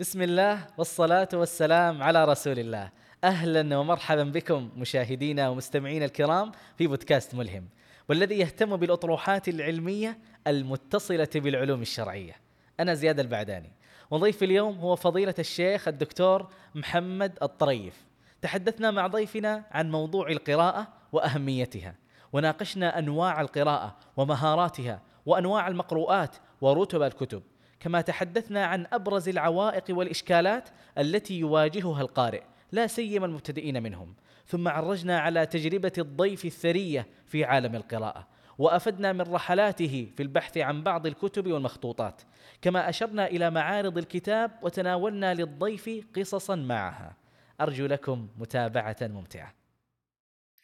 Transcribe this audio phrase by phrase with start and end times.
[0.00, 2.90] بسم الله والصلاة والسلام على رسول الله.
[3.24, 7.68] أهلا ومرحبا بكم مشاهدينا ومستمعينا الكرام في بودكاست ملهم
[8.08, 12.32] والذي يهتم بالأطروحات العلمية المتصلة بالعلوم الشرعية.
[12.80, 13.72] أنا زياد البعداني.
[14.10, 18.06] وضيف اليوم هو فضيلة الشيخ الدكتور محمد الطريف.
[18.42, 21.94] تحدثنا مع ضيفنا عن موضوع القراءة وأهميتها
[22.32, 27.42] وناقشنا أنواع القراءة ومهاراتها وأنواع المقروءات ورتب الكتب.
[27.80, 30.68] كما تحدثنا عن أبرز العوائق والإشكالات
[30.98, 34.14] التي يواجهها القارئ لا سيما المبتدئين منهم.
[34.46, 38.26] ثم عرجنا على تجربة الضيف الثرية في عالم القراءة
[38.58, 42.22] وأفدنا من رحلاته في البحث عن بعض الكتب والمخطوطات.
[42.62, 47.16] كما أشرنا إلى معارض الكتاب وتناولنا للضيف قصصا معها.
[47.60, 49.54] أرجو لكم متابعة ممتعة.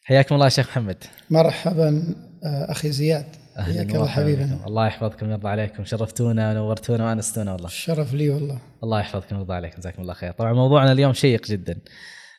[0.05, 1.05] حياكم الله شيخ محمد.
[1.31, 3.46] مرحبا آه، أخي زياد.
[3.57, 5.85] حياك الله حبيبنا الله يحفظكم ويرضى عليكم.
[5.85, 7.67] شرفتونا ونورتونا وأنستونا والله.
[7.67, 8.61] الشرف لي والله.
[8.85, 9.79] الله يحفظكم ويرضى عليكم.
[9.79, 10.33] جزاكم الله خير.
[10.33, 11.81] طبعا موضوعنا اليوم شيق جدا.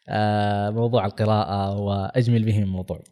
[0.09, 3.04] آه موضوع القراءة وأجمل به من موضوع.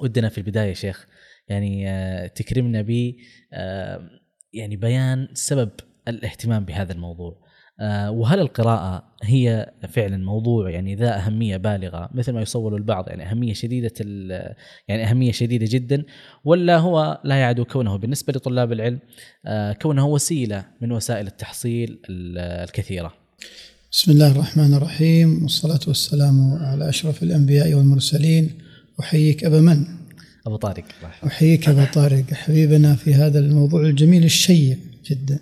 [0.00, 1.06] ودنا في البداية شيخ
[1.48, 3.14] يعني آه تكرمنا ب
[3.52, 4.00] آه
[4.52, 5.70] يعني بيان سبب
[6.08, 7.43] الاهتمام بهذا الموضوع.
[8.08, 13.52] وهل القراءة هي فعلا موضوع يعني ذا أهمية بالغة؟ مثل ما يصور البعض يعني أهمية
[13.52, 13.92] شديدة
[14.88, 16.04] يعني أهمية شديدة جدا
[16.44, 18.98] ولا هو لا يعدو كونه بالنسبة لطلاب العلم
[19.46, 23.12] آه، كونه وسيلة من وسائل التحصيل الكثيرة؟
[23.92, 28.50] بسم الله الرحمن الرحيم والصلاة والسلام على أشرف الأنبياء والمرسلين.
[29.00, 29.84] أحييك أبا من؟
[30.46, 30.84] أبو طارق
[31.26, 32.24] أحييك أبا طارق.
[32.32, 34.78] حبيبنا في هذا الموضوع الجميل الشيق.
[35.10, 35.38] جدا.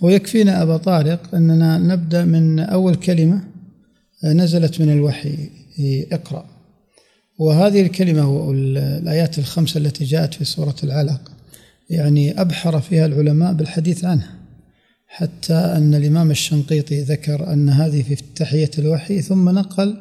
[0.00, 3.42] ويكفينا أبا طارق أننا نبدأ من أول كلمة
[4.24, 5.50] نزلت من الوحي
[6.12, 6.46] اقرأ.
[7.38, 11.32] وهذه الكلمة والآيات الخمسة التي جاءت في سورة العلق.
[11.90, 14.34] يعني أبحر فيها العلماء بالحديث عنها
[15.06, 19.96] حتى أن الإمام الشنقيطي ذكر أن هذه في افتتاحية الوحي ثم نقل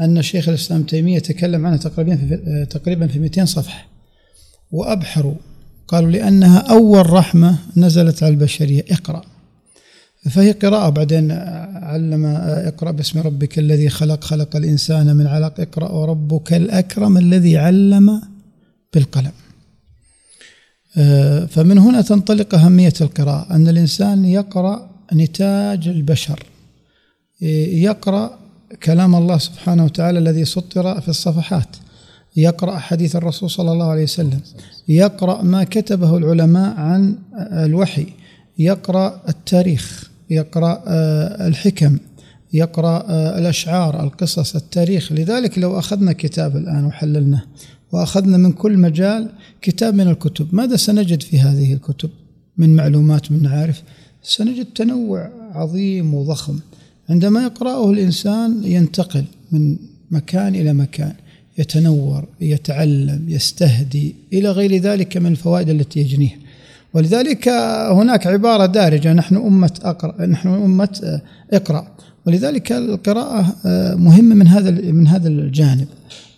[0.00, 3.88] أن شيخ الإسلام تيمية تكلم عنها تقريبا في تقريبا في 200 صفحة.
[4.70, 5.34] وأبحروا
[5.88, 8.84] قالوا لأنها أول رحمة نزلت على البشرية.
[8.90, 9.22] اقرأ.
[10.30, 10.88] فهي قراءة.
[10.88, 11.30] بعدين
[11.82, 15.60] علم اقرأ باسم ربك الذي خلق خلق الإنسان من علق.
[15.60, 15.90] اقرأ.
[15.90, 18.22] وربك الأكرم الذي علم
[18.94, 19.32] بالقلم.
[21.46, 23.54] فمن هنا تنطلق أهمية القراءة.
[23.54, 26.42] أن الإنسان يقرأ نتاج البشر.
[27.86, 28.38] يقرأ
[28.82, 31.76] كلام الله سبحانه وتعالى الذي سطر في الصفحات.
[32.36, 34.40] يقرأ حديث الرسول صلى الله عليه وسلم.
[34.88, 38.06] يقرأ ما كتبه العلماء عن الوحي.
[38.58, 40.10] يقرأ التاريخ.
[40.30, 41.98] يقرأ آه، الحكم.
[42.52, 45.12] يقرأ آه، الأشعار القصص التاريخ.
[45.12, 47.42] لذلك لو أخذنا كتاب الآن وحللناه
[47.92, 49.28] وأخذنا من كل مجال
[49.62, 52.10] كتاب من الكتب ماذا سنجد في هذه الكتب؟
[52.58, 53.82] من معلومات من معارف
[54.22, 56.58] سنجد تنوع عظيم وضخم.
[57.10, 59.76] عندما يقرأه الإنسان ينتقل من
[60.10, 61.14] مكان إلى مكان.
[61.58, 66.36] يتنور يتعلم يستهدي إلى غير ذلك من الفوائد التي يجنيها
[66.94, 67.48] ولذلك
[67.90, 71.20] هناك عبارة دارجة نحن أمة أقرأ نحن أمة
[71.52, 71.86] اقرأ.
[72.26, 73.56] ولذلك القراءة
[73.96, 75.88] مهمة من هذا من هذا الجانب.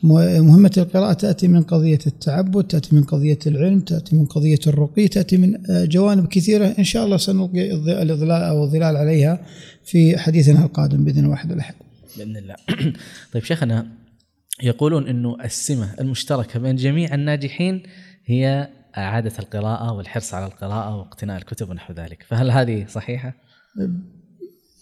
[0.03, 5.37] مهمة القراءة تأتي من قضية التعبد تأتي من قضية العلم تأتي من قضية الرقي تأتي
[5.37, 6.75] من جوانب كثيرة.
[6.79, 7.73] إن شاء الله سنلقي
[8.03, 9.41] الإضلال أو الظلال عليها
[9.85, 11.75] في حديثنا القادم بإذن واحد الأحد.
[12.17, 12.55] بإذن الله.
[13.33, 14.00] طيب شيخنا
[14.63, 17.83] يقولون إنه السمة المشتركة بين جميع الناجحين
[18.27, 23.35] هي إعادة القراءة والحرص على القراءة واقتناء الكتب ونحو ذلك، فهل هذه صحيحة؟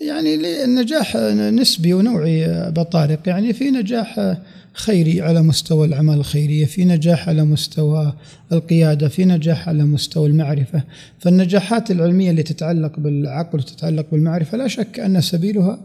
[0.00, 0.34] يعني
[0.65, 1.16] النجاح
[1.53, 4.37] نسبي ونوعي ابا طارق، يعني في نجاح
[4.72, 8.12] خيري على مستوى الأعمال الخيرية، في نجاح على مستوى
[8.53, 10.83] القيادة، في نجاح على مستوى المعرفة،
[11.19, 15.81] فالنجاحات العلمية اللي تتعلق بالعقل وتتعلق بالمعرفة لا شك أن سبيلها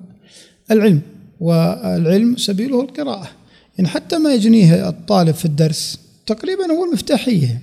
[0.71, 1.01] العلم،
[1.39, 3.29] والعلم سبيله القراءة.
[3.77, 7.61] يعني حتى ما يجنيه الطالب في الدرس تقريبا هو المفتاحية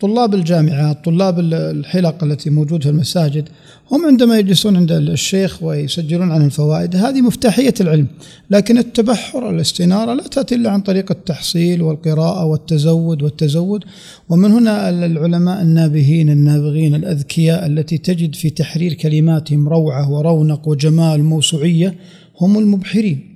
[0.00, 3.48] طلاب الجامعات طلاب الحلق التي موجودة في المساجد
[3.90, 8.06] هم عندما يجلسون عند الشيخ ويسجلون عن الفوائد هذه مفتاحية العلم.
[8.50, 13.84] لكن التبحر الاستنارة لا تأتي إلا عن طريق التحصيل والقراءة والتزود والتزود.
[14.28, 21.94] ومن هنا العلماء النابهين النابغين الأذكياء التي تجد في تحرير كلماتهم روعة ورونق وجمال موسوعية
[22.40, 23.29] هم المبحرين.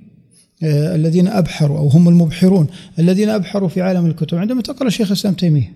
[0.63, 2.67] الذين أبحروا أو هم المبحرون
[2.99, 4.37] الذين أبحروا في عالم الكتب.
[4.37, 5.73] عندما تقرأ شيخ الإسلام تيمية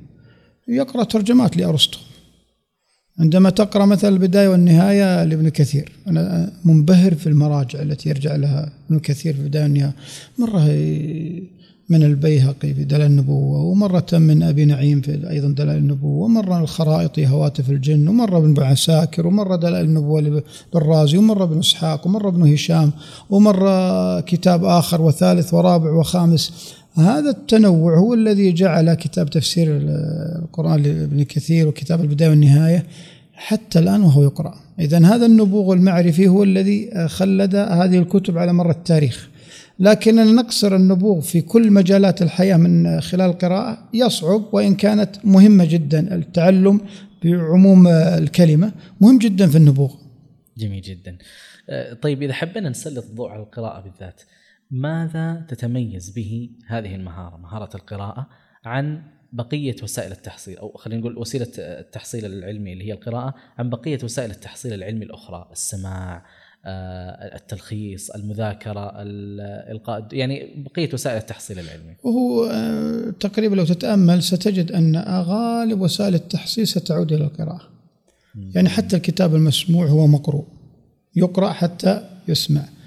[0.67, 1.99] يقرأ ترجمات لأرسطو.
[3.19, 5.91] عندما تقرأ مثلا البداية والنهاية لابن كثير.
[6.07, 9.93] أنا منبهر في المراجع التي يرجع لها ابن كثير في البداية والنهاية.
[10.37, 10.65] مرة
[11.89, 17.27] من البيهقي في دلائل النبوة ومرة من أبي نعيم في أيضا دلائل النبوة ومرة الخرائطي
[17.27, 20.43] هواتف الجن ومرة بن عساكر ومرة دلائل النبوة
[20.73, 22.91] بالرازي ومرة بن إسحاق ومرة بن هشام
[23.29, 26.75] ومرة كتاب آخر وثالث ورابع وخامس.
[26.95, 29.67] هذا التنوع هو الذي جعل كتاب تفسير
[30.41, 32.85] القرآن لابن كثير وكتاب البداية والنهاية
[33.33, 34.53] حتى الآن وهو يقرأ.
[34.79, 39.28] إذا هذا النبوغ المعرفي هو الذي خلد هذه الكتب على مر التاريخ.
[39.79, 46.15] لكننا نقصر النبوغ في كل مجالات الحياة من خلال القراءة يصعب وإن كانت مهمة جدا.
[46.15, 46.81] التعلم
[47.23, 48.71] بعموم الكلمة
[49.01, 49.95] مهم جدا في النبوغ.
[50.57, 51.17] جميل جدا.
[51.69, 54.21] أه، طيب إذا حبينا نسلط الضوء على القراءة بالذات
[54.71, 58.29] ماذا تتميز به هذه المهارة مهارة القراءة
[58.65, 59.01] عن
[59.33, 64.31] بقية وسائل التحصيل؟ أو خلينا نقول وسيلة التحصيل العلمي اللي هي القراءة عن بقية وسائل
[64.31, 66.25] التحصيل العلمي الأخرى السماع
[66.65, 71.95] التلخيص المذاكرة الإلقاء يعني بقية وسائل التحصيل العلمي.
[72.03, 77.61] وهو آه، تقريبا لو تتأمل ستجد أن غالب وسائل التحصيل ستعود إلى القراءة.
[78.55, 80.45] يعني حتى الكتاب المسموع هو مقروء.
[81.15, 82.61] يقرأ حتى يسمع.
[82.61, 82.78] آه،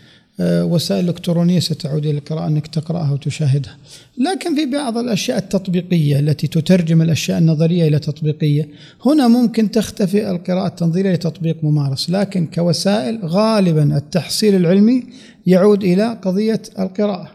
[0.44, 3.77] وسائل إلكترونية ستعود إلى القراءة أنك تقرأها وتشاهدها.
[4.19, 8.69] لكن في بعض الأشياء التطبيقية التي تترجم الأشياء النظرية إلى تطبيقية
[9.06, 12.11] هنا ممكن تختفي القراءة التنظيرية لتطبيق ممارس.
[12.11, 15.05] لكن كوسائل غالبا التحصيل العلمي
[15.47, 17.31] يعود إلى قضية القراءة.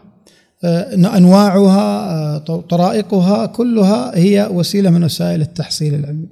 [0.64, 6.28] آه، أنواعها آه، طرائقها كلها هي وسيلة من وسائل التحصيل العلمي.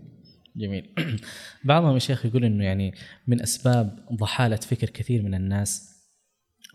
[0.57, 0.85] جميل.
[1.65, 2.95] بعضهم يا شيخ يقول إنه يعني
[3.27, 5.96] من أسباب ضحالة فكر كثير من الناس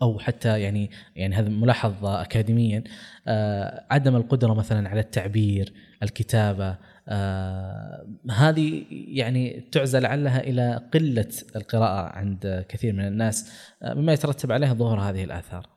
[0.02, 2.84] أو حتى يعني يعني هذا ملاحظ اكاديميا
[3.28, 5.72] آه عدم القدرة مثلا على التعبير
[6.02, 6.76] الكتابة
[7.08, 13.50] آه هذه يعني تعزى لعلها إلى قلة القراءة عند كثير من الناس
[13.82, 15.68] آه مما يترتب عليها ظهور هذه الآثار.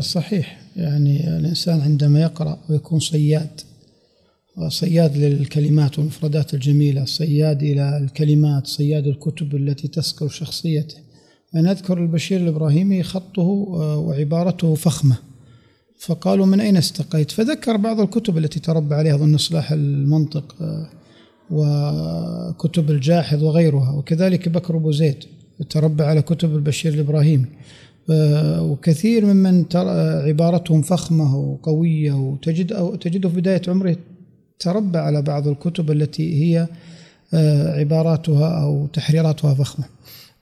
[0.00, 0.60] صحيح.
[0.76, 3.60] يعني الإنسان عندما يقرأ ويكون صياد
[4.68, 10.96] صياد للكلمات والمفردات الجميلة صياد إلى الكلمات صياد الكتب التي تسكر شخصيته.
[11.54, 15.16] أنا أذكر البشير الإبراهيمي خطه آه، وعبارته فخمة.
[15.98, 20.86] فقالوا من أين استقيت؟ فذكر بعض الكتب التي تربى عليها أظن إصلاح المنطق آه،
[21.50, 25.24] وكتب الجاحظ وغيرها وكذلك بكر أبو زيد
[25.70, 27.46] تربى على كتب البشير الإبراهيمي.
[28.10, 29.64] آه، وكثير ممن
[30.26, 33.96] عبارتهم فخمة وقوية وتجد أو تجده في بداية عمره
[34.58, 36.68] تربى على بعض الكتب التي هي
[37.78, 39.84] عباراتها أو تحريراتها فخمة.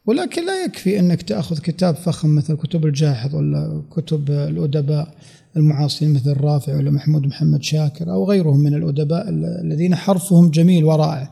[0.08, 5.14] ولكن لا يكفي أنك تأخذ كتاب فخم مثل كتب الجاحظ ولا كتب الأدباء
[5.56, 9.28] المعاصرين مثل الرافع ولا محمود محمد شاكر أو غيرهم من الأدباء
[9.64, 11.30] الذين حرفهم جميل ورائع.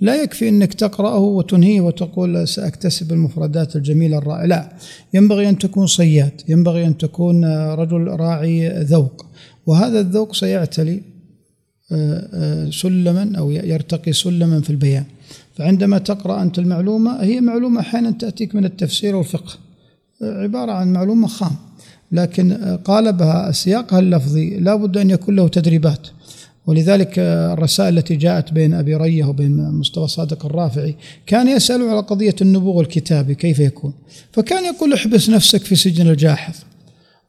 [0.00, 4.72] لا يكفي أنك تقرأه وتنهيه وتقول سأكتسب المفردات الجميلة الرائعة، لا
[5.14, 7.44] ينبغي أن تكون صياد، ينبغي أن تكون
[7.74, 9.26] رجل راعي ذوق،
[9.66, 11.02] وهذا الذوق سيعتلي
[11.92, 15.04] آه، آه، سلما أو يرتقي سلما في البيان.
[15.56, 19.54] فعندما تقرأ أنت المعلومة هي معلومة أحيانا تأتيك من التفسير والفقه.
[20.22, 21.56] عبارة عن معلومة خام.
[22.12, 22.52] لكن
[22.84, 26.08] قالبها سياقها اللفظي لا بد أن يكون له تدريبات.
[26.66, 30.94] ولذلك الرسائل التي جاءت بين أبي رية وبين مصطفى صادق الرافعي
[31.26, 33.92] كان يسأل على قضية النبوغ الكتابي كيف يكون.
[34.32, 36.54] فكان يقول احبس نفسك في سجن الجاحظ.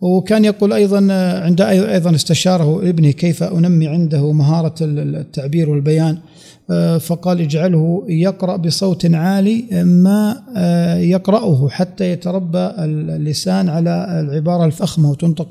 [0.01, 0.97] وكان يقول أيضا
[1.43, 6.17] عند أيضا استشاره ابني كيف أنمي عنده مهارة التعبير والبيان؟
[6.69, 15.09] آه، فقال اجعله يقرأ بصوت عالي ما آه، يقرأه حتى يتربى اللسان على العبارة الفخمة
[15.09, 15.47] وتنطق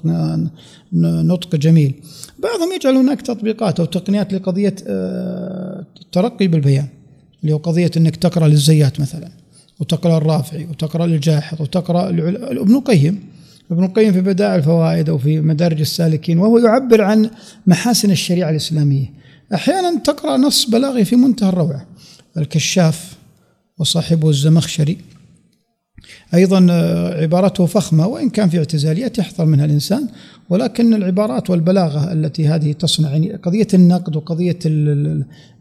[0.93, 1.95] نطق جميل.
[2.39, 6.87] بعضهم يجعل هناك تطبيقات أو تقنيات لقضية آه، الترقي بالبيان
[7.43, 9.29] اللي هو قضية أنك تقرأ للزيات مثلا
[9.81, 13.36] وتقرأ الرافعي وتقرأ للجاحظ وتقرأ ابن القيم.
[13.71, 17.31] ابن القيم في بدائع الفوائد أو في مدارج السالكين وهو يعبر عن
[17.67, 19.13] محاسن الشريعة الإسلامية.
[19.55, 21.87] أحيانا تقرأ نص بلاغي في منتهى الروعة.
[22.37, 23.17] الكشاف
[23.79, 24.99] وصاحبه الزمخشري.
[26.35, 30.09] أيضا آه، عبارته فخمة وإن كان في اعتزاليات يحذر منها الإنسان.
[30.51, 34.59] ولكن العبارات والبلاغة التي هذه تصنع يعني قضية النقد وقضية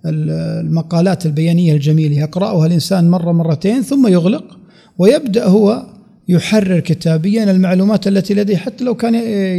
[0.05, 4.57] المقالات البيانية الجميلة يقرأها الإنسان مرة مرتين ثم يغلق
[4.97, 5.94] ويبدأ هو
[6.27, 9.15] يحرر كتابيا المعلومات التي لديه حتى لو كان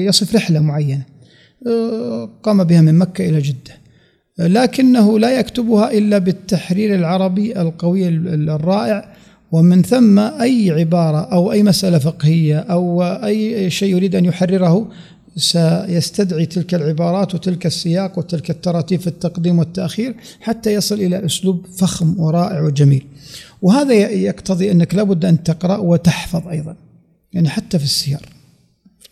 [0.06, 1.02] يصف رحلة معينة.
[1.66, 3.76] آه، قام بها من مكة إلى جدة.
[4.38, 9.16] لكنه لا يكتبها إلا بالتحرير العربي القوي الرائع.
[9.52, 14.88] ومن ثم أي عبارة أو أي مسألة فقهية أو أي شيء يريد أن يحرره
[15.36, 22.20] سيستدعي تلك العبارات وتلك السياق وتلك التراتيب في التقديم والتأخير حتى يصل إلى أسلوب فخم
[22.20, 23.06] ورائع وجميل.
[23.62, 26.76] وهذا يقتضي أنك لابد أن تقرأ وتحفظ أيضا.
[27.32, 28.20] يعني حتى في السير.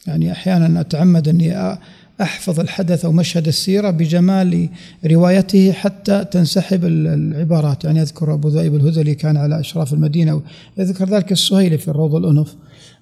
[0.07, 1.79] يعني أحيانا أتعمد أني
[2.21, 4.69] أحفظ الحدث أو مشهد السيرة بجمال
[5.07, 10.43] روايته حتى تنسحب العبارات يعني أذكر أبو ذئب الهذلي كان على أشراف المدينة
[10.79, 12.55] يذكر ذلك السهيلي في الروض الأنف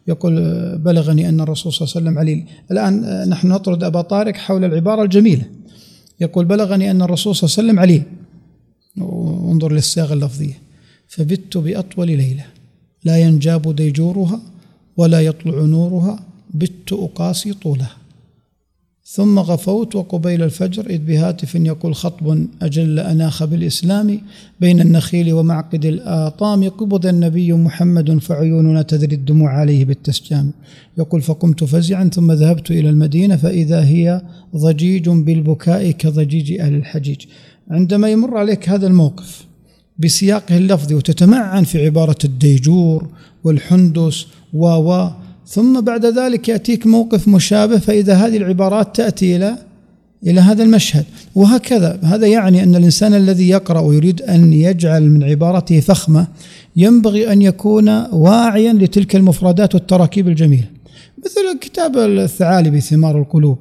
[0.08, 0.34] يقول
[0.78, 5.02] بلغني أن الرسول صلى الله عليه وسلم عليل الآن نحن نطرد أبا طارق حول العبارة
[5.02, 5.44] الجميلة
[6.20, 8.02] يقول بلغني أن الرسول صلى الله عليه وسلم عليل
[8.96, 10.54] وانظر للصياغة اللفظية
[11.12, 12.44] فبت بأطول ليلة.
[13.04, 14.40] لا ينجاب ديجورها
[14.96, 16.20] ولا يطلع نورها
[16.54, 17.96] بت أقاسي طولها
[19.04, 24.20] ثم غفوت وقبيل الفجر إذ بهاتف يقول خطب أجل أناخ بالإسلام
[24.60, 26.68] بين النخيل ومعقد الآطام.
[26.68, 30.52] قبض النبي محمد فعيوننا تذري الدموع عليه بالتسجام.
[30.98, 34.22] يقول فقمت فزعا ثم ذهبت إلى المدينة فإذا هي
[34.56, 37.20] ضجيج بالبكاء كضجيج أهل الحجيج.
[37.70, 39.51] عندما يمر عليك هذا الموقف
[39.98, 43.08] بسياقه اللفظي وتتمعن في عبارة الديجور
[43.44, 45.08] والحندس و
[45.46, 49.58] ثم بعد ذلك يأتيك موقف مشابه فإذا هذه العبارات تأتي إلى
[50.26, 51.04] إلى هذا المشهد.
[51.34, 56.26] وهكذا هذا يعني أن الإنسان الذي يقرأ ويريد أن يجعل من عبارته فخمة
[56.76, 60.66] ينبغي أن يكون واعيا لتلك المفردات والتراكيب الجميلة.
[61.24, 63.58] مثل كتاب الثعالبي ثمار القلوب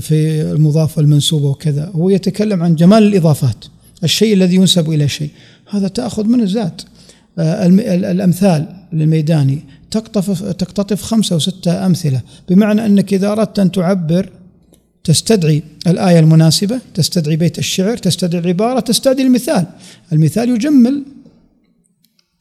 [0.00, 3.64] في المضافة المنسوبة وكذا هو يتكلم عن جمال الإضافات.
[4.04, 5.30] الشيء الذي ينسب إلى شيء.
[5.70, 6.82] هذا تأخذ منه الذات.
[7.38, 7.66] آه،
[8.10, 9.58] الأمثال للميداني
[9.90, 12.20] تقطف تقتطف خمسة أو ستة أمثلة.
[12.48, 14.30] بمعنى أنك إذا أردت أن تعبر
[15.04, 19.66] تستدعي الآية المناسبة تستدعي بيت الشعر تستدعي العبارة تستدعي المثال.
[20.12, 21.02] المثال يجمل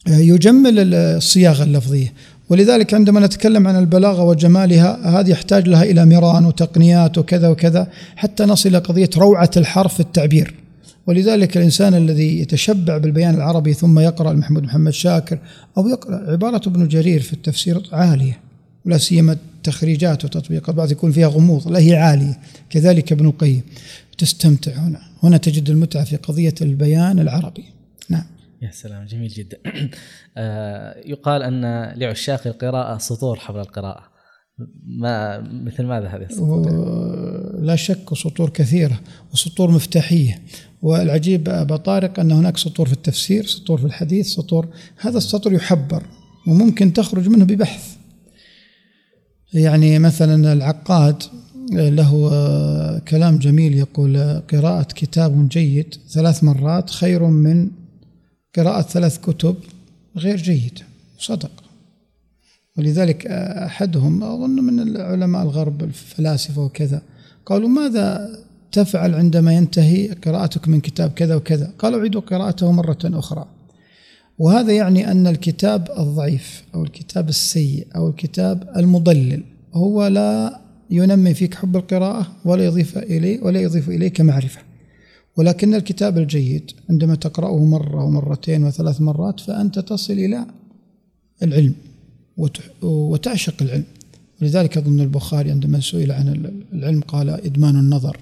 [0.07, 2.13] يجمل الصياغة اللفظية.
[2.49, 8.45] ولذلك عندما نتكلم عن البلاغة وجمالها هذه يحتاج لها إلى مران وتقنيات وكذا وكذا حتى
[8.45, 10.66] نصل إلى قضية روعة الحرف في التعبير.
[11.07, 15.39] ولذلك الإنسان الذي يتشبع بالبيان العربي ثم يقرأ محمد محمد شاكر
[15.77, 18.39] أو يقرأ عبارة ابن جرير في التفسير عالية
[18.85, 19.37] ولا سيما
[19.67, 22.39] التخريجات وتطبيقات بعض يكون فيها غموض لا هي عالية.
[22.69, 23.61] كذلك ابن القيم
[24.17, 25.01] تستمتع هنا.
[25.23, 27.65] هنا تجد المتعة في قضية البيان العربي.
[28.09, 28.25] نعم.
[28.61, 29.57] يا سلام جميل جدا.
[30.37, 34.16] آه، يقال أن لعشاق القراءة سطور حول القراءة.
[34.85, 36.71] ما مثل ماذا هذه السطور؟
[37.61, 38.99] لا شك سطور كثيرة
[39.33, 40.41] وسطور مفتاحية.
[40.81, 46.03] والعجيب أبا طارق أن هناك سطور في التفسير سطور في الحديث سطور هذا السطر يحبر
[46.47, 47.95] وممكن تخرج منه ببحث.
[49.53, 51.23] يعني مثلا العقاد
[51.71, 57.69] له كلام جميل يقول قراءة كتاب جيد ثلاث مرات خير من
[58.55, 59.55] قراءة ثلاث كتب
[60.17, 60.81] غير جيدة
[61.19, 61.66] صدق.
[62.77, 67.01] ولذلك أحدهم أظن من العلماء الغرب الفلاسفة وكذا
[67.45, 68.37] قالوا ماذا
[68.71, 73.45] تفعل عندما ينتهي قراءتك من كتاب كذا وكذا؟ قال أعيد قراءته مرة أخرى.
[74.37, 79.43] وهذا يعني أن الكتاب الضعيف أو الكتاب السيء أو الكتاب المضلل
[79.73, 84.61] هو لا ينمي فيك حب القراءة ولا يضيف إليه ولا يضيف إليك معرفة.
[85.37, 90.45] ولكن الكتاب الجيد عندما تقرأه مرة ومرتين وثلاث مرات فأنت تصل إلى
[91.43, 91.73] العلم.
[92.81, 93.83] وتعشق العلم.
[94.41, 98.17] ولذلك أظن البخاري عندما سئل عن العلم قال إدمان النظر.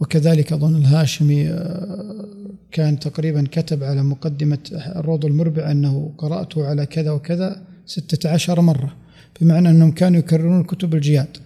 [0.00, 2.26] وكذلك أظن الهاشمي آه،
[2.72, 4.58] كان تقريبا كتب على مقدمة
[4.96, 8.94] الروض المربع أنه قرأته على كذا وكذا ستة عشر مرة
[9.40, 11.36] بمعنى أنهم كانوا يكررون كتب الجياد.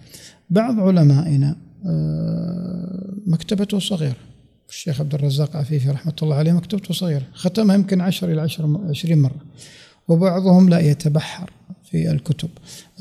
[0.49, 1.55] بعض علمائنا
[1.85, 4.15] آه، مكتبته صغيرة.
[4.69, 9.21] الشيخ عبد الرزاق عفيفي رحمة الله عليه مكتبته صغيرة ختمها يمكن عشر إلى عشر عشرين
[9.21, 9.41] مرة.
[10.07, 11.51] وبعضهم لا يتبحر
[11.91, 12.49] في الكتب.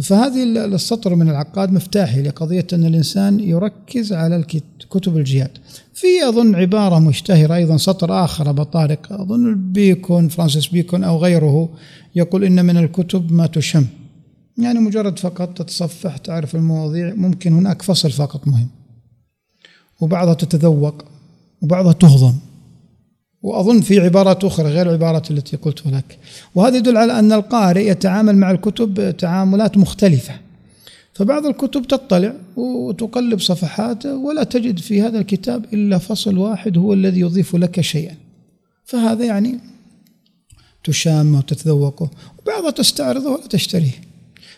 [0.03, 4.45] فهذه السطر من العقاد مفتاحي لقضية أن الإنسان يركز على
[4.91, 5.51] كتب الجهاد.
[5.95, 11.69] في أظن عبارة مشتهرة أيضا سطر آخر بطارق أظن بيكون فرانسيس بيكون أو غيره
[12.15, 13.87] يقول إن من الكتب ما تشم.
[14.59, 18.69] يعني مجرد فقط تتصفح تعرف المواضيع ممكن هناك فصل فقط مهم.
[20.01, 21.05] وبعضها تتذوق
[21.63, 22.35] وبعضها تهضم.
[23.47, 26.19] وأظن في عبارات أخرى غير العبارات التي قلت لك
[26.55, 30.35] وهذا يدل على أن القارئ يتعامل مع الكتب تعاملات مختلفة.
[31.13, 37.21] فبعض الكتب تطلع وتقلب صفحاته ولا تجد في هذا الكتاب إلا فصل واحد هو الذي
[37.21, 38.15] يضيف لك شيئا.
[38.85, 39.59] فهذا يعني
[40.85, 42.11] تشامه وتتذوقه.
[42.39, 44.01] وبعضها تستعرضه ولا تشتريه.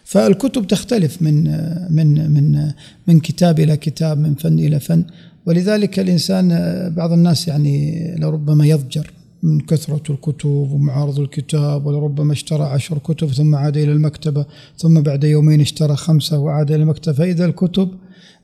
[0.04, 1.45] فالكتب تختلف من
[1.90, 2.73] من من
[3.07, 5.04] من كتاب إلى كتاب من فن إلى فن.
[5.49, 6.49] ولذلك الإنسان
[6.97, 9.12] بعض الناس يعني لربما يضجر
[9.43, 15.25] من كثرة الكتب ومعارض الكتاب ولربما اشترى عشر كتب ثم عاد إلى المكتبة ثم بعد
[15.25, 17.14] يومين اشترى خمسة وعاد إلى المكتبة.
[17.14, 17.88] فإذا الكتب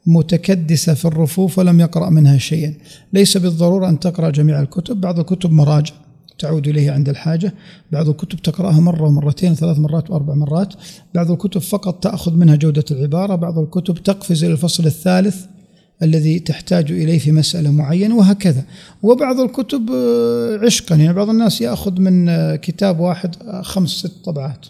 [0.06, 2.74] متكدسة في الرفوف ولم يقرأ منها شيئا.
[3.12, 5.00] ليس بالضرورة أن تقرأ جميع الكتب.
[5.00, 5.94] بعض الكتب مراجع
[6.38, 7.54] تعود إليه عند الحاجة.
[7.92, 10.74] بعض الكتب تقرأها مرة ومرتين ثلاث مرات وأربع مرات.
[11.14, 13.34] بعض الكتب فقط تأخذ منها جودة العبارة.
[13.34, 15.46] بعض الكتب تقفز إلى الفصل الثالث
[16.02, 18.64] الذي تحتاج إليه في مسألة معينة وهكذا.
[19.02, 20.96] وبعض الكتب آه، عشقا.
[20.96, 24.66] يعني بعض الناس يأخذ من آه، كتاب واحد آه، خمس ست طبعات.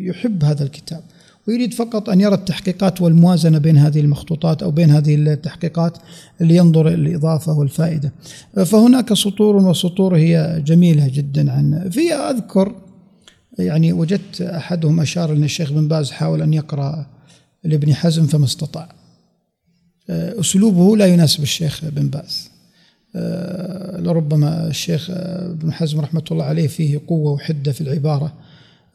[0.00, 1.00] يحب هذا الكتاب.
[1.48, 5.98] ويريد فقط أن يرى التحقيقات والموازنة بين هذه المخطوطات أو بين هذه التحقيقات
[6.40, 8.12] لينظر الإضافة والفائدة.
[8.66, 11.90] فهناك سطور وسطور هي جميلة جدا عن.
[11.90, 12.74] في أذكر
[13.58, 17.06] يعني وجدت أحدهم أشار أن الشيخ بن باز حاول أن يقرأ
[17.64, 19.01] لابن حزم فما استطاع.
[20.10, 22.50] أسلوبه لا يناسب الشيخ بن باز.
[24.04, 28.32] لربما الشيخ ابن حزم رحمة الله عليه فيه قوة وحدة في العبارة.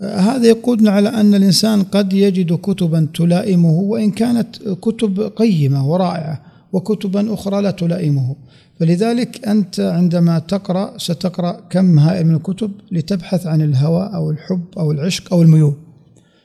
[0.02, 6.42] هذا يقودنا على أن الإنسان قد يجد كتبا تلائمه وإن كانت كتب قيمة ورائعة
[6.74, 8.36] وكتبا أخرى لا تلائمه.
[8.80, 14.92] فلذلك أنت عندما تقرأ ستقرأ كم هائل من الكتب لتبحث عن الهوى أو الحب أو
[14.92, 15.74] العشق أو الميول.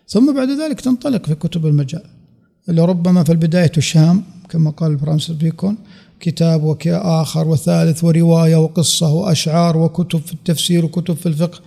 [0.08, 2.02] ثم بعد ذلك تنطلق في كتب المجال.
[2.68, 5.76] لربما في البداية شام كما قال فرانسيس بيكون
[6.20, 11.60] كتاب وآخر وثالث ورواية وقصة وأشعار وكتب في التفسير وكتب في الفقه.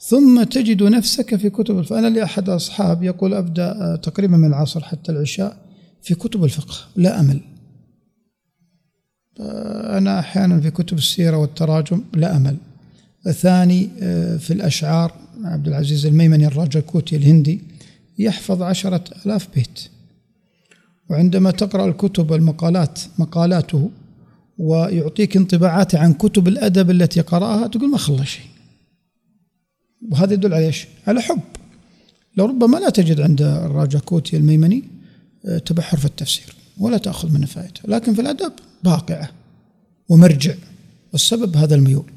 [0.00, 1.98] ثم تجد نفسك في كتب الفقه.
[1.98, 5.56] أنا لأحد أصحاب يقول أبدأ آه، تقريبا من العصر حتى العشاء
[6.02, 6.74] في كتب الفقه.
[6.96, 7.40] لا أمل.
[9.40, 12.56] آه، أنا أحيانا في كتب السيرة والتراجم لا أمل.
[13.26, 15.12] الثاني آه، في الأشعار
[15.44, 17.60] عبد العزيز الميمني الراجكوتي الهندي
[18.18, 19.88] يحفظ عشرة ألاف بيت.
[21.12, 23.90] وعندما تقرأ الكتب المقالات مقالاته
[24.58, 28.44] ويعطيك انطباعات عن كتب الأدب التي قرأها تقول ما خلى شيء.
[30.10, 31.40] وهذا يدل على إيش؟ على حب.
[32.36, 34.84] لربما لا تجد عند الراجاكوتي الميمني
[35.46, 38.52] آه، تبحر في التفسير ولا تأخذ منه فائدة لكن في الأدب
[38.84, 39.30] باقعة
[40.08, 40.54] ومرجع
[41.12, 42.10] والسبب هذا الميول.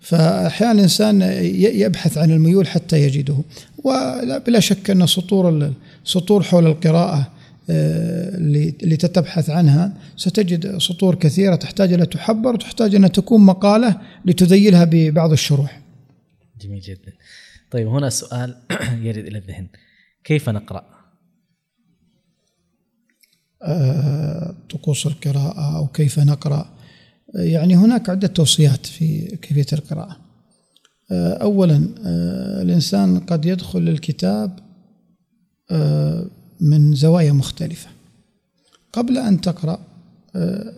[0.00, 1.22] فأحيانا الإنسان
[1.54, 3.36] يبحث عن الميول حتى يجده.
[3.84, 5.72] وبلا شك أن سطور
[6.04, 7.31] سطور حول القراءة
[7.70, 8.36] آه،
[8.82, 15.32] اللي تتبحث عنها ستجد سطور كثيرة تحتاج أن تحبر وتحتاج أن تكون مقالة لتذيلها ببعض
[15.32, 15.82] الشروح.
[16.60, 17.12] جميل جدا.
[17.70, 18.56] طيب هنا سؤال
[19.06, 19.66] يرد إلى الذهن.
[20.24, 20.84] كيف نقرأ؟
[23.62, 26.76] آه، طقوس القراءة أو كيف نقرأ؟
[27.34, 30.16] يعني هناك عدة توصيات في كيفية القراءة.
[31.12, 34.58] آه، أولا آه، الإنسان قد يدخل الكتاب
[36.62, 37.88] من زوايا مختلفة.
[38.92, 39.78] قبل أن تقرأ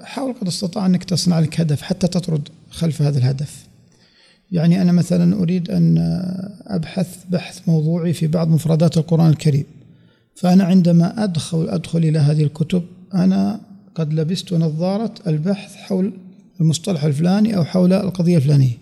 [0.03, 3.67] حاول قد استطاع أنك تصنع لك هدف حتى تطرد خلف هذا الهدف.
[4.53, 5.99] يعني أنا مثلا أريد أن
[6.67, 9.65] أبحث بحث موضوعي في بعض مفردات القرآن الكريم.
[10.35, 12.83] فأنا عندما أدخل أدخل إلى هذه الكتب
[13.15, 13.61] أنا
[13.95, 16.13] قد لبست نظارة البحث حول
[16.61, 18.79] المصطلح الفلاني أو حول القضية الفلانية.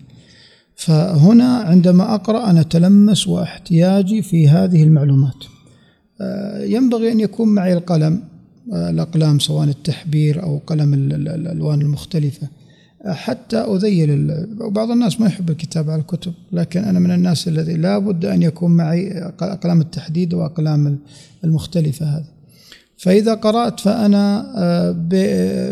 [0.75, 5.43] فهنا عندما أقرأ أنا أتلمس واحتياجي في هذه المعلومات.
[5.43, 5.52] آه،
[6.59, 8.23] ينبغي أن يكون معي القلم
[8.73, 12.47] الأقلام سواء التحبير أو قلم الألوان المختلفة.
[13.05, 17.97] حتى أذيل وبعض الناس ما يحب الكتابة على الكتب لكن أنا من الناس الذي لا
[17.97, 20.99] بد أن يكون معي أقلام التحديد وأقلام
[21.43, 22.25] المختلفة هذه.
[22.97, 24.91] فإذا قرأت فأنا آه،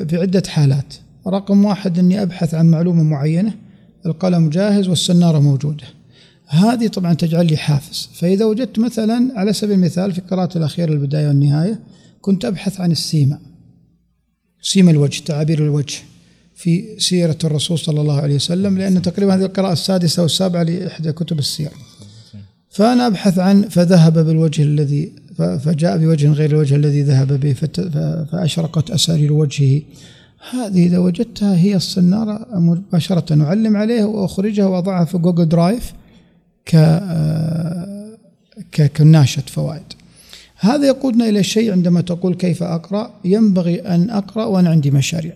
[0.03, 0.93] بعدة حالات.
[1.27, 3.53] رقم واحد أني أبحث عن معلومة معينة
[4.05, 5.83] القلم جاهز والسنارة موجودة.
[6.51, 8.09] هذه طبعا تجعل لي حافز.
[8.13, 11.79] فإذا وجدت مثلا على سبيل المثال في قراءة الأخيرة البداية والنهاية
[12.21, 13.39] كنت أبحث عن السيمة.
[14.61, 15.97] سيمياء الوجه تعابير الوجه
[16.55, 21.39] في سيرة الرسول صلى الله عليه وسلم لأن تقريبا هذه القراءة السادسة والسابعة لإحدى كتب
[21.39, 21.71] السير.
[22.69, 27.53] فأنا أبحث عن فذهب بالوجه الذي فجاء بوجه غير الوجه الذي ذهب به
[28.31, 29.81] فأشرقت أسارير وجهه.
[30.51, 35.93] هذه إذا وجدتها هي الصنارة مباشرة أعلم عليها وأخرجها وأضعها في Google Drive
[36.65, 36.77] ك
[38.97, 39.83] كناشة فوائد.
[40.59, 43.13] هذا يقودنا إلى شيء عندما تقول كيف أقرأ.
[43.25, 45.33] ينبغي أن أقرأ وأنا عندي مشاريع.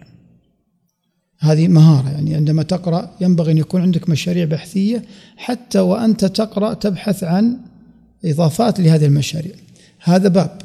[1.39, 5.03] هذه مهارة يعني عندما تقرأ ينبغي أن يكون عندك مشاريع بحثية
[5.37, 7.57] حتى وأنت تقرأ تبحث عن
[8.25, 9.55] إضافات لهذه المشاريع.
[10.03, 10.61] هذا باب.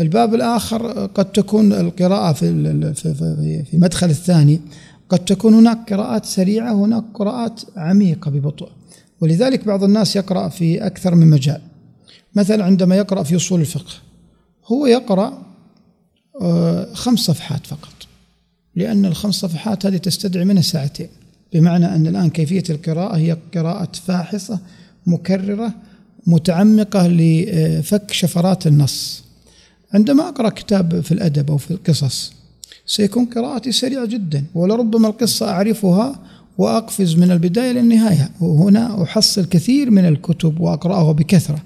[0.00, 4.60] الباب الآخر قد تكون القراءة في في مدخل الثاني.
[5.08, 8.68] قد تكون هناك قراءات سريعة وهناك قراءات عميقة ببطء.
[9.20, 11.60] ولذلك بعض الناس يقرأ في أكثر من مجال.
[12.34, 13.92] مثلا عندما يقرأ في أصول الفقه
[14.66, 15.42] هو يقرأ
[16.40, 18.06] آه، خمس صفحات فقط
[18.74, 21.08] لأن الخمس صفحات هذه تستدعي منها ساعتين
[21.52, 24.58] بمعنى أن الآن كيفية القراءة هي قراءة فاحصة
[25.06, 25.72] مكررة
[26.26, 29.24] متعمقة لفك شفرات النص.
[29.94, 32.32] عندما أقرأ كتاب في الأدب أو في القصص
[32.86, 36.20] سيكون قراءتي سريعة جدا ولربما القصة أعرفها
[36.58, 38.30] وأقفز من البداية للنهاية.
[38.40, 41.58] وهنا أحصل كثير من الكتب وأقرأها بكثرة.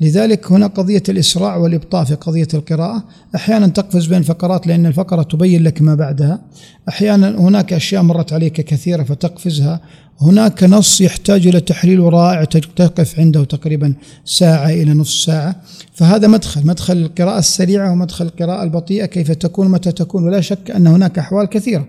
[0.00, 3.04] لذلك هنا قضية الإسراع والإبطاء في قضية القراءة.
[3.34, 6.42] أحيانا تقفز بين الفقرات لأن الفقرة تبين لك ما بعدها.
[6.88, 9.80] أحيانا هناك أشياء مرت عليك كثيرة فتقفزها.
[10.20, 15.56] هناك نص يحتاج إلى تحليل رائع تقف عنده تقريبا ساعة إلى نصف ساعة.
[15.94, 20.24] فهذا مدخل مدخل القراءة السريعة ومدخل القراءة البطيئة كيف تكون متى تكون.
[20.24, 21.86] ولا شك أن هناك أحوال كثيرة.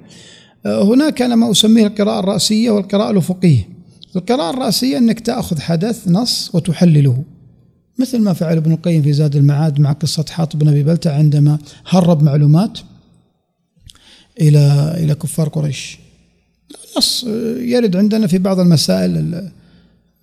[0.66, 3.70] هناك أنا ما أسميه القراءة الرأسية والقراءة الأفقية.
[4.16, 7.24] القراءة الرأسية أنك تأخذ حدث نص وتحلله.
[8.00, 11.60] مثل ما فعل ابن القيم في زاد المعاد مع قصة حاطب بن أبي بلتع عندما
[11.88, 12.80] هرب معلومات
[14.42, 16.00] إلى إلى كفار قريش.
[16.98, 17.24] نص
[17.58, 19.50] يرد عندنا في بعض المسائل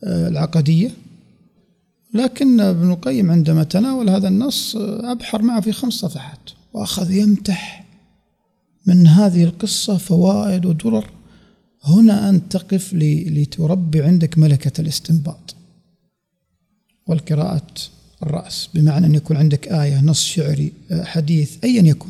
[0.04, 0.90] العقدية.
[2.14, 7.81] لكن ابن القيم عندما تناول هذا النص أبحر معه في خمس صفحات وأخذ يمتح.
[8.86, 11.10] من هذه القصة فوائد ودرر.
[11.84, 15.54] هنا أنت تقف لتربي عندك ملكة الاستنباط
[17.06, 17.66] والقراءة
[18.22, 22.08] الرأس بمعنى أن يكون عندك آية نص شعري حديث أيا يكن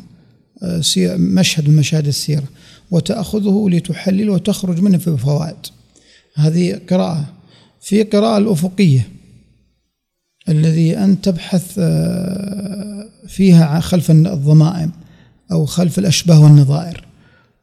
[1.17, 2.47] مشهد من مشاهد السيرة
[2.91, 5.55] وتأخذه لتحلل وتخرج منه في فوائد.
[6.35, 7.33] هذه قراءة.
[7.81, 9.07] في قراءة الأفقية
[10.49, 14.91] الذي أن تبحث آه، فيها خلف الضمائم.
[15.51, 17.03] أو خلف الأشباه والنظائر.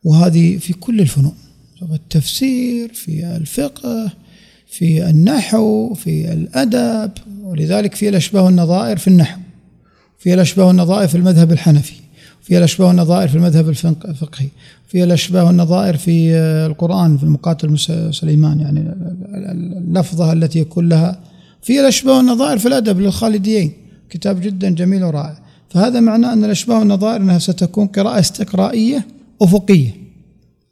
[0.05, 1.35] وهذه في كل الفنون
[1.79, 4.13] في التفسير في الفقه
[4.67, 7.11] في النحو في الأدب
[7.43, 9.41] ولذلك في الأشباه والنظائر في النحو
[10.19, 11.95] في الأشباه والنظائر في المذهب الحنفي
[12.43, 14.49] في الأشباه والنظائر في المذهب الفقهي
[14.89, 16.35] في الأشباه والنظائر في
[16.67, 17.79] القرآن في المقاتل
[18.15, 18.95] سليمان يعني
[19.79, 21.21] اللفظة التي يكون لها.
[21.63, 23.73] في الأشباه والنظائر في الأدب للخالديين
[24.11, 25.39] كتاب جدا جميل ورائع.
[25.71, 29.07] فهذا معناه أن الأشباه والنظائر أنها ستكون قراءة استقرائية
[29.43, 29.91] أفقية.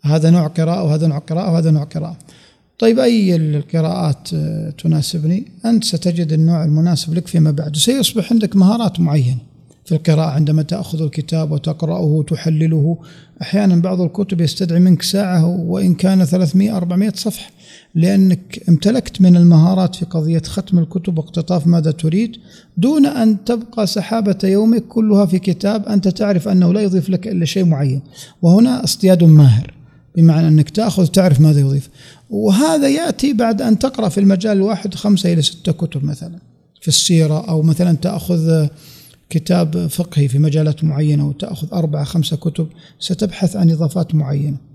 [0.02, 2.16] هذا نوع قراءة وهذا نوع قراءة وهذا نوع قراءة.
[2.78, 4.28] طيب أي القراءات
[4.78, 7.76] تناسبني؟ أنت ستجد النوع المناسب لك فيما بعد.
[7.76, 9.38] سيصبح عندك مهارات معينة
[9.84, 12.98] في القراءة عندما تأخذ الكتاب وتقرأه وتحلله.
[13.42, 17.50] أحيانا بعض الكتب يستدعي منك ساعة وإن كان 300 400 صفحة.
[17.98, 22.36] لأنك امتلكت من المهارات في قضية ختم الكتب واقتطاف ماذا تريد
[22.76, 27.44] دون أن تبقى سحابة يومك كلها في كتاب أنت تعرف أنه لا يضيف لك إلا
[27.44, 28.00] شيء معين.
[28.42, 29.74] وهنا اصطياد ماهر
[30.16, 31.88] بمعنى أنك تأخذ تعرف ماذا يضيف.
[32.30, 36.38] وهذا يأتي بعد أن تقرأ في المجال الواحد خمسة إلى ستة كتب مثلا
[36.80, 38.66] في السيرة أو مثلا تأخذ
[39.30, 44.67] كتاب فقهي في مجالات معينة وتأخذ أربعة خمسة كتب ستبحث عن إضافات معينة.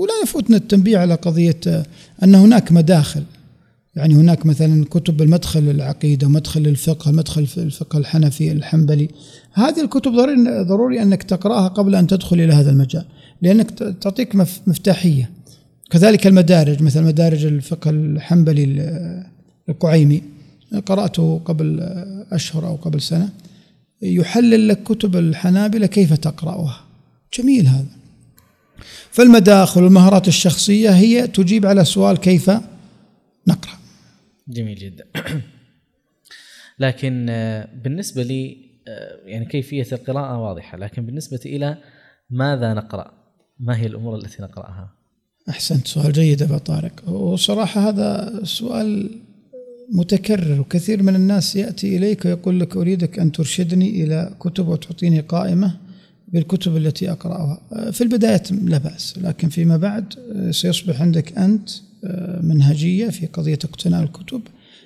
[0.00, 1.60] ولا يفوتنا التنبيه على قضية
[2.22, 3.22] أن هناك مداخل.
[3.96, 9.08] يعني هناك مثلا كتب المدخل للعقيدة مدخل للفقه مدخل الفقه الحنفي الحنبلي.
[9.52, 13.04] هذه الكتب ضروري, ضروري أنك تقرأها قبل أن تدخل إلى هذا المجال
[13.42, 14.36] لأنك تعطيك
[14.66, 15.30] مفتاحية.
[15.90, 18.64] كذلك المدارج مثل مدارج الفقه الحنبلي
[19.68, 20.22] القعيمي.
[20.86, 21.80] قرأته قبل
[22.32, 23.28] أشهر أو قبل سنة.
[24.02, 26.80] يحلل لك كتب الحنابلة كيف تقرأها.
[27.38, 27.99] جميل هذا.
[29.10, 32.50] فالمداخل والمهارات الشخصية هي تجيب على سؤال كيف
[33.46, 33.78] نقرأ.
[34.48, 35.04] جميل جدا.
[36.78, 38.56] لكن آه، بالنسبة لي
[38.88, 41.76] آه، يعني كيفية القراءة واضحة لكن بالنسبة إلى
[42.30, 43.12] ماذا نقرأ؟
[43.60, 44.90] ما هي الأمور التي نقرأها؟
[45.48, 47.08] أحسنت سؤال جيد أبا طارق.
[47.08, 49.10] وصراحة هذا سؤال
[49.92, 55.76] متكرر وكثير من الناس يأتي إليك ويقول لك أريدك أن ترشدني إلى كتب وتعطيني قائمة.
[56.32, 57.60] بالكتب التي أقرأها.
[57.90, 60.14] في البداية لا بأس لكن فيما بعد
[60.50, 61.70] سيصبح عندك أنت
[62.42, 64.40] منهجية في قضية اقتناء الكتب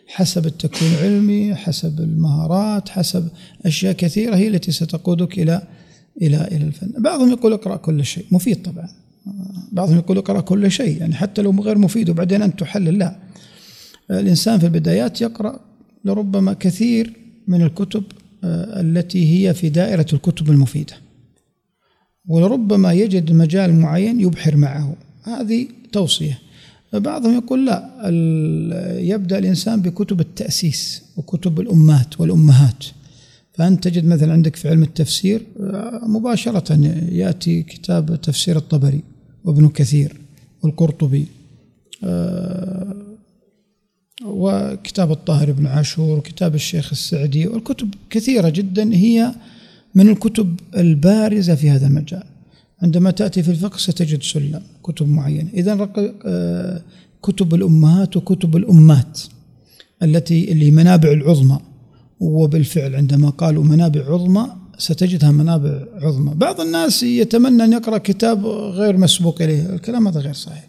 [0.06, 3.28] حسب التكوين العلمي حسب المهارات حسب
[3.66, 5.62] أشياء كثيرة هي التي ستقودك إلى
[6.22, 6.92] إلى إلى الفن.
[6.98, 8.88] بعضهم يقول اقرأ كل شيء مفيد طبعا.
[9.72, 13.16] بعضهم يقول اقرأ كل شيء يعني حتى لو غير مفيد وبعدين أنت تحلل لا.
[14.10, 15.60] الإنسان في البدايات يقرأ
[16.04, 17.12] لربما كثير
[17.48, 18.04] من الكتب
[18.44, 20.94] آه، التي هي في دائرة الكتب المفيدة.
[22.28, 24.96] ولربما يجد مجال معين يبحر معه.
[25.22, 26.38] هذه توصية.
[26.92, 27.90] بعضهم يقول لا
[28.98, 32.84] يبدأ الإنسان بكتب التأسيس وكتب الأمات والأمهات.
[33.54, 36.74] فأنت تجد مثلا عندك في علم التفسير آه، مباشرة
[37.12, 39.02] يأتي كتاب تفسير الطبري
[39.44, 40.20] وابن كثير
[40.62, 41.26] والقرطبي
[42.04, 42.96] آه،
[44.24, 49.34] وكتاب الطاهر بن عاشور وكتاب الشيخ السعدي والكتب كثيرة جدا هي
[49.94, 52.24] من الكتب البارزة في هذا المجال.
[52.82, 55.48] عندما تأتي في الفقه ستجد سلم كتب معينة.
[55.54, 55.88] إذا
[56.26, 56.82] آه،
[57.22, 59.20] كتب الأمهات وكتب الأمات
[60.02, 61.58] التي اللي منابع العظمى.
[62.20, 64.46] وبالفعل عندما قالوا منابع عظمى
[64.78, 66.34] ستجدها منابع عظمى.
[66.34, 69.74] بعض الناس يتمنى أن يقرأ كتاب غير مسبوق إليه.
[69.74, 70.68] الكلام هذا غير صحيح.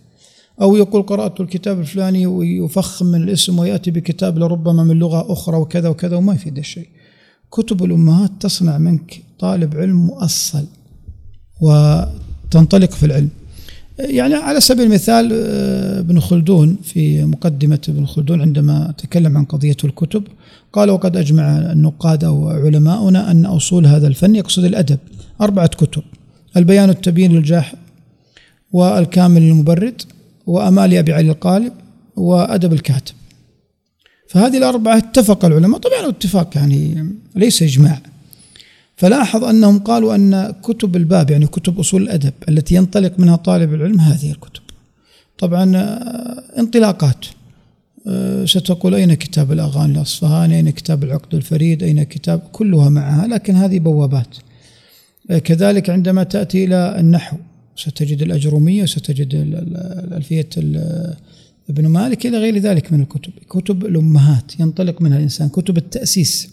[0.61, 5.89] أو يقول قرأت الكتاب الفلاني ويفخم من الاسم ويأتي بكتاب لربما من لغة أخرى وكذا
[5.89, 6.88] وكذا وما يفيد الشيء.
[7.55, 10.65] كتب الأمهات تصنع منك طالب علم مؤصل
[11.61, 13.29] وتنطلق في العلم.
[13.99, 19.77] يعني على سبيل المثال آه، ابن خلدون في مقدمة ابن خلدون عندما تكلم عن قضية
[19.83, 20.23] الكتب
[20.73, 24.99] قال وقد أجمع النقاد أو علماؤنا أن أصول هذا الفن يقصد الأدب
[25.41, 26.03] أربعة كتب
[26.57, 27.75] البيان التبيين للجاح
[28.71, 30.01] والكامل المبرد
[30.47, 31.73] وأمالي أبي علي القالب
[32.15, 33.13] وأدب الكاتب.
[34.27, 35.79] فهذه الأربعة اتفق العلماء.
[35.79, 38.01] طبعا اتفاق يعني ليس إجماع.
[38.97, 43.99] فلاحظ أنهم قالوا أن كتب الباب يعني كتب أصول الأدب التي ينطلق منها طالب العلم
[43.99, 44.61] هذه الكتب.
[45.38, 47.25] طبعا آه، انطلاقات.
[48.07, 53.55] آه، ستقول أين كتاب الأغاني الأصفهاني؟ أين كتاب العقد الفريد؟ أين كتاب؟ كلها معها لكن
[53.55, 54.38] هذه بوابات.
[55.29, 57.38] آه، كذلك عندما تأتي إلى النحو
[57.75, 60.49] ستجد الأجرومية وستجد الألفية
[61.69, 63.32] ابن مالك إلى غير ذلك من الكتب.
[63.49, 65.49] كتب الأمهات ينطلق منها الإنسان.
[65.49, 66.49] كتب التأسيس.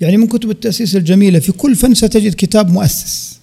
[0.00, 3.40] يعني من كتب التأسيس الجميلة في كل فن ستجد كتاب مؤسس.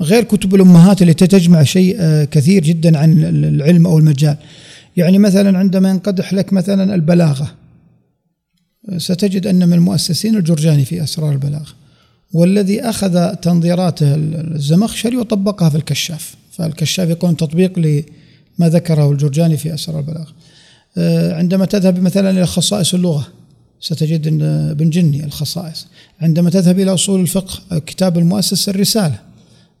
[0.00, 4.36] غير كتب الأمهات التي تجمع شيء آه، كثير جدا عن العلم أو المجال.
[4.96, 7.54] يعني مثلا عندما ينقدح لك مثلا البلاغة
[8.96, 11.72] ستجد أن من المؤسسين الجرجاني في أسرار البلاغة
[12.32, 16.34] والذي أخذ تنظيراته الزمخشري وطبقها في الكشاف.
[16.52, 17.78] فالكشاف يكون تطبيق
[18.58, 20.32] لما ذكره الجرجاني في أسرار البلاغة.
[20.98, 23.26] آه، عندما تذهب مثلا إلى خصائص اللغة
[23.80, 25.86] ستجد ابن جني الخصائص.
[26.20, 29.18] عندما تذهب إلى أصول الفقه كتاب المؤسس الرسالة.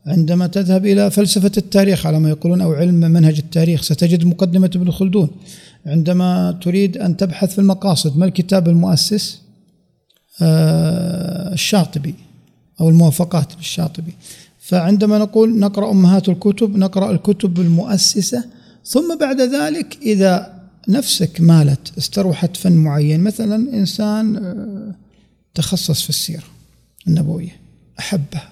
[0.06, 4.90] عندما تذهب إلى فلسفة التاريخ على ما يقولون أو علم منهج التاريخ ستجد مقدمة ابن
[4.90, 5.28] خلدون.
[5.86, 9.40] عندما تريد أن تبحث في المقاصد ما الكتاب المؤسس؟
[10.42, 12.14] آه الشاطبي
[12.80, 14.12] أو الموافقات للشاطبي.
[14.60, 18.44] فعندما نقول نقرأ أمهات الكتب نقرأ الكتب المؤسسة
[18.86, 24.94] ثم بعد ذلك إذا نفسك مالت استروحت فن معين مثلا إنسان آه،
[25.54, 26.44] تخصص في السيرة
[27.08, 27.56] النبوية
[27.98, 28.48] أحبها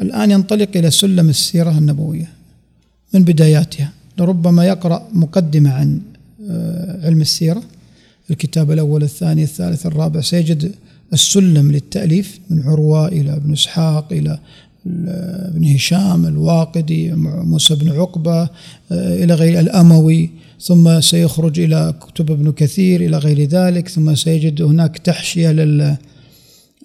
[0.00, 2.28] الآن ينطلق إلى سلم السيرة النبوية
[3.14, 3.92] من بداياتها.
[4.18, 6.00] لربما يقرأ مقدمة عن
[6.50, 7.62] آه، علم السيرة
[8.30, 10.20] الكتاب الأول الثاني الثالث الرابع.
[10.20, 10.74] سيجد
[11.12, 14.38] السلم للتأليف من عروة إلى ابن إسحاق إلى
[15.48, 18.50] ابن هشام الواقدي موسى بن عقبة آه،
[18.92, 24.98] إلى غير الأموي ثم سيخرج إلى كتب ابن كثير إلى غير ذلك ثم سيجد هناك
[24.98, 25.96] تحشية لل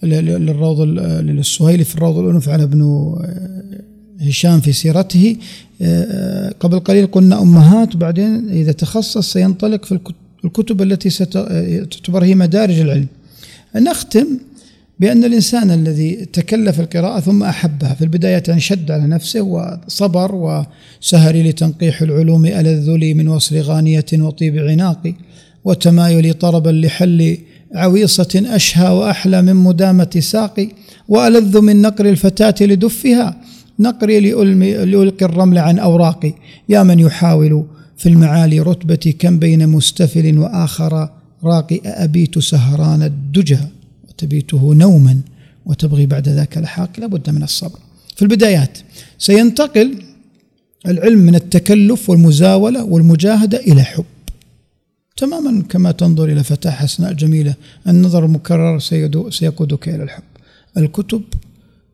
[0.03, 5.35] للروض للسهيلي في الروض الأنف على ابن آه، هشام في سيرته.
[5.81, 9.99] آه، قبل قليل قلنا أمهات بعدين إذا تخصص سينطلق في
[10.45, 13.07] الكتب التي ستعتبر هي مدارج العلم.
[13.75, 14.27] نختم
[15.01, 21.35] بأن الإنسان الذي تكلف القراءة ثم أحبها في البداية يعني شد على نفسه وصبر وسهر
[21.35, 25.13] لتنقيح العلوم ألذ لي من وصل غانية وطيب عناقي
[25.65, 27.37] وتمايل طربا لحل
[27.75, 30.69] عويصة أشهى وأحلى من مدامة ساقي
[31.07, 33.37] وألذ من نقر الفتاة لدفها
[33.79, 36.33] نقري لألقي الرمل عن أوراقي.
[36.69, 37.65] يا من يحاول
[37.97, 41.09] في المعالي رتبتي كم بين مستفل وآخر
[41.43, 43.80] راقي أبيت سهران الدجى؟
[44.21, 45.19] وتبيته نوما
[45.65, 47.79] وتبغي بعد ذاك الحاق لابد من الصبر.
[48.15, 48.77] في البدايات
[49.17, 50.03] سينتقل
[50.87, 54.05] العلم من التكلف والمزاولة والمجاهدة إلى حب.
[55.17, 57.53] تماما كما تنظر إلى فتاة حسناء جميلة
[57.87, 58.79] النظر المكرر
[59.29, 60.23] سيقودك إلى الحب.
[60.77, 61.21] الكتب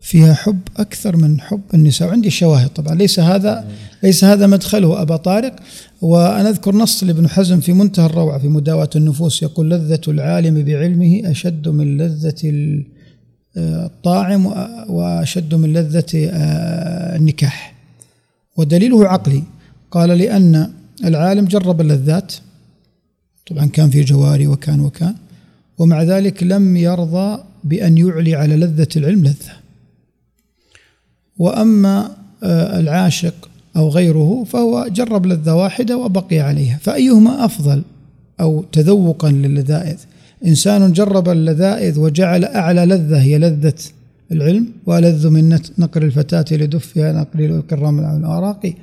[0.02, 2.08] فيها حب أكثر من حب النساء.
[2.08, 3.68] وعندي شواهد طبعا ليس هذا
[4.04, 5.56] ليس هذا مدخله أبا طارق.
[6.02, 11.22] وأنا أذكر نص لابن حزم في منتهى الروعة في مداواة النفوس يقول لذة العالم بعلمه
[11.32, 12.74] أشد من لذة
[13.58, 14.46] الطاعم
[14.90, 17.76] وأشد من لذة آه، النكاح.
[18.58, 19.44] ودليله عقلي
[19.92, 20.74] قال لأن
[21.06, 22.34] العالم جرب اللذات
[23.48, 25.16] طبعا كان في جواري وكان وكان
[25.78, 29.54] ومع ذلك لم يرضى بأن يعلي على لذة العلم لذة.
[31.38, 36.78] وأما آه، العاشق أو غيره فهو جرب لذة واحدة وبقي عليها.
[36.82, 37.82] فأيهما أفضل؟
[38.40, 39.98] أو تذوقا للذائذ.
[40.46, 43.74] إنسان جرب اللذائذ وجعل أعلى لذة هي لذة
[44.32, 48.74] العلم وألذ من نقر الفتاة لدفها نقر الكرام الأوراق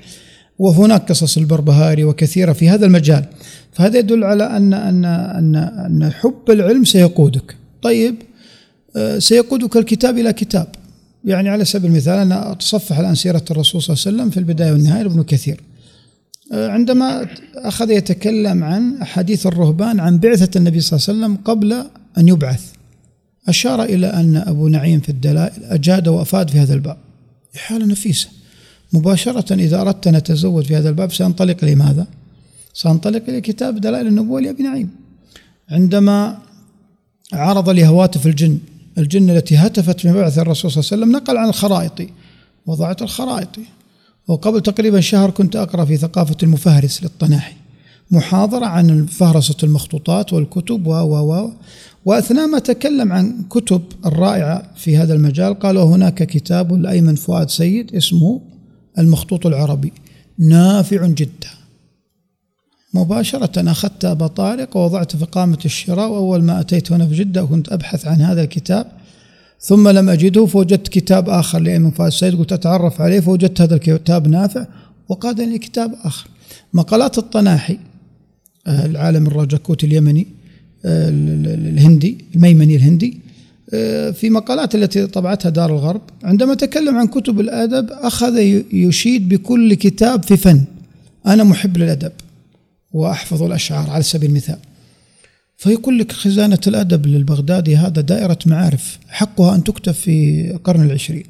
[0.59, 3.25] وهناك قصص البربهاري وكثيرة في هذا المجال.
[3.73, 7.57] فهذا يدل على أن أن أن أن حب العلم سيقودك.
[7.83, 8.15] طيب
[8.97, 10.67] آه، سيقودك الكتاب إلى كتاب.
[11.25, 14.73] يعني على سبيل المثال أنا أتصفح الآن سيرة الرسول صلى الله عليه وسلم في البداية
[14.73, 15.61] والنهاية لابن كثير.
[16.53, 21.73] آه، عندما أخذ يتكلم عن أحاديث الرهبان عن بعثة النبي صلى الله عليه وسلم قبل
[22.19, 22.73] أن يبعث
[23.49, 26.97] أشار إلى أن أبو نعيم في الدلائل أجاد وأفاد في هذا الباب.
[27.57, 28.29] حالة نفيسة.
[28.93, 32.07] مباشرة إذا أردت أن أتزود في هذا الباب سأنطلق لماذا؟
[32.75, 34.91] سأنطلق إلى كتاب دلائل النبوة لأبي نعيم.
[35.71, 36.39] عندما
[37.33, 38.59] عرض لهواتف الجن
[38.99, 42.09] الجن التي هتفت من بعث الرسول صلى الله عليه وسلم نقل عن الخرائط
[42.67, 43.59] وضعت الخرائط.
[44.29, 47.55] وقبل تقريبا شهر كنت أقرأ في ثقافة المفهرس للطناحي
[48.11, 51.53] محاضرة عن فهرسة المخطوطات والكتب و و و
[52.05, 57.95] وأثناء ما تكلم عن كتب الرائعة في هذا المجال قال هناك كتاب لأيمن فؤاد سيد
[57.95, 58.41] اسمه
[58.99, 59.93] المخطوط العربي
[60.39, 61.54] نافع جدا.
[62.95, 67.73] مباشرة أخذت أبا طارق ووضعت في قامة الشراء وأول ما أتيت هنا في جدة كنت
[67.73, 68.87] أبحث عن هذا الكتاب.
[69.61, 74.29] ثم لم أجده فوجدت كتاب آخر لأيمن فؤاد سيد قلت أتعرف عليه فوجدت هذا الكتاب
[74.29, 74.67] نافع
[75.09, 76.29] وقادني كتاب آخر.
[76.75, 77.79] مقالات الطناحي
[78.67, 80.27] آه، العالم الراجاكوت اليمني
[80.85, 83.21] آه، الهندي الميمني الهندي
[83.75, 86.01] آه، في مقالات التي طبعتها دار الغرب.
[86.25, 88.39] عندما تكلم عن كتب الأدب أخذ
[88.73, 90.65] يشيد بكل كتاب في فن.
[91.27, 92.13] أنا محب للأدب.
[92.95, 94.59] وأحفظ الأشعار على سبيل المثال.
[95.57, 101.25] فيقول لك خزانة الأدب للبغدادي هذا دائرة معارف حقها أن تكتب في القرن العشرين.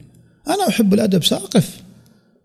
[0.48, 1.83] أنا أحب الأدب سأقف.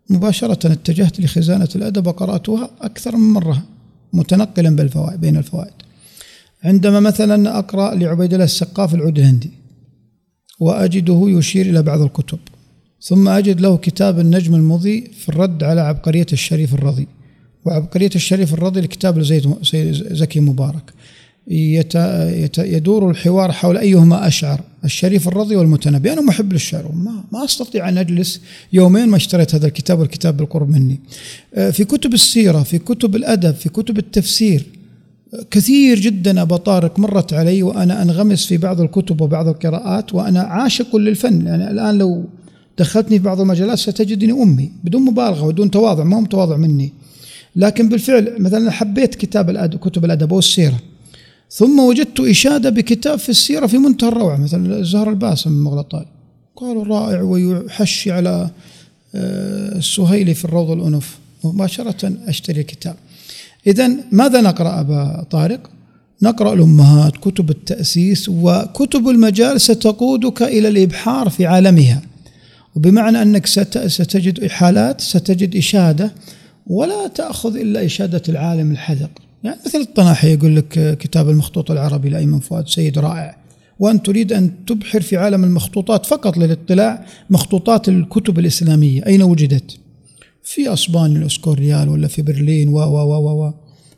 [0.10, 3.64] مباشرة اتجهت لخزانة الأدب وقرأتها أكثر من مرة
[4.14, 5.74] متنقلا بالفوائد بين الفوائد.
[6.64, 9.52] عندما مثلا أقرأ لعبيد الله السقاف العود الهندي
[10.60, 12.40] وأجده يشير إلى بعض الكتب
[13.02, 17.08] ثم أجد له كتاب النجم المضي في الرد على عبقرية الشريف الرضي.
[17.65, 19.56] وعبقرية الشريف الرضي لكتاب لزيد
[20.12, 20.93] زكي مبارك.
[22.58, 26.13] يدور الحوار حول أيهما أشعر الشريف الرضي والمتنبي.
[26.13, 28.41] أنا محب للشعر ما, ما أستطيع أن أجلس
[28.74, 31.00] يومين ما اشتريت هذا الكتاب والكتاب بالقرب مني.
[31.56, 34.65] آه، في كتب السيرة في كتب الأدب في كتب التفسير
[35.52, 40.95] كثير جدا أبا طارق مرت علي وأنا أنغمس في بعض الكتب وبعض القراءات وأنا عاشق
[40.95, 41.48] للفن.
[41.48, 42.26] يعني الآن لو
[42.78, 46.93] دخلتني في بعض المجالات ستجدني أمي بدون مبالغة ودون تواضع ما هو متواضع مني.
[47.56, 50.80] لكن بالفعل مثلا حبيت كتاب الأدب كتب الأدب والسيرة.
[51.52, 56.06] ثم وجدت إشادة بكتاب في السيرة في منتهى الروعة مثلا الزهر الباسم المغلطاي
[56.56, 58.50] قالوا رائع ويحشي على
[59.16, 62.96] آه، السهيلي في الروض الأنف مباشرة أشتري الكتاب
[63.68, 65.70] إذا ماذا نقرأ أبا طارق؟
[66.22, 72.02] نقرأ الأمهات كتب التأسيس وكتب المجال ستقودك إلى الإبحار في عالمها.
[72.76, 73.46] وبمعنى أنك
[73.88, 76.12] ستجد إحالات ستجد إشادة
[76.70, 79.10] ولا تأخذ إلا إشادة العالم الحذق.
[79.44, 83.38] يعني مثل الطناحي يقول لك كتاب المخطوط العربي لأيمن فؤاد سيد رائع.
[83.80, 89.06] وأن تريد أن تبحر في عالم المخطوطات فقط للاطلاع مخطوطات الكتب الإسلامية.
[89.06, 89.78] أين وجدت؟
[90.44, 93.54] في أسبانيا الأسكوريال ولا في برلين و و و و.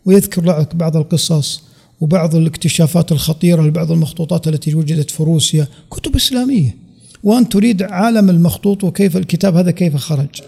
[0.06, 1.64] ويذكر لك بعض القصص
[2.02, 5.68] وبعض الاكتشافات الخطيرة لبعض المخطوطات التي وجدت في روسيا.
[5.92, 6.76] كتب إسلامية.
[7.24, 10.42] وأن تريد عالم المخطوط وكيف الكتاب هذا كيف خرج.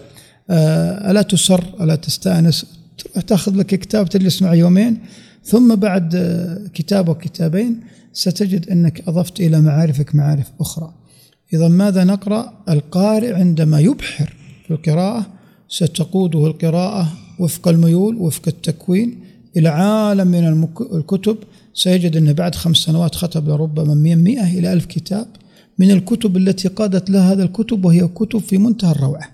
[0.50, 2.66] آه، ألا تسر ألا تستأنس
[2.98, 4.98] تروح تأخذ لك كتاب تجلس معه يومين
[5.44, 6.16] ثم بعد
[6.74, 7.80] كتاب وكتابين
[8.12, 10.94] ستجد أنك أضفت إلى معارفك معارف أخرى.
[11.52, 15.26] إذا ماذا نقرأ؟ القارئ عندما يبحر في القراءة
[15.68, 19.20] ستقوده القراءة وفق الميول وفق التكوين
[19.56, 21.36] إلى عالم من الكتب
[21.74, 25.26] سيجد أن بعد خمس سنوات ختم لربما من 100 إلى ألف كتاب
[25.78, 29.33] من الكتب التي قادت لها هذا الكتب وهي كتب في منتهى الروعة.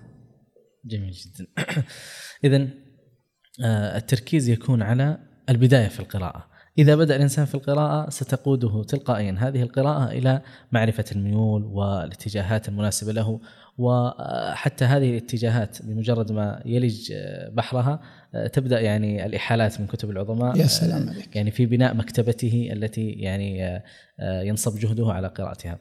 [0.84, 1.46] جميل جدا.
[2.44, 2.68] اذا
[3.64, 9.62] آه، التركيز يكون على البداية في القراءة إذا بدأ الإنسان في القراءة ستقوده تلقائيا هذه
[9.62, 13.40] القراءة إلى معرفة الميول والاتجاهات المناسبة له
[13.78, 17.12] وحتى هذه الاتجاهات بمجرد ما يلج
[17.52, 18.00] بحرها
[18.52, 21.36] تبدأ يعني الإحالات من كتب العظماء يا سلام عليك.
[21.36, 23.80] يعني في بناء مكتبته التي يعني
[24.20, 25.78] ينصب جهده على قراءتها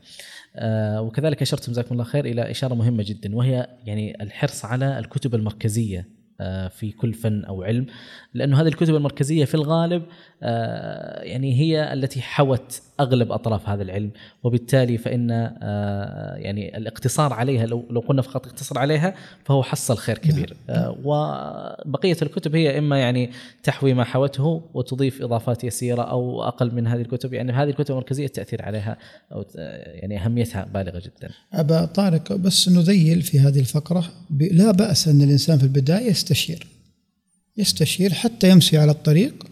[0.99, 6.19] وكذلك أشرتم جزاكم الله خير إلى إشارة مهمة جدا وهي يعني الحرص على الكتب المركزية
[6.41, 7.85] آه، في كل فن أو علم
[8.33, 10.03] لأنه هذه الكتب المركزية في الغالب
[10.43, 14.11] آه، يعني هي التي حوت أغلب أطراف هذا العلم
[14.43, 19.13] وبالتالي فإن آه، يعني الاقتصار عليها لو لو قلنا فقط اقتصر عليها
[19.43, 20.95] فهو حصل خير كبير نعم.
[21.03, 23.31] وبقية الكتب هي إما يعني
[23.63, 28.25] تحوي ما حوته وتضيف إضافات يسيرة أو أقل من هذه الكتب يعني هذه الكتب المركزية
[28.25, 28.97] التأثير عليها
[29.31, 31.29] أو يعني أهميتها بالغة جدا.
[31.53, 34.03] أبا طارق بس نذيل في هذه الفقرة
[34.51, 36.78] لا بأس أن الإنسان في البداية يستشير
[37.57, 39.47] يستشير حتى يمشي على الطريق.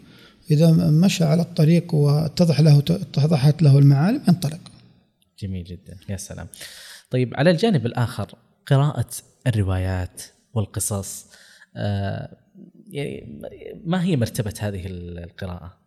[0.52, 4.60] إذا مشى على الطريق واتضح له اتضحت له المعالم ينطلق
[5.40, 5.98] جميل جدا.
[6.10, 6.48] يا سلام.
[7.12, 8.36] طيب على الجانب الآخر
[8.68, 9.10] قراءة
[9.48, 10.22] الروايات
[10.54, 11.26] والقصص
[11.76, 12.38] آه
[12.90, 13.42] يعني
[13.86, 15.78] ما هي مرتبة هذه القراءة؟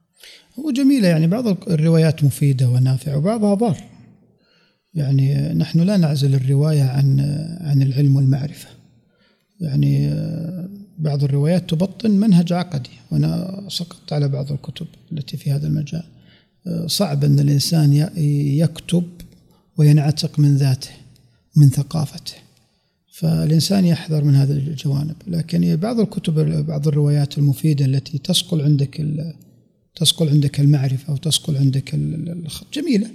[0.59, 3.77] هو جميلة يعني بعض الروايات مفيدة ونافعة وبعضها ضار.
[4.95, 7.21] يعني نحن لا نعزل الرواية عن
[7.61, 8.69] عن العلم والمعرفة.
[9.61, 10.69] يعني آه،
[11.01, 16.03] بعض الروايات تبطن منهج عقدي وأنا سقطت على بعض الكتب التي في هذا المجال.
[16.67, 17.93] آه، صعب أن الإنسان
[18.63, 19.05] يكتب
[19.77, 20.91] وينعتق من ذاته
[21.57, 22.35] من ثقافته.
[23.13, 25.17] فالإنسان يحذر من هذه الجوانب.
[25.27, 29.07] لكن بعض الكتب بعض الروايات المفيدة التي تصقل عندك
[29.97, 31.95] تصقل عندك المعرفة وتصقل عندك
[32.75, 33.11] جميلة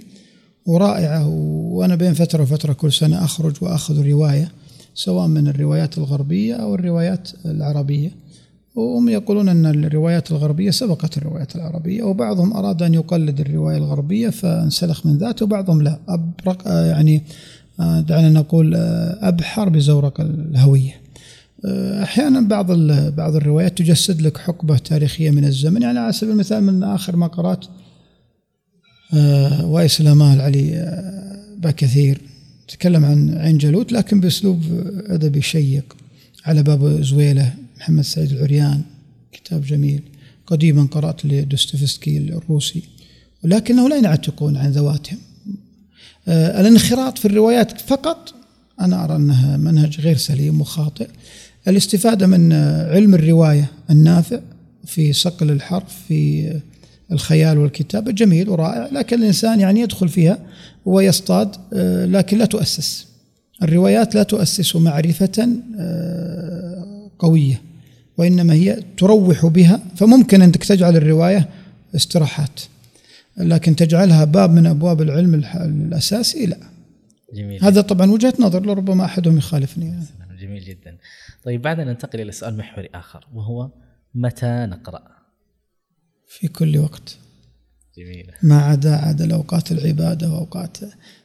[0.66, 1.28] ورائعة.
[1.28, 4.52] وأنا بين فترة وفترة كل سنة أخرج وأخذ رواية
[4.96, 8.10] سواء من الروايات الغربية أو الروايات العربية.
[8.74, 15.06] وهم يقولون أن الروايات الغربية سبقت الروايات العربية وبعضهم أراد أن يقلد الرواية الغربية فانسلخ
[15.06, 15.98] من ذاته وبعضهم لا.
[16.08, 17.22] أبرق يعني
[17.78, 18.74] دعنا نقول
[19.20, 21.00] أبحر بزورق الهوية.
[22.02, 22.72] أحيانا بعض
[23.16, 25.82] بعض الروايات تجسد لك حقبة تاريخية من الزمن.
[25.82, 27.64] يعني على سبيل المثال من آخر ما قرأت
[29.14, 32.20] آه، وايس الامال علي آه، باكثير
[32.68, 34.62] تكلم عن عين جالوت لكن بأسلوب
[35.06, 35.96] أدبي شيق.
[36.44, 38.82] على باب زويلة محمد سعيد العريان
[39.32, 40.02] كتاب جميل.
[40.46, 42.82] قديما قرأت لدوستويفسكي الروسي.
[43.44, 45.18] ولكنه لا ينعتقون عن ذواتهم.
[46.28, 48.34] آه، الانخراط في الروايات فقط
[48.80, 51.08] أنا أرى أنها منهج غير سليم وخاطئ.
[51.68, 52.52] الاستفادة من
[52.92, 54.40] علم الرواية النافع
[54.84, 56.52] في صقل الحرف في
[57.12, 60.38] الخيال والكتابة جميل ورائع لكن الإنسان يعني يدخل فيها
[60.86, 63.06] ويصطاد آه، لكن لا تؤسس.
[63.62, 67.62] الروايات لا تؤسس معرفة آه، قوية
[68.18, 71.48] وإنما هي تروح بها فممكن أنك تجعل الرواية
[71.96, 72.60] استراحات.
[73.36, 75.34] لكن تجعلها باب من أبواب العلم
[75.64, 76.56] الأساسي لا.
[77.34, 77.64] جميل.
[77.64, 79.94] هذا طبعا وجهة نظر لربما أحدهم يخالفني.
[80.40, 80.98] جميل جدا.
[81.44, 83.70] طيب بعد ننتقل إلى سؤال محوري آخر وهو
[84.14, 85.02] متى نقرأ؟
[86.28, 87.18] في كل وقت.
[87.98, 88.32] جميلة.
[88.42, 90.76] ما عدا عدا الأوقات العبادة وأوقات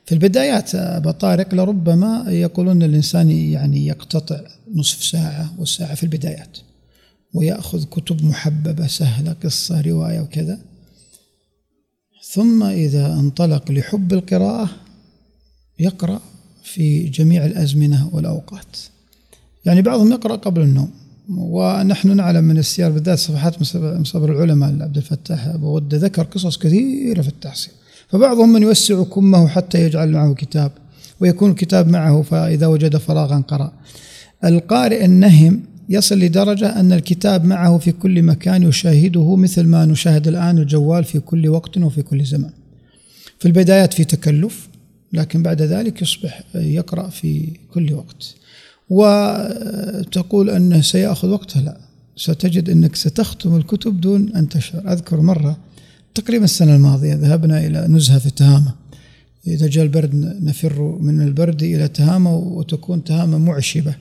[0.06, 4.42] في البدايات أبا طارق لربما يقولون الإنسان يعني يقتطع
[4.76, 6.58] نصف ساعة والساعة في البدايات
[7.34, 10.60] ويأخذ كتب محببة سهلة قصة رواية وكذا.
[12.32, 14.70] ثم إذا انطلق لحب القراءة
[15.80, 16.22] يقرأ
[16.64, 18.78] في جميع الأزمنة والأوقات.
[19.66, 21.01] يعني بعضهم يقرأ قبل النوم.
[21.38, 27.22] ونحن نعلم من السير بالذات صفحات مصبر العلماء عبد الفتاح أبو غده ذكر قصص كثيرة
[27.22, 27.74] في التحصيل.
[28.08, 30.72] فبعضهم من يوسع كمه حتى يجعل معه كتاب
[31.20, 33.72] ويكون الكتاب معه فإذا وجد فراغا قرأ.
[34.46, 40.58] القارئ النهم يصل لدرجة أن الكتاب معه في كل مكان يشاهده مثل ما نشاهد الآن
[40.58, 42.52] الجوال في كل وقت وفي كل زمان
[43.40, 44.68] في البدايات في تكلف
[45.14, 48.36] لكن بعد ذلك يصبح يقرأ في كل وقت.
[48.92, 51.62] وتقول أنه سيأخذ وقتها.
[51.62, 51.78] لا
[52.16, 54.94] ستجد أنك ستختم الكتب دون أن تشعر.
[54.94, 55.58] أذكر مرة
[56.16, 58.74] تقريبا السنة الماضية ذهبنا إلى نزهة في تهامة.
[59.48, 63.96] إذا جاء البرد نفر من البرد إلى تهامة وتكون تهامة معشبة.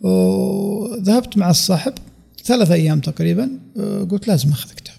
[0.00, 1.92] وذهبت مع الصاحب
[2.44, 3.50] ثلاثة أيام تقريبا
[4.10, 4.96] قلت لازم أخذ كتاب.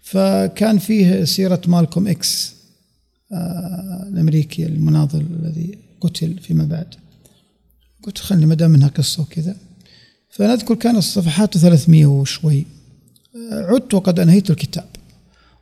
[0.00, 2.54] فكان فيه سيرة مالكوم إكس
[3.32, 6.94] آه، الأمريكي المناضل الذي قتل فيما بعد.
[8.02, 9.56] قلت خلني ما دام انها قصة وكذا.
[10.30, 12.66] فنذكر كان الصفحات 300 وشوي.
[13.52, 14.84] عدت وقد أنهيت الكتاب.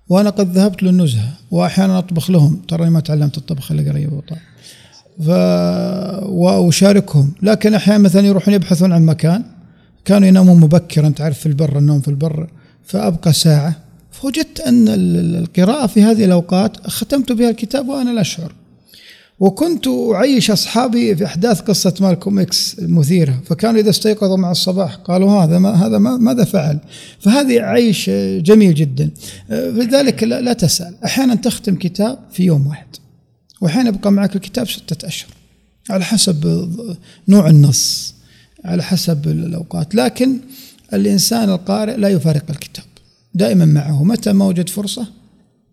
[0.08, 1.32] وأنا قد ذهبت للنزهة.
[1.50, 2.62] وأحيانا أطبخ لهم.
[2.68, 4.38] ترى ما تعلمت الطبخ إلا قريب وطال
[5.20, 5.28] ف
[6.28, 7.32] وأشاركهم.
[7.42, 9.44] لكن أحيانا مثلا يروحون يبحثون عن مكان.
[10.04, 11.08] كانوا ينامون مبكرا.
[11.08, 12.50] تعرف في البر النوم في البر.
[12.84, 13.76] فأبقى ساعة.
[14.10, 18.52] فوجدت أن القراءة في هذه الأوقات ختمت بها الكتاب وأنا لا اشعر
[19.40, 23.40] وكنت أعيش أصحابي في أحداث قصة مالكوم إكس المثيرة.
[23.44, 26.78] فكانوا إذا استيقظوا مع الصباح قالوا هذا ما هذا ما ماذا فعل؟
[27.20, 29.10] فهذه عيش جميل جدا.
[29.50, 30.94] لذلك لا, لا تسأل.
[31.04, 32.86] أحيانا تختم كتاب في يوم واحد
[33.60, 35.30] وأحيانا يبقى معك الكتاب ستة أشهر
[35.90, 36.68] على حسب
[37.28, 38.14] نوع النص
[38.64, 39.94] على حسب الأوقات.
[39.94, 40.36] لكن
[40.92, 42.84] الإنسان القارئ لا يفارق الكتاب
[43.34, 44.04] دائما معه.
[44.04, 45.06] متى ما وجد فرصة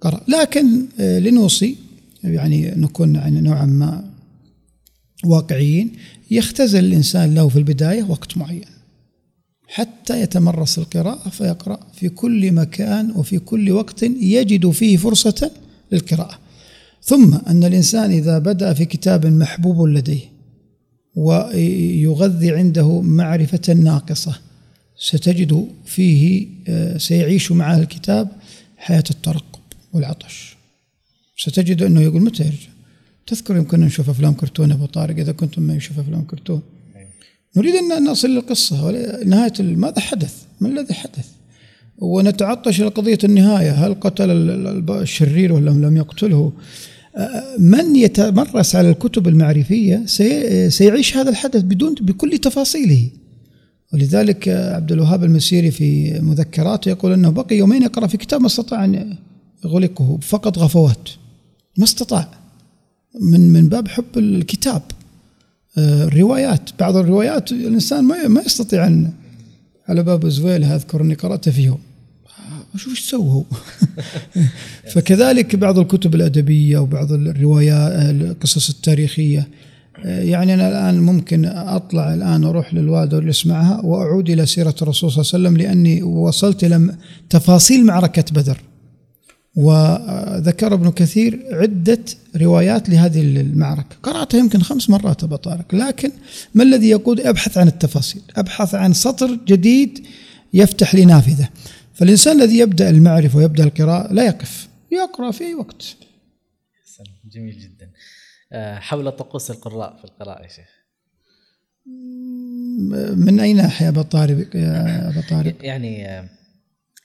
[0.01, 0.21] قرأ.
[0.27, 1.84] لكن لنوصي
[2.25, 4.11] يعني نكون يعني نوعا ما
[5.25, 5.91] واقعيين
[6.31, 8.65] يختزل الإنسان له في البداية وقت معين.
[9.67, 15.51] حتى يتمرس القراءة فيقرأ في كل مكان وفي كل وقت يجد فيه فرصة
[15.91, 16.39] للقراءة.
[17.01, 20.35] ثم أن الإنسان إذا بدأ في كتاب محبوب لديه
[21.15, 24.39] ويغذي عنده معرفة ناقصة
[24.97, 28.27] ستجد فيه آه، سيعيش مع الكتاب
[28.77, 29.59] حياة الترقب
[29.93, 30.54] والعطش.
[31.37, 32.69] ستجد أنه يقول متى يرجع؟
[33.27, 36.61] تذكر يمكن نشوف أفلام كرتون أبو طارق إذا كنتم ما يشوف أفلام كرتون.
[37.57, 38.91] نريد أن نصل للقصة
[39.25, 41.27] نهاية ماذا حدث؟ ما الذي حدث؟
[41.97, 43.71] ونتعطش إلى قضية النهاية.
[43.71, 44.31] هل قتل
[44.89, 46.51] الشرير ولا لم يقتله؟
[47.59, 50.03] من يتمرس على الكتب المعرفية
[50.69, 53.09] سيعيش هذا الحدث بدون بكل تفاصيله.
[53.93, 58.85] ولذلك عبد الوهاب المسيري في مذكراته يقول أنه بقي يومين يقرأ في كتاب ما استطاع
[58.85, 59.15] أن
[59.65, 61.09] يغلقه فقط غفوات.
[61.77, 62.27] ما استطاع.
[63.21, 64.81] من من باب حب الكتاب.
[65.77, 69.11] الروايات بعض الروايات الإنسان ما ما يستطيع أن
[69.89, 71.77] على باب زويل أذكر أني قرأت فيه
[72.75, 73.43] أشوف إيش سوى هو.
[74.93, 79.47] فكذلك بعض الكتب الأدبية وبعض الروايات القصص التاريخية.
[80.03, 85.21] يعني أنا الآن ممكن أطلع الآن أروح للوالده واللي اسمعها وأعود إلى سيرة الرسول صلى
[85.21, 86.95] الله عليه وسلم لأني وصلت إلى
[87.29, 88.57] تفاصيل معركة بدر.
[89.55, 91.99] وذكر ابن كثير عدة
[92.35, 93.95] روايات لهذه المعركة.
[94.03, 96.11] قرأتها يمكن خمس مرات أبا طارق لكن
[96.53, 100.05] ما الذي يقود؟ أبحث عن التفاصيل أبحث عن سطر جديد
[100.53, 101.49] يفتح لي نافذة.
[101.93, 105.95] فالإنسان الذي يبدأ المعرفة ويبدأ القراءة لا يقف يقرأ في أي وقت
[107.25, 107.91] جميل جدا.
[108.51, 110.75] آه، حول طقوس القراء في القراءة يا شيخ.
[113.17, 115.55] من أي ناحية أبا طارق؟ يا أبا طارق.
[115.61, 116.29] يعني آه،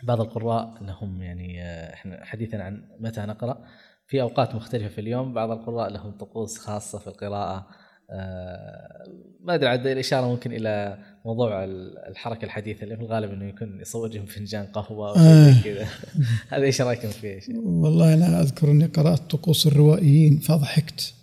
[0.03, 3.65] بعض القراء لهم يعني آه، إحنا حديثا عن متى نقرأ
[4.07, 7.67] في أوقات مختلفة في اليوم بعض القراء لهم طقوس خاصة في القراءة
[8.13, 9.05] آه،
[9.41, 11.65] ما أدري عاد الإشارة ممكن إلى موضوع
[12.09, 15.55] الحركة الحديثة اللي في الغالب إنه يكون يصورهم فنجان قهوة آه.
[15.65, 15.89] كذا
[16.53, 21.15] هذا إيش رأيكم فيه؟ والله أنا أذكر إني قرأت طقوس الروائيين فضحكت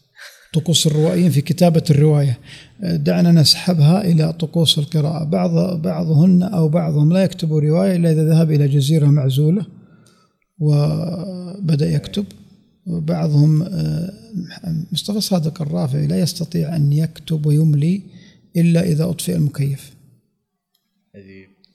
[0.53, 2.39] طقوس الروائيين في كتابة الرواية.
[2.83, 5.23] دعنا نسحبها إلى طقوس القراءة.
[5.23, 9.65] بعض بعضهن أو بعضهم لا يكتب رواية إلا إذا ذهب إلى جزيرة معزولة
[10.59, 12.25] وبدأ يكتب.
[12.87, 14.13] وبعضهم آه،
[14.91, 18.01] مصطفى صادق الرافعي لا يستطيع أن يكتب ويملي
[18.57, 19.93] إلا إذا أطفئ المكيف.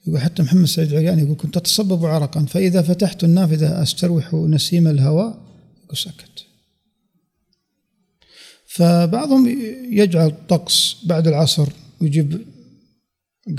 [0.07, 5.37] يقول حتى محمد سعيد عريان يقول كنت أتصبب عرقا فإذا فتحت النافذة أستروح نسيم الهواء.
[5.83, 6.45] يقول سكت.
[8.73, 9.47] فبعضهم
[9.91, 11.69] يجعل طقس بعد العصر
[12.01, 12.41] يجيب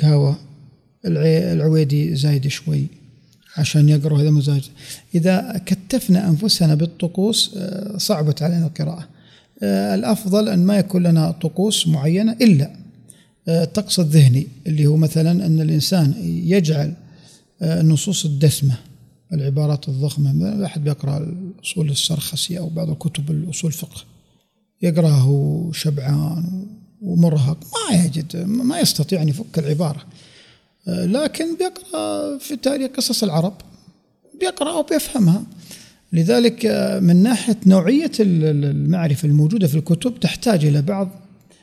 [0.01, 0.37] قهوة
[1.07, 2.87] العويدي زايد شوي
[3.57, 4.71] عشان يقرأ هذا مزاج
[5.15, 9.09] إذا كتفنا أنفسنا بالطقوس آه، صعبت علينا القراءة.
[9.63, 12.71] آه، الأفضل أن ما يكون لنا طقوس معينة إلا
[13.49, 16.95] آه، الطقس الذهني اللي هو مثلا أن الإنسان يجعل
[17.63, 18.75] النصوص الدسمة
[19.33, 20.65] العبارات الضخمة.
[20.65, 24.14] أحد بيقرأ الأصول السرخسي أو بعض الكتب الأصول الفقه.
[24.85, 26.67] يقراه شبعان
[27.03, 30.03] ومرهق ما يجد ما يستطيع أن يفك العبارة.
[30.87, 33.55] لكن بيقرأ في تاريخ قصص العرب
[34.41, 35.43] بيقرأ وبيفهمها.
[36.13, 36.67] لذلك
[37.03, 41.09] من ناحية نوعية المعرفة الموجودة في الكتب تحتاج إلى بعض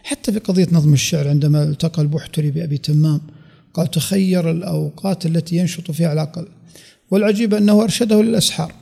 [0.03, 3.21] حتى في قضية نظم الشعر عندما التقى البحتري بأبي تمام
[3.73, 6.47] قال تخير الأوقات التي ينشط فيها العقل.
[7.11, 8.73] والعجيب أنه أرشده للأسحار.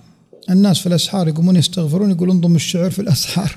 [0.49, 3.55] الناس في الأسحار يقومون يستغفرون يقولون انضم الشعر في الأسحار.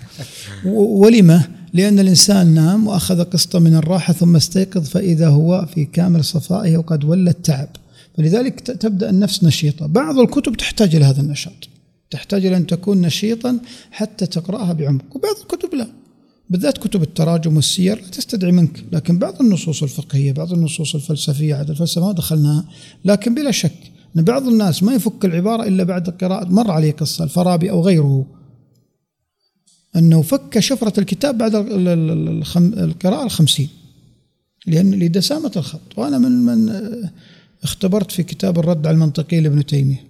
[1.03, 1.43] ولما؟
[1.74, 7.05] لأن الإنسان نام وأخذ قسطا من الراحة ثم استيقظ فإذا هو في كامل صفائه وقد
[7.05, 7.68] ولى التعب.
[8.16, 9.86] فلذلك تبدأ النفس نشيطة.
[9.86, 11.68] بعض الكتب تحتاج إلى هذا النشاط.
[12.11, 13.59] تحتاج إلى أن تكون نشيطا
[13.90, 15.16] حتى تقرأها بعمق.
[15.16, 15.86] وبعض الكتب لا.
[16.51, 18.84] بالذات كتب التراجم والسير لا تستدعي منك.
[18.93, 22.64] لكن بعض النصوص الفقهية بعض النصوص الفلسفية عاد الفلسفة ما دخلناها
[23.05, 27.24] لكن بلا شك أن بعض الناس ما يفك العبارة إلا بعد قراءة مر عليه قصة
[27.24, 28.26] الفارابي أو غيره
[29.96, 31.54] أنه فك شفرة الكتاب بعد
[32.78, 33.68] القراءة الخمسين
[34.66, 35.80] لأن لدسامة الخط.
[35.96, 36.72] وأنا من من
[37.62, 40.04] اختبرت في كتاب الرد على المنطقي لابن تيمية.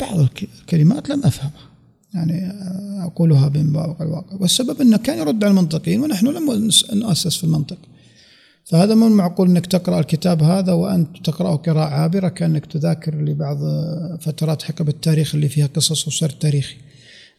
[0.00, 0.28] بعض
[0.60, 1.68] الكلمات لم أفهمها
[2.14, 2.52] يعني
[3.04, 4.36] أقولها من واقع الواقع.
[4.40, 7.78] والسبب أنه كان يرد على المنطقيين ونحن لم نؤسس في المنطق.
[8.64, 13.58] فهذا مو معقول إنك تقرأ الكتاب هذا وانت تقرأه قراءة عابرة كأنك تذاكر لبعض
[14.20, 16.76] فترات حقب التاريخ اللي فيها قصص وسرد تاريخي.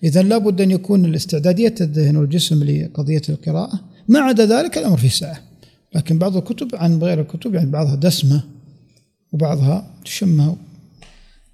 [0.04, 5.40] إذا لابد أن يكون الاستعدادية الذهن والجسم لقضية القراءة ما عدا ذلك الأمر فيه سعه.
[5.96, 8.44] لكن بعض الكتب عن غير الكتب يعني بعضها دسمة
[9.32, 10.56] وبعضها تشمها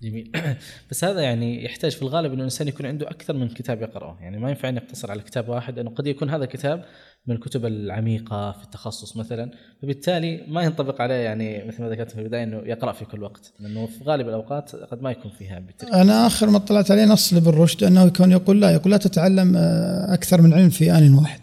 [0.02, 0.32] جميل.
[0.92, 4.18] بس هذا يعني يحتاج في الغالب إنه الإنسان يكون عنده أكثر من كتاب يقرأه.
[4.22, 6.84] يعني ما ينفع أن يقتصر على كتاب واحد لأنه قد يكون هذا كتاب
[7.28, 9.52] من الكتب العميقة في التخصص مثلا.
[9.82, 13.54] فبالتالي ما ينطبق عليه يعني مثل ما ذكرت في البداية إنه يقرأ في كل وقت.
[13.60, 15.96] لأنه في غالب الأوقات قد ما يكون فيها بالتركيز.
[15.96, 19.56] أنا آخر ما اطلعت عليه نص لابن رشد أنه كان يقول لا يقول لا تتعلم
[19.56, 21.42] آه، أكثر من علم في آن واحد.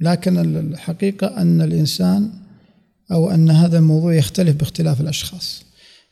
[0.00, 2.30] لكن الحقيقة أن الإنسان
[3.12, 5.65] أو أن هذا الموضوع يختلف باختلاف الأشخاص.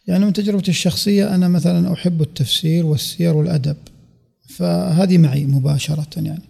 [0.07, 3.77] يعني من تجربتي الشخصية أنا مثلا أحب التفسير والسير والأدب
[4.49, 6.43] فهذه معي مباشرة يعني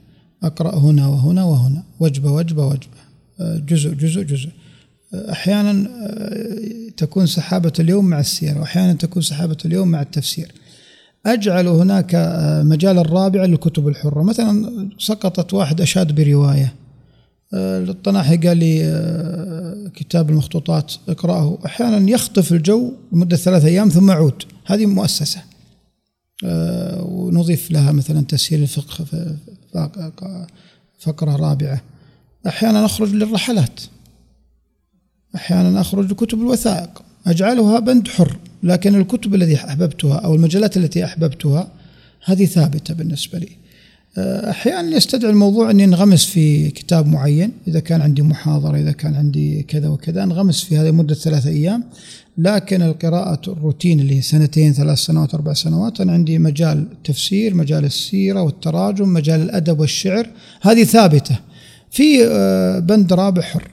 [0.43, 3.05] أقرأ هنا وهنا وهنا وجبة وجبة وجبة
[3.41, 4.49] جزء جزء جزء.
[5.15, 10.53] أحيانا آه، تكون سحابة اليوم مع السير وأحيانا تكون سحابة اليوم مع التفسير.
[11.27, 14.23] أجعل هناك آه، مجال الرابع للكتب الحرة.
[14.23, 16.75] مثلا سقطت واحد أشاد برواية.
[17.55, 21.59] الطناحي قال لي آه، كتاب المخطوطات اقرأه.
[21.67, 24.43] أحيانا يخطف الجو لمدة ثلاثة أيام ثم يعود.
[24.67, 25.43] هذه مؤسسة.
[27.03, 29.05] ونضيف لها مثلا تسهيل الفقه
[30.99, 31.83] فقرة رابعة.
[32.47, 33.81] أحيانا أخرج للرحلات.
[35.35, 37.03] أحيانا أخرج لكتب الوثائق.
[37.27, 41.69] أجعلها بند حر لكن الكتب التي أحببتها أو المجلات التي أحببتها
[42.25, 43.64] هذه ثابتة بالنسبة لي.
[44.19, 49.15] أه، أحيانا يستدعي الموضوع أني انغمس في كتاب معين إذا كان عندي محاضرة إذا كان
[49.15, 51.85] عندي كذا وكذا أنغمس في هذه مدة ثلاثة أيام.
[52.39, 58.43] لكن القراءة الروتين اللي سنتين ثلاث سنوات أربع سنوات أنا عندي مجال تفسير مجال السيرة
[58.43, 60.31] والتراجم مجال الأدب والشعر.
[60.63, 61.39] هذه ثابتة.
[61.91, 63.69] في أه، بند رابع حر.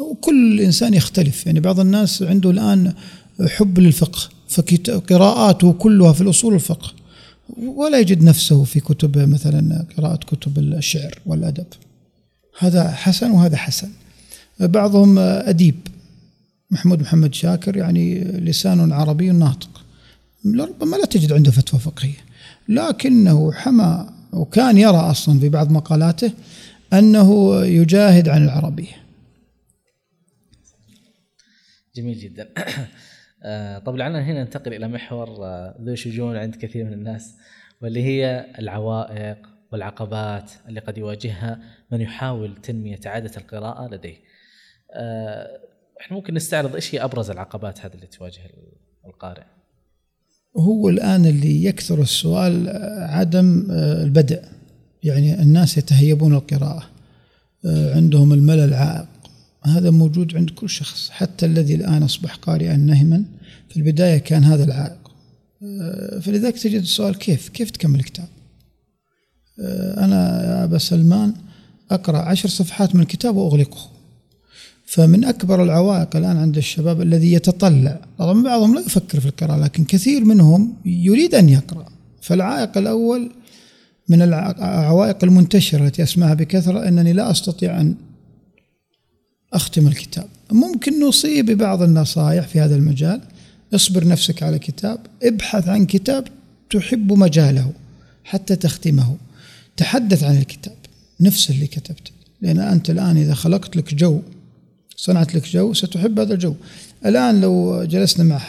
[0.00, 1.46] وكل إنسان يختلف.
[1.46, 2.92] يعني بعض الناس عنده الآن
[3.46, 4.18] حب للفقه
[4.48, 7.05] فقراءاته كلها في الأصول الفقه.
[7.58, 11.66] ولا يجد نفسه في كتب مثلا قراءة كتب الشعر والأدب.
[12.58, 13.90] هذا حسن وهذا حسن.
[14.60, 15.74] بعضهم أديب.
[16.70, 19.84] محمود محمد شاكر يعني لسان عربي ناطق.
[20.46, 22.26] ربما لا تجد عنده فتوى فقهية.
[22.68, 26.32] لكنه حمى وكان يرى أصلا في بعض مقالاته
[26.92, 28.96] أنه يجاهد عن العربية.
[31.96, 32.48] جميل جدا.
[33.42, 37.34] آه، طب لعلنا هنا ننتقل إلى محور آه، ذو شجون عند كثير من الناس
[37.82, 39.38] واللي هي العوائق
[39.72, 41.60] والعقبات اللي قد يواجهها
[41.92, 44.16] من يحاول تنمية عادة القراءة لديه.
[44.92, 45.60] آه،
[46.00, 48.40] إحنا ممكن نستعرض إيش هي أبرز العقبات هذه اللي تواجه
[49.06, 49.44] القارئ.
[50.56, 52.68] هو الآن اللي يكثر السؤال
[53.00, 54.42] عدم البدء
[55.02, 56.82] يعني الناس يتهيبون القراءة
[57.64, 59.15] عندهم الملل عائق
[59.66, 63.24] هذا موجود عند كل شخص حتى الذي الآن أصبح قارئا نهما.
[63.68, 65.10] في البداية كان هذا العائق.
[65.62, 68.28] آه، فلذلك تجد السؤال كيف؟ كيف تكمل كتاب
[69.60, 71.34] آه، أنا يا أبا سلمان
[71.90, 73.90] أقرأ عشر صفحات من الكتاب وأغلقه.
[74.86, 78.00] فمن أكبر العوائق الآن عند الشباب الذي يتطلع.
[78.18, 81.86] طبعا بعضهم لا يفكر في القراءة لكن كثير منهم يريد أن يقرأ.
[82.20, 83.30] فالعائق الأول
[84.08, 87.94] من العوائق المنتشرة التي أسمعها بكثرة أنني لا أستطيع أن
[89.52, 90.26] أختم الكتاب.
[90.52, 93.20] ممكن نصيب ببعض النصائح في هذا المجال.
[93.74, 94.98] اصبر نفسك على كتاب.
[95.22, 96.24] ابحث عن كتاب
[96.70, 97.72] تحب مجاله
[98.24, 99.16] حتى تختمه.
[99.76, 100.76] تحدث عن الكتاب.
[101.20, 102.10] نفس اللي كتبته.
[102.40, 104.20] لأن أنت الآن إذا خلقت لك جو
[104.96, 106.54] صنعت لك جو ستحب هذا الجو.
[107.06, 108.40] الآن لو جلسنا مع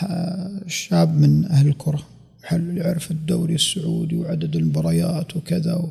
[0.67, 2.07] شاب من أهل الكرة
[2.43, 5.89] حل يعرف الدوري السعودي وعدد المباريات وكذا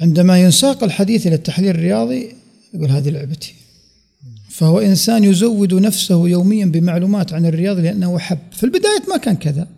[0.00, 2.32] عندما ينساق الحديث إلى التحليل الرياضي
[2.74, 3.54] يقول هذه لعبتي.
[4.48, 8.38] فهو إنسان يزود نفسه يوميا بمعلومات عن الرياضة لأنه حب.
[8.52, 9.68] في البداية ما كان كذا.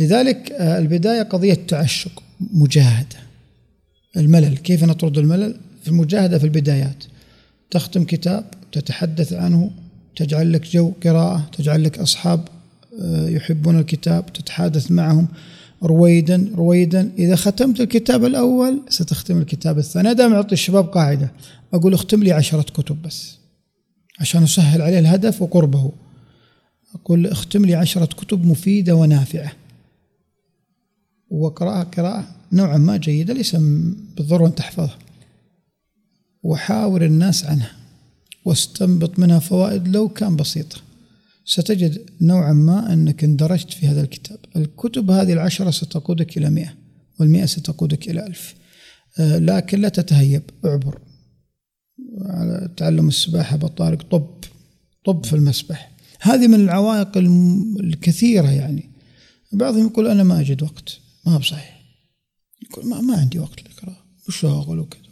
[0.00, 3.16] لذلك آه، البداية قضية تعشق مجاهدة.
[4.16, 7.04] الملل كيف نطرد الملل؟ في المجاهدة في البدايات.
[7.70, 9.70] تختم كتاب تتحدث عنه
[10.16, 12.48] تجعل لك جو قراءة تجعل لك أصحاب
[13.02, 15.28] آه، يحبون الكتاب تتحادث معهم.
[15.82, 20.08] رويدا رويدا إذا ختمت الكتاب الأول ستختم الكتاب الثاني.
[20.08, 21.30] هذا أعطي الشباب قاعدة.
[21.72, 23.38] أقول اختم لي عشرة كتب بس
[24.20, 25.92] عشان أسهل عليه الهدف وقربه.
[26.94, 29.52] أقول اختم لي عشرة كتب مفيدة ونافعة.
[31.30, 34.98] وقراءة قراءة نوعا ما جيدة ليس بالضرورة أن تحفظها.
[36.42, 37.72] وحاور الناس عنها.
[38.44, 40.76] واستنبط منها فوائد لو كان بسيطة.
[41.44, 44.38] ستجد نوعا ما أنك اندرجت في هذا الكتاب.
[44.56, 46.74] الكتب هذه العشرة ستقودك إلى مئة
[47.20, 48.54] والمئة ستقودك إلى ألف.
[49.18, 50.98] آه، لكن لا تتهيب اعبر.
[52.20, 54.26] على تعلم السباحة بطارق طب
[55.04, 55.92] طب في المسبح.
[56.20, 57.16] هذه من العوائق
[57.80, 58.90] الكثيرة يعني.
[59.52, 60.98] بعضهم يقول أنا ما أجد وقت.
[61.26, 61.82] ما بصحيح.
[62.62, 65.02] يقول ما, ما عندي وقت للقراءة وشاغل وكذا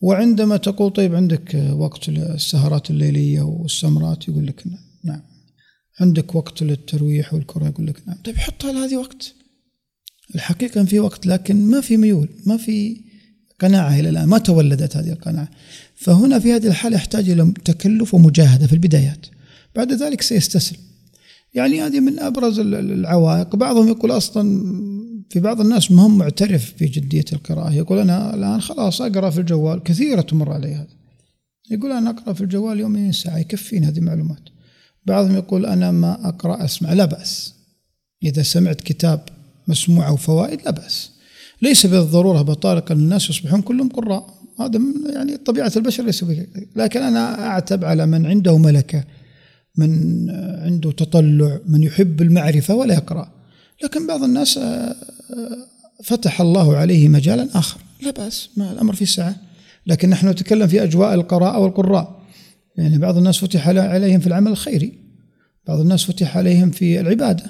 [0.00, 5.22] وعندما تقول طيب عندك وقت للسهرات الليلية والسمرات؟ يقول لك نعم نعم.
[6.00, 8.16] عندك وقت للترويح والكرة؟ يقول لك نعم.
[8.24, 9.34] طيب حطها لهذه وقت؟
[10.34, 13.00] الحقيقة في وقت لكن ما في ميول ما في
[13.60, 14.28] قناعة إلى الآن.
[14.28, 15.48] ما تولدت هذه القناعة.
[15.98, 19.26] فهنا في هذه الحالة يحتاج إلى تكلف ومجاهدة في البدايات.
[19.76, 20.78] بعد ذلك سيستسلم.
[21.54, 23.56] يعني هذه من أبرز العوائق.
[23.56, 24.62] بعضهم يقول أصلا
[25.30, 27.72] في بعض الناس ما هم معترف بجدية القراءة.
[27.72, 29.82] يقول أنا الآن خلاص أقرأ في الجوال.
[29.82, 30.88] كثيرة تمر علي هذا.
[31.70, 33.38] يقول أنا أقرأ في الجوال يوميا ساعة.
[33.38, 34.42] يكفيني هذه المعلومات.
[35.06, 36.92] بعضهم يقول أنا ما أقرأ أسمع.
[36.92, 37.54] لا بأس.
[38.22, 39.20] إذا سمعت كتاب
[39.68, 41.10] مسموع أو فوائد لا بأس.
[41.62, 44.37] ليس بالضرورة بطارق أن الناس يصبحون كلهم قراء.
[44.60, 44.80] هذا
[45.14, 46.24] يعني طبيعة البشر ليس
[46.76, 49.04] لكن أنا أعتب على من عنده ملكة
[49.76, 50.30] من
[50.62, 53.32] عنده تطلع من يحب المعرفة ولا يقرأ.
[53.84, 54.96] لكن بعض الناس آه،
[56.04, 57.80] فتح الله عليه مجالا آخر.
[58.02, 59.36] لا بأس ما الأمر في سعة
[59.86, 62.22] لكن نحن نتكلم في أجواء القراءة والقراء.
[62.76, 64.92] يعني بعض الناس فتح عليهم في العمل الخيري.
[65.66, 67.44] بعض الناس فتح عليهم في العبادة.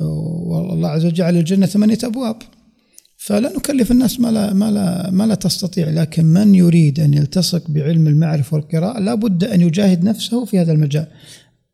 [0.00, 2.36] والله عز وجل جعل الجنة ثمانية أبواب.
[3.24, 7.70] فلا نكلف الناس ما لا ما لا ما لا تستطيع لكن من يريد أن يلتصق
[7.70, 11.06] بعلم المعرفة والقراءة لا بد أن يجاهد نفسه في هذا المجال.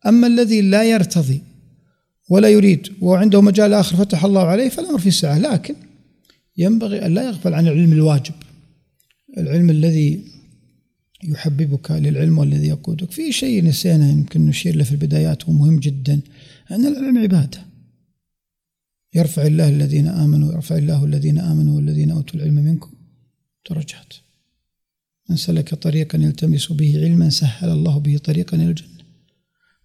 [0.07, 1.41] أما الذي لا يرتضي
[2.29, 5.75] ولا يريد وعنده مجال آخر فتح الله عليه فالأمر في سعه لكن
[6.57, 8.33] ينبغي أن لا يغفل عن العلم الواجب.
[9.37, 10.25] العلم الذي
[11.23, 13.11] يحببك للعلم والذي يقودك.
[13.11, 16.19] في شيء نسينا يمكن نشير له في البدايات ومهم جدا
[16.71, 17.68] أن العلم عبادة.
[19.13, 22.91] يرفع الله الذين آمنوا يرفع الله الذين آمنوا والذين أوتوا العلم منكم
[23.69, 24.13] درجات.
[25.29, 29.03] من سلك طريقا يلتمس به علما سهل الله به طريقا إلى الجنة.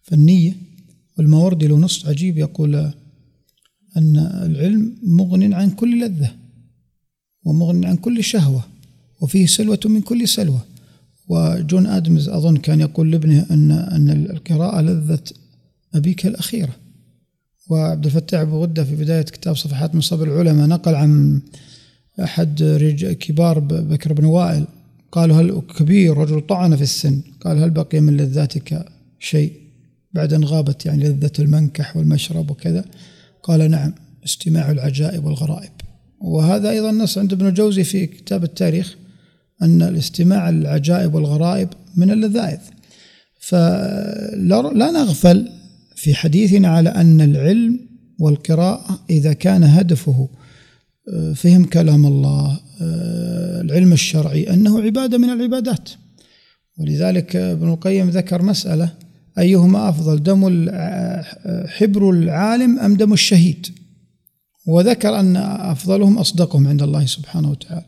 [0.02, 0.56] فالنية
[1.18, 2.74] والماوردي له نص عجيب يقول
[3.96, 6.34] أن العلم مغن عن كل لذة
[7.44, 8.64] ومغن عن كل شهوة
[9.20, 10.64] وفيه سلوة من كل سلوة.
[11.28, 15.22] وجون آدمز أظن كان يقول لابنه أن أن القراءة لذة
[15.94, 16.76] أبيك الأخيرة.
[17.70, 21.40] وعبد الفتاح أبو غدة في بداية كتاب صفحات من صبر العلماء نقل عن
[22.22, 22.62] أحد
[23.20, 24.64] كبار بكر بن وائل.
[25.12, 28.84] قال هل كبير رجل طعن في السن؟ قال هل بقي من لذاتك
[29.18, 29.52] شيء
[30.12, 32.84] بعد أن غابت يعني لذة المنكح والمشرب وكذا؟
[33.42, 33.94] قال نعم
[34.24, 35.70] استماع العجائب والغرائب.
[36.20, 38.96] وهذا أيضا نص عند ابن الجوزي في كتاب التاريخ
[39.62, 42.58] أن الاستماع العجائب والغرائب من اللذائذ.
[43.40, 45.48] فلا نغفل
[45.94, 47.80] في حديثنا على أن العلم
[48.18, 50.28] والقراءة إذا كان هدفه
[51.12, 55.90] آه، فهم كلام الله آه، العلم الشرعي أنه عبادة من العبادات.
[56.78, 58.92] ولذلك ابن القيم ذكر مسألة
[59.38, 60.70] أيهما أفضل دم
[61.66, 63.66] حبر العالم أم دم الشهيد؟
[64.66, 67.84] وذكر أن أفضلهم أصدقهم عند الله سبحانه وتعالى.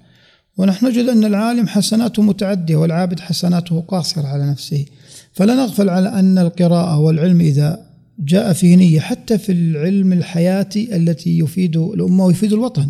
[0.58, 4.86] ونحن نجد أن العالم حسناته متعدية والعابد حسناته قاصرة على نفسه.
[5.32, 7.85] فلا نغفل على أن القراءة والعلم إذا
[8.18, 12.88] جاء فيه نية حتى في العلم الحياتي التي يفيد الأمة ويفيد الوطن.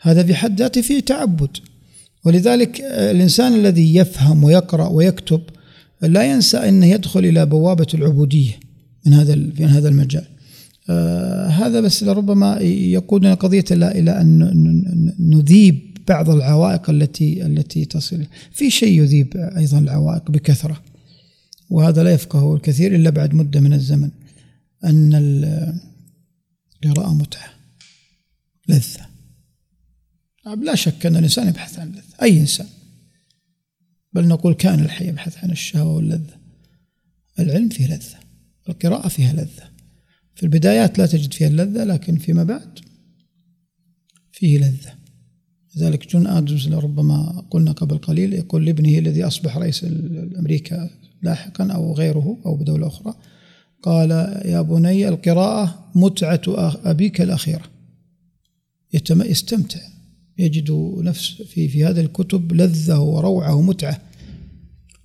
[0.00, 1.50] هذا في حد ذاته فيه تعبد.
[2.24, 5.40] ولذلك الإنسان الذي يفهم ويقرأ ويكتب
[6.02, 8.52] لا ينسى أنه يدخل إلى بوابة العبودية
[9.06, 10.24] من هذا في هذا المجال.
[10.90, 18.24] آه هذا بس لربما يقودنا قضية إلى أن نذيب بعض العوائق التي التي تصل.
[18.52, 20.80] في شيء يذيب أيضا العوائق بكثرة
[21.70, 24.10] وهذا لا يفقهه الكثير إلا بعد مدة من الزمن.
[24.84, 25.14] أن
[26.84, 27.54] القراءة متعة
[28.68, 29.06] لذة.
[30.62, 32.66] لا شك أن الإنسان يبحث عن اللذة أي إنسان.
[34.12, 36.36] بل نقول كان الحي يبحث عن الشهوة واللذة.
[37.38, 38.18] العلم فيه لذة
[38.68, 39.70] القراءة فيها لذة.
[40.34, 42.78] في البدايات لا تجد فيها اللذة لكن فيما بعد
[44.32, 44.94] فيه لذة.
[45.76, 49.84] لذلك جون آدمز ربما قلنا قبل قليل يقول لابنه الذي أصبح رئيس
[50.38, 50.90] أمريكا
[51.22, 53.14] لاحقا أو غيره أو بدولة أخرى
[53.84, 54.10] قال
[54.44, 56.40] يا بني القراءة متعة
[56.84, 57.62] أبيك الأخيرة
[59.10, 59.80] يستمتع.
[60.38, 63.98] يجد نفس في في هذه الكتب لذة وروعة ومتعة.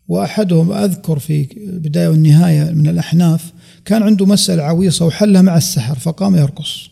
[0.08, 3.54] وأحدهم أذكر في البداية والنهاية من الأحناف
[3.86, 6.90] كان عنده مسألة عويصة وحلها مع السحر فقام يرقص.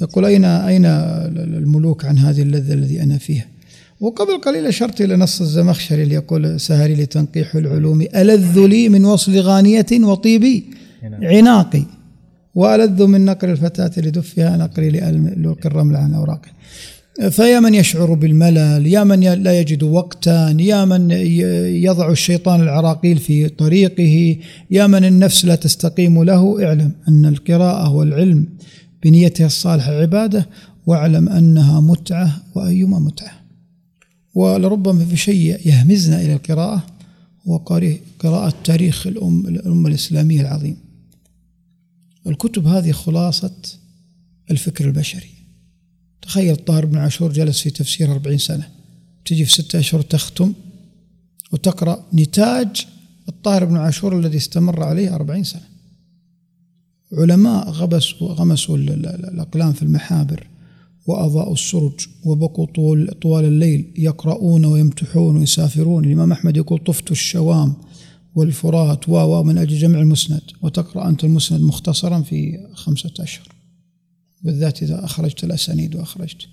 [0.00, 3.46] يقول أين أين الملوك عن هذه اللذة الذي أنا فيها؟
[4.00, 8.06] وقبل قليل أشرت إلى نص الزمخشري اللي يقول سهري لتنقيح العلوم.
[8.14, 10.64] ألذ لي من وصل غانية وطيبي
[11.02, 11.24] نعم.
[11.24, 11.82] عناقي
[12.54, 16.48] وألذ من نقر الفتاة لدفها نقري لألق الرمل عن أوراقه
[17.30, 21.10] فيا من يشعر بالملل يا من لا يجد وقتا يا من
[21.84, 24.36] يضع الشيطان العراقيل في طريقه
[24.70, 28.46] يا من النفس لا تستقيم له اعلم أن القراءة والعلم
[29.04, 30.48] بنيتها الصالحة عبادة
[30.86, 33.37] واعلم أنها متعة وأيما متعة.
[34.34, 36.86] ولربما في شيء يهمزنا إلى القراءة
[37.46, 40.76] وقراءة تاريخ الأم الأمة الإسلامية العظيم.
[42.26, 43.56] الكتب هذه خلاصة
[44.50, 45.30] الفكر البشري.
[46.22, 48.68] تخيل طاهر بن عاشور جلس في تفسير أربعين سنة.
[49.24, 50.52] تجي في ستة أشهر تختم
[51.52, 52.86] وتقرأ نتاج
[53.28, 55.68] الطاهر بن عاشور الذي استمر عليه أربعين سنة.
[57.12, 60.46] علماء غبسوا غمسوا الأقلام في المحابر.
[61.08, 66.04] وأضاءوا السرج وبقوا طول طوال الليل يقرؤون ويمتحون ويسافرون.
[66.04, 67.74] الإمام أحمد يقول طفت الشوام
[68.34, 70.40] والفرات و من أجل جمع المسند.
[70.62, 73.48] وتقرأ أنت المسند مختصرا في خمسة أشهر.
[74.42, 76.46] بالذات إذا أخرجت الأسانيد وأخرجت.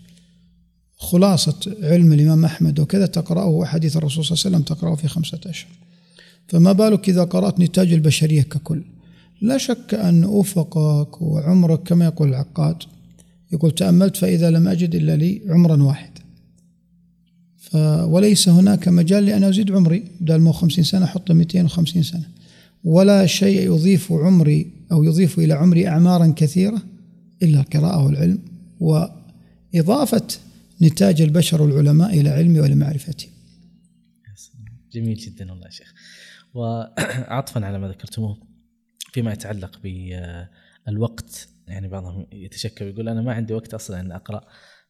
[0.97, 5.39] خلاصة علم الإمام أحمد وكذا تقرأه وحديث الرسول صلى الله عليه وسلم تقرأه في خمسة
[5.45, 5.72] أشهر.
[6.47, 8.84] فما بالك إذا قرأت نتاج البشرية ككل؟
[9.41, 12.78] لا شك أن أفقك وعمرك كما يقول العقاد
[13.56, 16.10] يقول تأملت فإذا لم أجد إلا لي عمرا واحد.
[17.58, 17.76] ف
[18.06, 22.26] وليس هناك مجال لأن أزيد عمري بدل ما 50 سنة أحط 250 سنة.
[22.84, 26.82] ولا شيء يضيف عمري أو يضيف إلى عمري أعمارا كثيرة
[27.43, 28.39] إلا القراءة والعلم
[28.80, 30.28] وإضافة
[30.82, 33.30] نتاج البشر والعلماء إلى علمي ولمعرفتي.
[34.93, 35.93] جميل جدا والله يا شيخ.
[36.53, 38.38] وعطفا على ما ذكرتموه
[39.14, 39.80] فيما يتعلق
[40.88, 44.41] بالوقت يعني بعضهم يتشكى ويقول أنا ما عندي وقت أصلا أن أقرأ.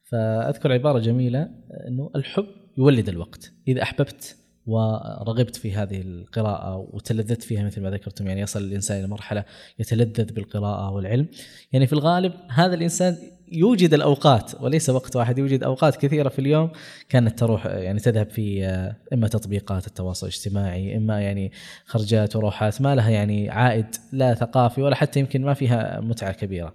[0.03, 1.49] فأذكر عبارة جميلة
[1.87, 2.47] إنه الحب
[2.77, 3.53] يولد الوقت.
[3.67, 9.07] إذا أحببت ورغبت في هذه القراءة وتلذذت فيها مثل ما ذكرتم يعني يصل الإنسان إلى
[9.07, 9.45] مرحلة
[9.79, 11.27] يتلذذ بالقراءة والعلم.
[11.71, 13.17] يعني في الغالب هذا الإنسان
[13.51, 16.71] يوجد الأوقات وليس وقت واحد يوجد أوقات كثيرة في اليوم
[17.09, 18.65] كانت تروح يعني تذهب في
[19.13, 21.51] إما تطبيقات التواصل الاجتماعي إما يعني
[21.85, 26.73] خرجات وروحات ما لها يعني عائد لا ثقافي ولا حتى يمكن ما فيها متعة كبيرة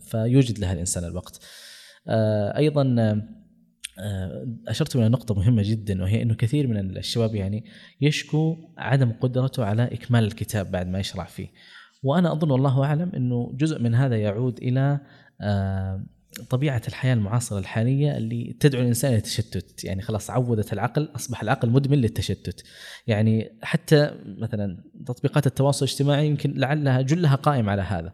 [0.00, 1.40] فيوجد لها الإنسان الوقت.
[3.98, 7.64] آه، أشرت إلى نقطة مهمة جدا وهي إنه كثير من الشباب يعني
[8.00, 11.48] يشكو عدم قدرته على إكمال الكتاب بعد ما يشرع فيه.
[12.02, 15.00] وأنا أظن والله أعلم إنه جزء من هذا يعود إلى آه،
[16.50, 21.70] طبيعة الحياة المعاصرة الحالية اللي تدعو الإنسان إلى التشتت، يعني خلاص عودت العقل أصبح العقل
[21.70, 22.64] مدمن للتشتت.
[23.06, 28.12] يعني حتى مثلا تطبيقات التواصل الاجتماعي يمكن لعلها جلها قائم على هذا.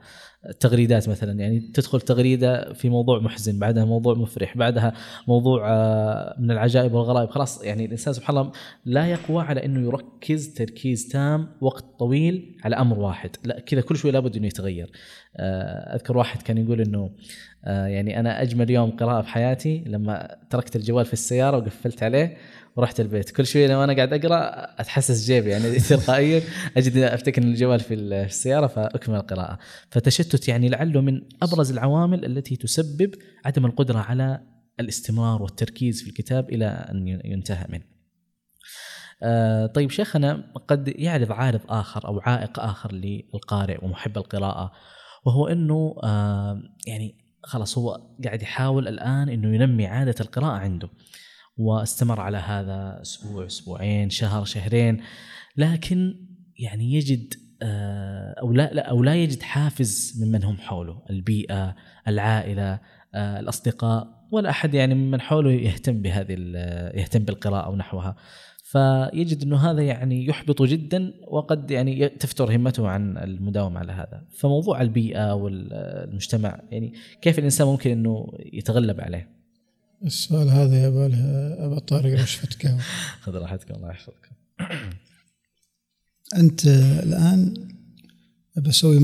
[0.49, 1.41] التغريدات مثلا.
[1.41, 4.93] يعني تدخل تغريدة في موضوع محزن بعدها موضوع مفرح بعدها
[5.29, 7.31] موضوع آه، من العجائب والغرائب.
[7.31, 8.53] خلاص يعني الإنسان سبحان الله
[8.85, 13.31] لا يقوى على إنه يركز تركيز تام وقت طويل على أمر واحد.
[13.45, 14.91] لا كذا كل شوي لابد إنه يتغير.
[15.37, 17.11] آه، أذكر واحد كان يقول إنه
[17.65, 22.37] آه، يعني أنا أجمل يوم قراءه في حياتي لما تركت الجوال في السيارة وقفلت عليه
[22.77, 23.31] ورحت البيت.
[23.31, 24.41] كل شوية لما أنا قاعد أقرأ
[24.81, 26.43] أتحسس جيبي يعني تلقائيا
[26.77, 29.59] أجد أفتكر الجوال في السيارة فأكمل القراءة.
[29.91, 33.15] فتشتت يعني لعله من أبرز العوامل التي تسبب
[33.45, 34.41] عدم القدرة على
[34.81, 37.85] الاستمرار والتركيز في الكتاب إلى أن ينتهى منه.
[39.23, 44.73] آه طيب شيخنا قد يعرض عارض آخر أو عائق آخر للقارئ ومحب القراءة
[45.25, 50.89] وهو إنه آه يعني خلاص هو قاعد يحاول الآن إنه ينمي عادة القراءة عنده.
[51.57, 55.01] واستمر على هذا أسبوع أسبوعين شهر شهرين.
[55.57, 56.15] لكن
[56.59, 61.75] يعني يجد آه، أو لا, أو لا يجد حافز ممن هم حوله البيئة
[62.09, 62.81] العائلة
[63.15, 66.33] آه، الأصدقاء ولا أحد يعني ممن حوله يهتم بهذه
[66.95, 68.17] يهتم بالقراءة ونحوها
[68.65, 74.25] فيجد إنه هذا يعني يحبط جدا وقد يعني تفتر همته عن المداومة على هذا.
[74.39, 76.93] فموضوع البيئة والمجتمع يعني
[77.23, 79.34] كيف الإنسان ممكن إنه يتغلب عليه؟
[80.05, 81.19] السؤال هذا يبغى له
[81.65, 82.27] ابا طارق
[82.65, 82.81] قهوه
[83.21, 84.35] خذ راحتكم الله يحفظكم.
[86.43, 86.67] أنت
[87.03, 87.55] الآن
[88.57, 88.99] بسوي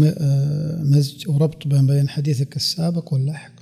[0.85, 3.53] مزج وربط بين حديثك السابق واللاحق.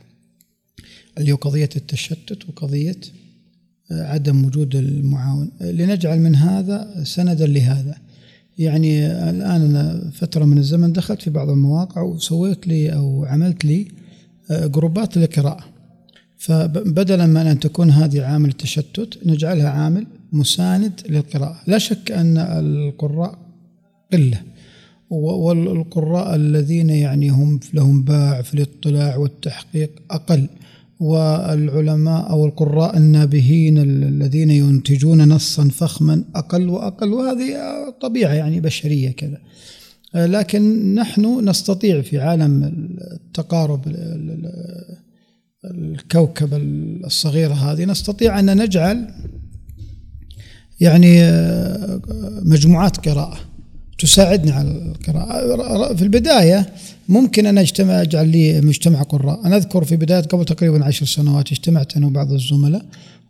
[1.19, 3.01] اللي هو قضية التشتت وقضية
[3.91, 5.51] عدم وجود المعاون.
[5.61, 7.99] لنجعل من هذا سندا لهذا.
[8.59, 13.89] يعني الآن أنا فترة من الزمن دخلت في بعض المواقع وسويت لي أو عملت لي
[14.51, 15.78] جروبات للقراءة.
[16.39, 21.61] فبدلا من أن تكون هذه عامل التشتت نجعلها عامل مساند للقراءة.
[21.67, 23.39] لا شك أن القراء
[24.13, 24.43] قلة
[25.11, 30.49] والقراء الذين يعني هم لهم باع في الاطلاع والتحقيق أقل
[31.01, 37.55] والعلماء أو القراء النابهين الذين ينتجون نصا فخما أقل وأقل وهذه
[38.01, 39.39] طبيعة يعني بشرية كذا.
[40.15, 42.65] لكن نحن نستطيع في عالم
[43.13, 43.81] التقارب
[45.65, 46.55] الكوكب
[47.05, 49.09] الصغيرة هذه نستطيع أن نجعل
[50.81, 52.01] يعني آه،
[52.43, 53.39] مجموعات قراءة
[53.99, 55.95] تساعدني على القراءة.
[55.95, 56.73] في البداية
[57.09, 59.47] ممكن أن أجتمع أجعل لي مجتمع قراء.
[59.47, 62.85] أنا أذكر في بداية قبل تقريبا عشر سنوات اجتمعت أنا وبعض الزملاء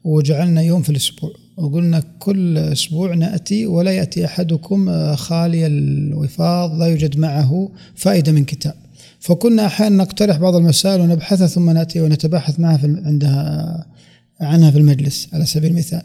[0.05, 1.31] وجعلنا يوم في الأسبوع.
[1.57, 8.45] وقلنا كل أسبوع نأتي ولا يأتي أحدكم آه، خالي الوفاض لا يوجد معه فائدة من
[8.45, 8.75] كتاب.
[9.21, 13.87] فكنا أحيانا نقترح بعض المسائل ونبحثها ثم نأتي ونتباحث معها في عندها
[14.41, 16.03] عنها في المجلس على سبيل المثال.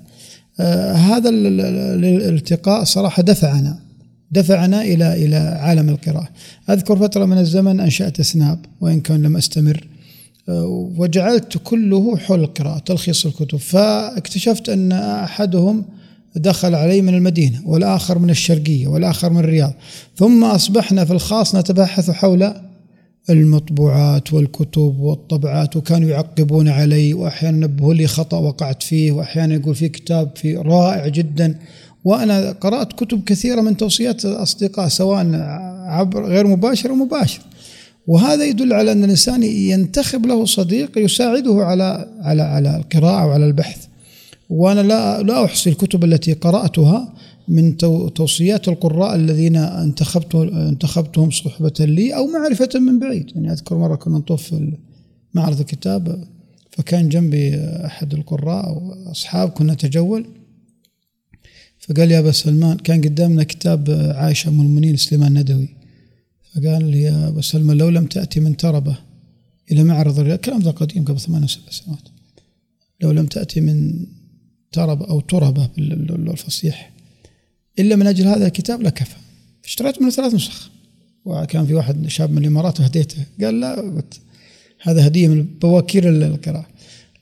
[0.60, 3.80] آه هذا الالتقاء صراحة دفعنا
[4.32, 6.30] دفعنا إلى إلى عالم القراءة.
[6.70, 9.88] أذكر فترة من الزمن أنشأت سناب وإن كان لم أستمر
[10.50, 15.86] آه وجعلت كله حول القراءة تلخيص الكتب فاكتشفت أن أحدهم
[16.36, 19.74] دخل علي من المدينة والآخر من الشرقية والآخر من الرياض
[20.18, 22.54] ثم أصبحنا في الخاص نتباحث حول
[23.30, 29.90] المطبوعات والكتب والطبعات وكانوا يعقبون علي وأحيانا نبهوا لي خطأ وقعت فيه وأحيانا يقول في
[29.90, 31.60] كتاب في رائع جدا.
[32.04, 35.28] وأنا قرأت كتب كثيرة من توصيات الاصدقاء سواء
[35.88, 37.42] عبر غير مباشر ومباشر
[38.08, 43.86] وهذا يدل على أن الإنسان ينتخب له صديق يساعده على على على القراءة وعلى البحث.
[44.50, 47.14] وأنا لا لا أحصي الكتب التي قرأتها
[47.48, 47.78] من
[48.14, 53.32] توصيات القراء الذين انتخبت انتخبتهم صحبة لي أو معرفة من بعيد.
[53.36, 54.78] يعني أذكر مرة كنا نطوف في
[55.34, 56.28] معرض الكتاب
[56.72, 60.26] فكان جنبي أحد القراء وأصحاب كنا نتجول.
[61.80, 65.70] فقال يا أبا سلمان كان قدامنا كتاب عائشة أم المؤمنين سليمان ندوي
[66.54, 68.98] فقال لي يا أبا سلمان لو لم تأتي من تربة
[69.72, 72.08] إلى معرض الرياض الكلام ذا قديم قبل ثمان سبع سنوات.
[73.02, 74.06] لو لم تأتي من
[74.72, 76.93] تربة أو تربة بالفصيح
[77.80, 79.16] إلا من أجل هذا الكتاب لكفى
[79.66, 80.70] اشتريت منه ثلاث نسخ.
[81.26, 83.18] وكان في واحد شاب من الإمارات وهديته.
[83.42, 84.04] قال لا
[84.82, 86.66] هذا هدية من بواكير القراءة.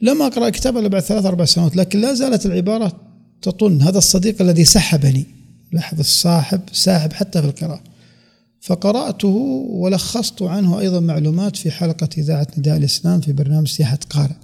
[0.02, 3.02] لم أقرأ كتاب إلا بعد ثلاث أربع سنوات لكن لا زالت العبارة
[3.42, 3.82] تطن.
[3.82, 5.26] هذا الصديق الذي سحبني.
[5.72, 7.84] لاحظ الصاحب ساحب حتى في القراءة.
[8.62, 9.28] فقرأته
[9.70, 14.36] ولخصت عنه أيضا معلومات في حلقة إذاعة نداء الإسلام في برنامج سياحة قارئ.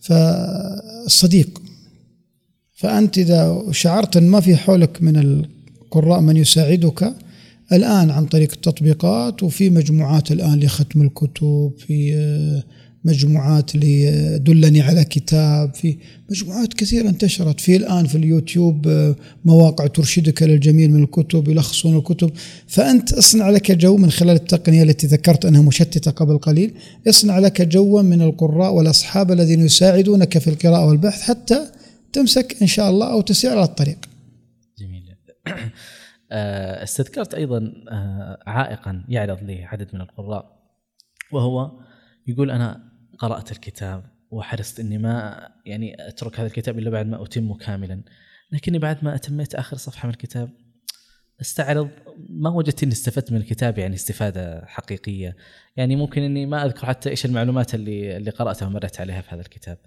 [0.00, 1.62] فالصديق
[2.80, 7.14] فأنت إذا شعرت أن ما في حولك من القراء من يساعدك
[7.72, 12.62] الآن عن طريق التطبيقات وفي مجموعات الآن لختم الكتب في آه،
[13.04, 15.96] مجموعات لدلني على كتاب في
[16.30, 17.60] مجموعات كثيرة انتشرت.
[17.60, 22.30] في الآن في اليوتيوب آه، مواقع ترشدك للجميل من الكتب يلخصون الكتب.
[22.66, 26.72] فأنت اصنع لك جو من خلال التقنية التي ذكرت أنها مشتتة قبل قليل.
[27.08, 31.79] اصنع لك جوا من القراء والأصحاب الذين يساعدونك في القراءة والبحث حتى
[32.12, 33.98] تمسك إن شاء الله أو تسير على الطريق.
[34.78, 35.16] جميل.
[36.32, 40.60] آه، استذكرت أيضا آه، عائقا يعرض لي عدد من القراء
[41.32, 41.70] وهو
[42.26, 47.56] يقول أنا قرأت الكتاب وحرصت إني ما يعني أترك هذا الكتاب إلا بعد ما أتمه
[47.56, 48.02] كاملا.
[48.52, 50.50] لكني بعد ما أتميت آخر صفحة من الكتاب
[51.40, 51.90] استعرض
[52.28, 55.36] ما وجدت إني استفدت من الكتاب يعني استفادة حقيقية.
[55.76, 59.40] يعني ممكن إني ما أذكر حتى إيش المعلومات اللي اللي قرأتها ومرت عليها في هذا
[59.40, 59.78] الكتاب.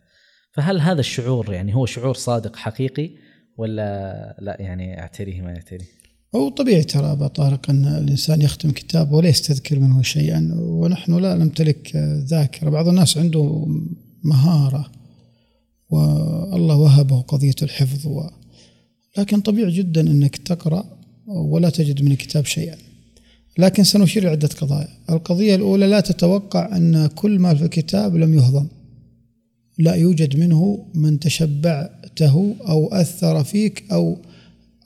[0.53, 3.09] فهل هذا الشعور يعني هو شعور صادق حقيقي
[3.57, 5.85] ولا لا يعني اعتريه ما يعتريه؟
[6.35, 11.35] هو طبيعي ترى أبا طارق أن الإنسان يختم كتاب ولا يستذكر منه شيئا ونحن لا
[11.35, 11.95] نمتلك
[12.27, 13.67] ذاكرة، بعض الناس عنده
[14.23, 14.91] مهارة
[15.89, 18.29] والله وهبه قضية الحفظ و
[19.17, 20.85] لكن طبيعي جدا أنك تقرأ
[21.27, 22.77] ولا تجد من الكتاب شيئا.
[23.57, 28.67] لكن سنشير لعده قضايا، القضية الأولى لا تتوقع أن كل ما في الكتاب لم يهضم.
[29.77, 34.17] لا يوجد منه من تشبعته أو أثر فيك أو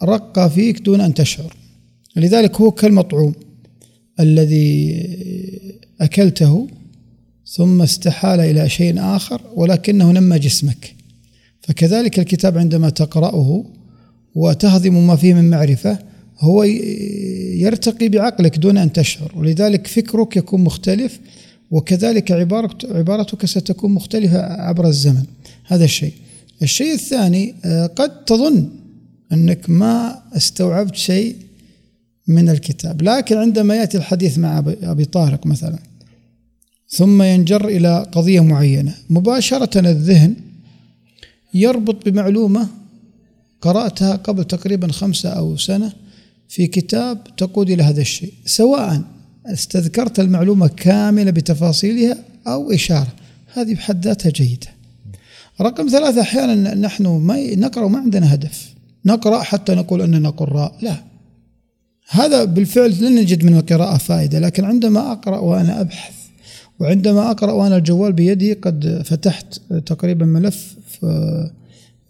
[0.03, 1.55] رق فيك دون أن تشعر.
[2.15, 3.33] لذلك هو كالمطعوم
[4.19, 5.05] الذي
[6.01, 6.67] أكلته
[7.45, 10.95] ثم استحال إلى شيء آخر ولكنه نمى جسمك.
[11.61, 13.65] فكذلك الكتاب عندما تقرأه
[14.35, 15.99] وتهضم ما فيه من معرفة
[16.39, 16.63] هو
[17.53, 19.31] يرتقي بعقلك دون أن تشعر.
[19.35, 21.19] ولذلك فكرك يكون مختلف
[21.71, 22.31] وكذلك
[22.91, 25.23] عبارتك ستكون مختلفة عبر الزمن.
[25.65, 26.13] هذا الشيء.
[26.61, 28.69] الشيء الثاني آه، قد تظن
[29.31, 31.35] أنك ما استوعبت شيء
[32.27, 33.01] من الكتاب.
[33.01, 35.79] لكن عندما يأتي الحديث مع أبي طارق مثلا
[36.89, 40.35] ثم ينجر إلى قضية معينة مباشرة الذهن
[41.53, 42.67] يربط بمعلومة
[43.61, 45.93] قرأتها قبل تقريبا خمسة أو سنة
[46.47, 49.01] في كتاب تقود إلى هذا الشيء سواء
[49.53, 52.17] استذكرت المعلومة كاملة بتفاصيلها
[52.47, 53.13] أو إشارة.
[53.53, 54.67] هذه بحد ذاتها جيدة.
[55.61, 58.73] رقم ثلاثة أحيانا نحن ما نقرأ وما عندنا هدف.
[59.05, 60.77] نقرأ حتى نقول أننا قراء.
[60.81, 60.95] لا.
[62.09, 66.13] هذا بالفعل لن نجد من القراءة فائدة لكن عندما أقرأ وأنا أبحث
[66.79, 70.75] وعندما أقرأ وأنا الجوال بيدي قد فتحت تقريبا ملف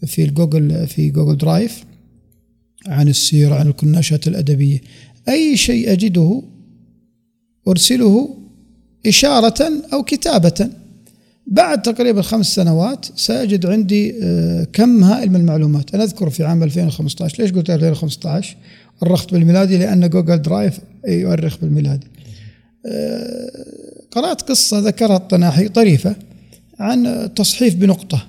[0.06, 1.84] في الجوجل في Google Drive
[2.88, 4.82] عن السيرة عن الكناشات الأدبية.
[5.30, 6.42] أي شيء أجده
[7.68, 8.38] أرسله
[9.08, 10.70] إشارة أو كتابة.
[11.48, 15.94] بعد تقريبا خمس سنوات سأجد عندي آه، كم هائل من المعلومات.
[15.96, 18.58] أنا أذكر في عام 2015 ليش قلت 2015
[19.04, 22.08] أرخت بالميلادي لأن Google Drive يؤرخ بالميلادي.
[22.86, 23.52] آه،
[24.12, 26.16] قرأت قصة ذكرها الطناحي طريفة
[26.80, 28.28] عن تصحيف بنقطة.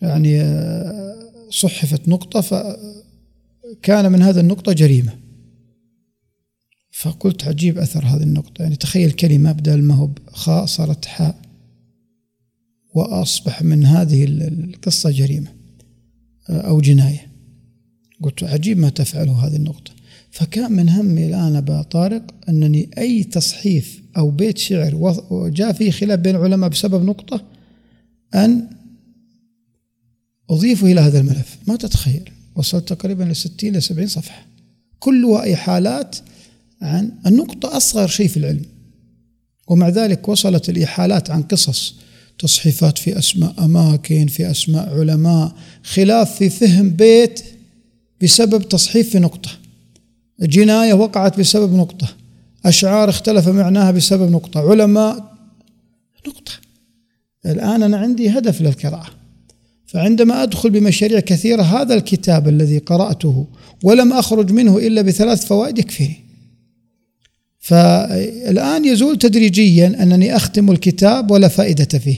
[0.00, 1.16] يعني آه،
[1.50, 5.25] صحفت نقطة فكان من هذا النقطة جريمة.
[7.00, 8.62] فقلت عجيب أثر هذه النقطة.
[8.62, 11.40] يعني تخيل كلمة بدل ما هو خاء صارت حاء
[12.94, 15.52] وأصبح من هذه القصة جريمة
[16.50, 17.26] أو جناية.
[18.22, 19.92] قلت عجيب ما تفعله هذه النقطة.
[20.30, 26.20] فكان من همي الآن أبا طارق أنني أي تصحيف أو بيت شعر جاء فيه خلاف
[26.20, 27.44] بين العلماء بسبب نقطة
[28.34, 28.70] أن
[30.50, 31.58] أضيفه إلى هذا الملف.
[31.66, 34.46] ما تتخيل وصلت تقريبا ل 60 إلى 70 صفحة.
[34.98, 36.16] كلها أي حالات
[36.82, 38.64] عن النقطة أصغر شيء في العلم
[39.68, 41.94] ومع ذلك وصلت الإحالات عن قصص
[42.38, 45.52] تصحيفات في أسماء أماكن في أسماء علماء
[45.82, 47.42] خلاف في فهم بيت
[48.22, 49.50] بسبب تصحيف في نقطة.
[50.40, 52.08] جناية وقعت بسبب نقطة.
[52.64, 54.70] أشعار اختلف معناها بسبب نقطة.
[54.70, 55.36] علماء
[56.26, 56.52] نقطة.
[57.46, 59.10] الآن أنا عندي هدف للقراءة.
[59.86, 63.46] فعندما أدخل بمشاريع كثيرة هذا الكتاب الذي قرأته
[63.82, 66.25] ولم أخرج منه إلا بثلاث فوائد يكفيني.
[67.66, 72.16] فالآن يزول تدريجيا أنني أختم الكتاب ولا فائدة فيه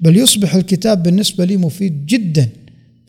[0.00, 2.48] بل يصبح الكتاب بالنسبة لي مفيد جدا.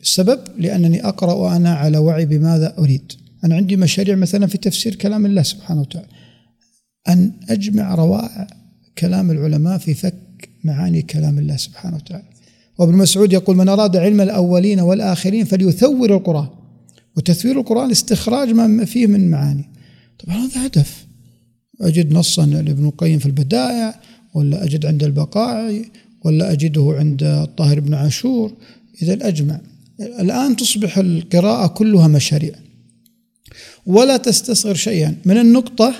[0.02, 3.12] السبب؟ لأنني أقرأ وأنا على وعي بماذا أريد.
[3.44, 6.08] أنا عندي مشاريع مثلا في تفسير كلام الله سبحانه وتعالى.
[7.08, 8.46] أن أجمع روائع
[8.98, 12.24] كلام العلماء في فك معاني كلام الله سبحانه وتعالى.
[12.78, 16.48] وابن مسعود يقول من أراد علم الأولين والآخرين فليثور القرآن.
[17.16, 19.64] وتثوير القرآن استخراج ما فيه من معاني.
[20.18, 21.09] طبعا هذا هدف.
[21.80, 24.00] أجد نصا لابن القيم في البدائع
[24.34, 25.84] ولا أجد عند البقاعي
[26.24, 28.52] ولا أجده عند الطاهر بن عاشور.
[29.02, 29.60] إذا أجمع.
[30.00, 32.54] الآن تصبح القراءة كلها مشاريع.
[33.86, 35.16] ولا تستصغر شيئا.
[35.24, 35.94] من النقطة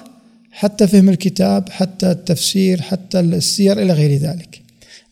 [0.51, 4.63] حتى فهم الكتاب حتى التفسير حتى السير إلى غير ذلك.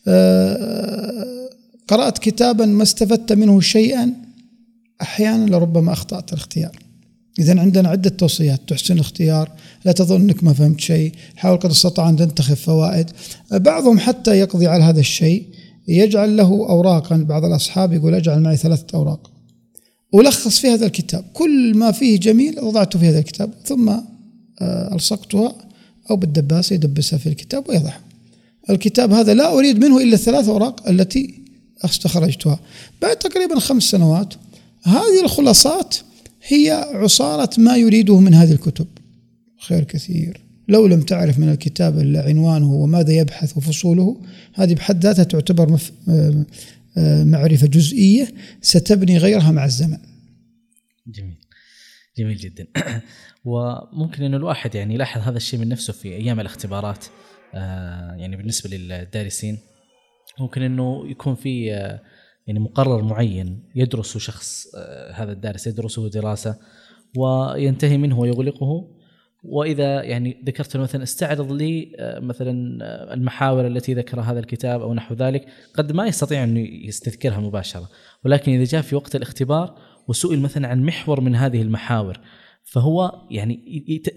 [0.07, 1.49] آه،
[1.87, 4.13] قرأت كتابا ما استفدت منه شيئا
[5.01, 6.88] أحيانا لربما أخطأت الاختيار.
[7.39, 8.59] إذا عندنا عدة توصيات.
[8.67, 9.51] تحسن الاختيار
[9.85, 13.11] لا تظن أنك ما فهمت شيء حاول قدر استطاع أن تنتخب فوائد.
[13.51, 15.45] بعضهم حتى يقضي على هذا الشيء
[15.87, 17.17] يجعل له أوراقا.
[17.17, 19.31] بعض الأصحاب يقول أجعل معي ثلاثة أوراق.
[20.15, 21.25] ألخص في هذا الكتاب.
[21.33, 23.89] كل ما فيه جميل وضعته في هذا الكتاب ثم
[24.61, 25.55] آه، ألصقتها
[26.11, 27.99] أو بالدباسة يدبسها في الكتاب ويضعها.
[28.69, 31.39] الكتاب هذا لا أريد منه إلا الثلاث أوراق التي
[31.85, 32.59] استخرجتها
[33.01, 34.33] بعد تقريبا خمس سنوات
[34.83, 35.95] هذه الخلاصات
[36.51, 38.87] هي عصارة ما يريده من هذه الكتب.
[39.59, 40.41] خير كثير.
[40.67, 44.21] لو لم تعرف من الكتاب إلا عنوانه وماذا يبحث وفصوله
[44.53, 45.91] هذه بحد ذاتها تعتبر مف...
[46.09, 46.45] آه،
[46.97, 48.27] آه، معرفة جزئية
[48.61, 49.97] ستبني غيرها مع الزمن.
[51.07, 51.37] جميل.
[52.17, 52.67] جميل جدا.
[53.45, 57.05] وممكن أن الواحد يعني يلاحظ هذا الشيء من نفسه في أيام الاختبارات
[57.53, 59.57] آه، يعني بالنسبة للدارسين
[60.39, 61.71] ممكن أنه يكون في
[62.49, 64.75] يعني مقرر معين يدرسه شخص
[65.13, 66.55] هذا الدارس يدرسه دراسة
[67.17, 68.87] وينتهي منه ويغلقه.
[69.43, 74.93] وإذا يعني ذكرت مثلا استعرض لي آه، مثلا آه، المحاور التي ذكرها هذا الكتاب أو
[74.93, 77.89] نحو ذلك قد ما يستطيع انه يستذكرها مباشرة.
[78.25, 79.75] ولكن إذا جاء في وقت الاختبار
[80.07, 82.19] وسئل مثلا عن محور من هذه المحاور
[82.71, 83.55] فهو يعني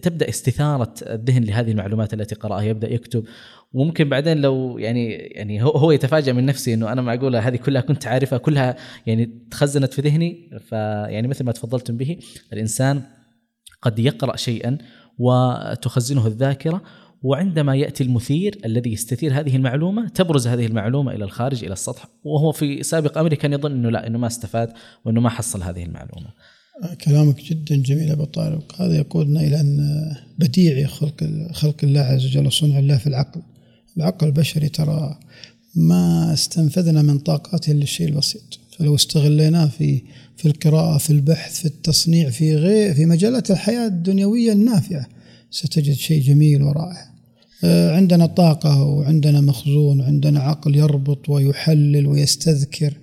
[0.03, 3.25] تبدأ استثارة الذهن لهذه المعلومات التي قرأها يبدأ يكتب.
[3.73, 8.07] وممكن بعدين لو يعني يعني هو يتفاجأ من نفسه إنه أنا معقولة هذه كلها كنت
[8.07, 8.77] عارفها كلها
[9.07, 10.51] يعني تخزنت في ذهني.
[10.69, 12.19] فيعني مثل ما تفضلتم به
[12.53, 13.03] الإنسان
[13.83, 14.79] قد يقرأ شيئا
[15.19, 16.83] وتخزنه الذاكرة
[17.23, 22.09] وعندما يأتي المثير الذي يستثير هذه المعلومة تبرز هذه المعلومة إلى الخارج إلى السطح.
[22.25, 24.73] وهو في سابق امره كان يظن إنه لا إنه ما استفاد
[25.05, 26.33] وإنه ما حصل هذه المعلومة.
[27.05, 28.83] كلامك جدا جميل أبو طارق.
[28.83, 33.43] هذا يقودنا إلى أن بديعي خلق خلق الله عز وجل وصنع الله في العقل.
[33.97, 35.18] العقل البشري ترى
[35.74, 38.59] ما استنفذنا من طاقاته إلا الشيء البسيط.
[38.78, 40.03] فلو استغليناه في
[40.37, 45.07] في القراءة في البحث في التصنيع في غير في مجالات الحياة الدنيوية النافعة
[45.51, 47.12] ستجد شيء جميل ورائع.
[47.64, 52.95] آه، عندنا طاقة وعندنا مخزون وعندنا عقل يربط ويحلل ويستذكر.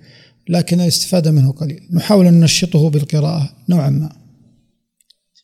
[0.48, 1.88] لكن الاستفادة منه قليل.
[1.92, 4.12] نحاول أن ننشطه بالقراءة نوعا ما.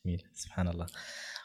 [0.05, 0.21] جميل.
[0.35, 0.85] سبحان الله.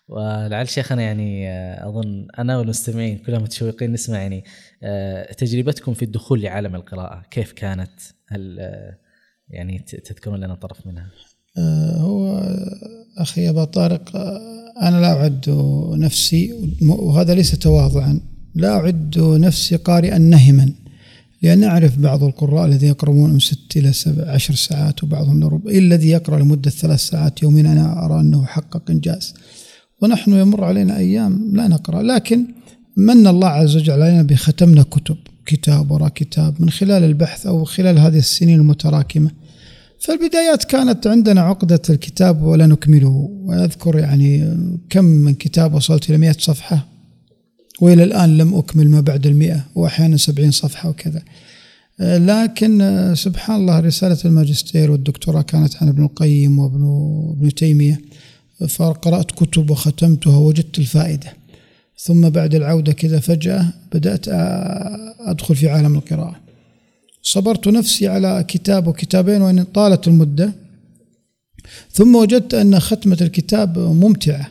[0.08, 4.44] ولعل شيخنا يعني آه، أظن أنا والمستمعين كلنا متشوقين نسمع يعني
[4.82, 7.22] آه، تجربتكم في الدخول لعالم القراءة.
[7.30, 8.58] كيف كانت؟ هل
[9.48, 11.10] يعني تذكرون لنا طرف منها؟
[11.58, 12.42] آه، هو
[13.18, 14.38] أخي أبا طارق آه،
[14.82, 15.50] أنا لا أعد
[15.98, 18.20] نفسي وهذا ليس تواضعا
[18.54, 20.72] لا أعد نفسي قارئا نهما.
[21.42, 26.08] لأن أعرف بعض القراء الذين يقرؤون من ست إلى سبع عشر ساعات وبعضهم لربع الذي
[26.08, 29.34] يقرأ لمدة ثلاث ساعات يوميا أنا أرى أنه حقق إنجاز.
[30.02, 32.46] ونحن يمر علينا أيام لا نقرأ لكن
[32.96, 35.16] من الله عز وجل علينا بختمنا كتب
[35.46, 39.30] كتاب وراء كتاب من خلال البحث أو خلال هذه السنين المتراكمة.
[40.00, 43.30] فالبدايات كانت عندنا عقدة الكتاب ولا نكمله.
[43.44, 44.56] وأذكر يعني
[44.90, 46.91] كم من كتاب وصلت إلى مئة صفحة.
[47.80, 51.22] وإلى الآن لم أكمل ما بعد المئة وأحيانا سبعين صفحة وكذا.
[52.00, 56.82] لكن سبحان الله رسالة الماجستير والدكتوراه كانت عن ابن القيم وابن
[57.36, 58.00] ابن تيمية.
[58.68, 61.32] فقرأت كتب وختمتها وجدت الفائدة.
[61.98, 64.24] ثم بعد العودة كذا فجأة بدأت
[65.20, 66.36] أدخل في عالم القراءة.
[67.22, 70.52] صبرت نفسي على كتاب وكتابين وإن طالت المدة.
[71.92, 74.48] ثم وجدت أن ختمة الكتاب ممتعة.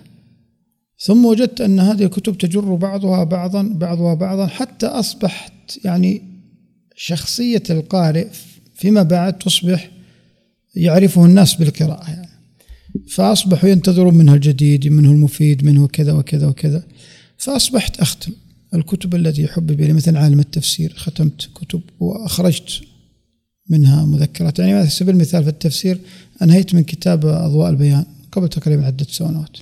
[1.04, 5.54] ثم وجدت أن هذه الكتب تجر بعضها بعضا بعضها بعضا حتى أصبحت
[5.86, 6.22] يعني
[6.96, 8.28] شخصية القارئ
[8.76, 9.92] فيما بعد تصبح
[10.76, 12.30] يعرفه الناس بالقراءة يعني.
[13.10, 16.84] فأصبحوا ينتظرون منه الجديد منه المفيد منه كذا وكذا وكذا.
[17.38, 18.32] فأصبحت أختم
[18.74, 20.94] الكتب التي حبب إلي مثل عالم التفسير.
[20.98, 22.82] ختمت كتب وأخرجت
[23.70, 24.60] منها مذكرات.
[24.60, 26.00] يعني على سبيل المثال في التفسير
[26.42, 29.58] أنهيت من كتاب أضواء البيان قبل تقريبا عدة سنوات.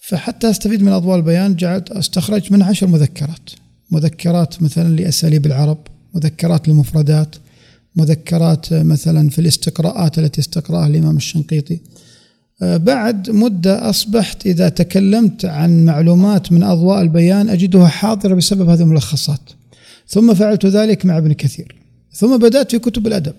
[0.00, 3.50] فحتى أستفيد من أضواء البيان جعلت استخرجت من عشر مذكرات.
[3.90, 5.78] مذكرات مثلا لأساليب العرب
[6.14, 7.36] مذكرات للمفردات
[7.96, 11.80] مذكرات مثلا في الاستقراءات التي استقرأها الإمام الشنقيطي.
[12.62, 18.80] آه، بعد مدة أصبحت إذا تكلمت عن معلومات من أضواء البيان أجدها حاضرة بسبب هذه
[18.80, 19.40] الملخصات.
[20.08, 21.76] ثم فعلت ذلك مع ابن كثير.
[22.12, 23.34] ثم بدأت في كتب الأدب.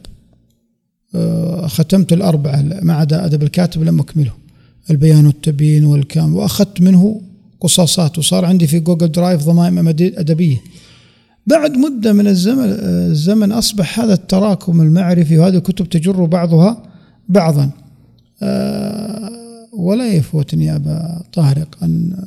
[1.15, 4.40] آه، ختمت الأربعة ما عدا أدب الكاتب لم أكمله.
[4.89, 7.21] البيان والتبيين والكامل وأخذت منه
[7.59, 8.17] قصاصات.
[8.17, 10.61] وصار عندي في Google Drive ضمائم أدبية.
[11.47, 12.69] بعد مدة من الزمن
[13.11, 16.83] الزمن أصبح هذا التراكم المعرفي وهذه الكتب تجر بعضها
[17.29, 17.71] بعضا.
[18.43, 19.31] آه،
[19.73, 22.23] ولا يفوتني يا أبا طارق أن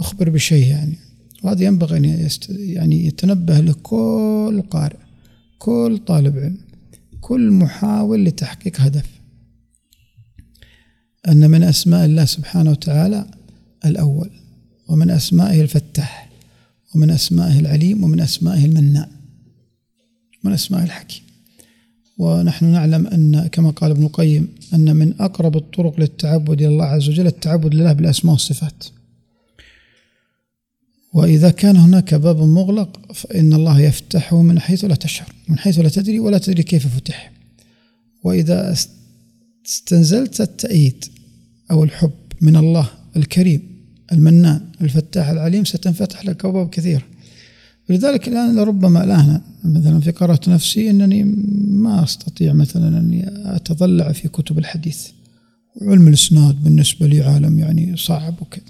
[0.00, 0.98] أخبر بشيء يعني.
[1.42, 4.96] وهذا ينبغي أن يست يعني يتنبه لكل قارئ
[5.58, 6.58] كل طالب علم
[7.20, 9.17] كل محاول لتحقيق هدف.
[11.28, 13.26] أن من أسماء الله سبحانه وتعالى
[13.84, 14.30] الأول
[14.88, 16.28] ومن أسمائه الفتاح
[16.94, 19.08] ومن أسمائه العليم ومن أسمائه المنان
[20.44, 21.22] من أسمائه الحكيم.
[22.18, 27.08] ونحن نعلم أن كما قال ابن القيم أن من أقرب الطرق للتعبد إلى الله عز
[27.08, 28.84] وجل التعبد لله بالأسماء والصفات.
[31.12, 35.88] وإذا كان هناك باب مغلق فإن الله يفتحه من حيث لا تشعر من حيث لا
[35.88, 37.32] تدري ولا تدري كيف فتح.
[38.24, 38.76] وإذا
[39.66, 41.04] استنزلت التأييد
[41.70, 43.62] أو الحب من الله الكريم
[44.12, 47.02] المنان الفتاح العليم ستنفتح لك أبواب كثيرة.
[47.88, 51.24] لذلك الآن لربما الآن مثلا في قرأت نفسي أنني
[51.68, 53.24] ما أستطيع مثلا أني
[53.56, 55.06] أتضلع في كتب الحديث
[55.76, 58.64] وعلم الإسناد بالنسبة لي عالم يعني صعب وكذا.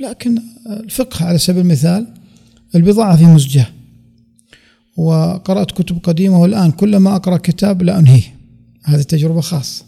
[0.00, 2.06] لكن الفقه على سبيل المثال
[2.74, 3.66] البضاعة في مزجة.
[4.96, 8.34] وقرأت كتب قديمة والآن كلما أقرأ كتاب لا أنهيه.
[8.82, 9.84] هذه تجربة خاصة.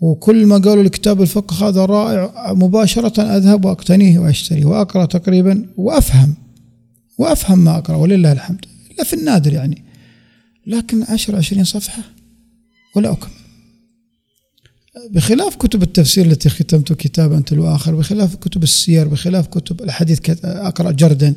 [0.00, 6.34] وكل ما قالوا الكتاب الفقه هذا رائع مباشرة أذهب وأقتنيه وأشتريه وأقرأ تقريبا وأفهم
[7.18, 8.64] وأفهم ما أقرأ ولله الحمد.
[8.90, 9.82] إلا في النادر يعني.
[10.66, 12.02] لكن عشر عشرين صفحة؟
[12.96, 13.30] ولا أكمل.
[15.10, 20.90] بخلاف كتب التفسير التي ختمت كتابا تلو آخر بخلاف كتب السير بخلاف كتب الحديث أقرأ
[20.90, 21.34] جردا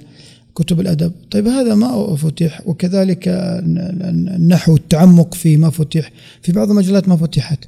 [0.55, 1.11] كتب الأدب.
[1.31, 2.61] طيب هذا ما فتح.
[2.65, 6.11] وكذلك النحو التعمق فيه ما فتح.
[6.41, 7.59] في بعض المجالات ما فتحت.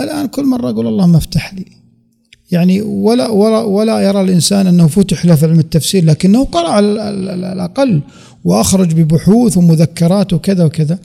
[0.00, 1.64] الآن كل مرة أقول اللهم افتح لي.
[2.50, 6.86] يعني ولا ولا ولا يرى الإنسان أنه فتح له في علم التفسير لكنه قرأ على
[7.52, 8.00] الأقل
[8.44, 10.98] وأخرج ببحوث ومذكرات وكذا وكذا.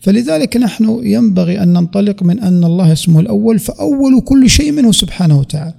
[0.00, 5.38] فلذلك نحن ينبغي أن ننطلق من أن الله اسمه الأول فأول كل شيء منه سبحانه
[5.38, 5.74] وتعالى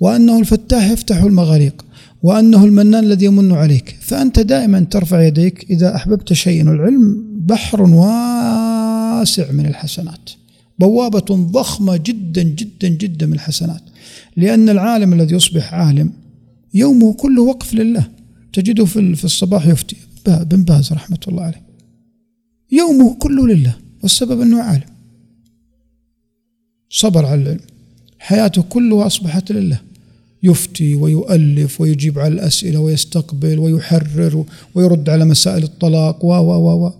[0.00, 1.84] وأنه الفتاح يفتح المغاليق
[2.22, 3.96] وأنه المنان الذي يمن عليك.
[4.00, 10.30] فأنت دائما ترفع يديك إذا أحببت شيئا والعلم بحر واسع من الحسنات.
[10.82, 11.28] بوابة
[11.58, 13.82] ضخمة جدا جدا جدا من الحسنات.
[14.36, 16.12] لأن العالم الذي يصبح عالم
[16.74, 18.04] يومه كله وقف لله.
[18.52, 19.96] تجده في الصباح يفتي
[20.26, 21.62] بن باز رحمة الله عليه.
[22.72, 24.90] يومه كله لله والسبب أنه عالم.
[26.90, 27.60] صبر على العلم.
[28.18, 29.80] حياته كلها أصبحت لله.
[30.42, 34.44] يفتي ويؤلف ويجيب على الأسئلة ويستقبل ويحرر
[34.74, 36.92] ويرد على مسائل الطلاق و و و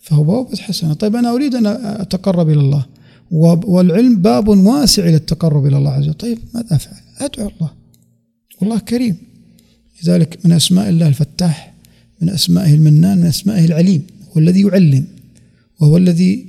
[0.00, 0.92] فهو بوابة حسنة.
[0.94, 1.66] طيب أنا أريد أن
[2.04, 2.84] أتقرب إلى الله.
[3.32, 6.14] والعلم باب واسع إلى التقرب إلى الله عز وجل.
[6.14, 7.70] طيب ماذا أفعل؟ أدعو الله.
[8.60, 9.16] والله كريم.
[10.02, 11.74] لذلك من أسماء الله الفتاح
[12.20, 14.02] من أسمائه المنان من أسمائه العليم
[14.32, 15.04] هو الذي يعلم
[15.80, 16.46] وهو الذي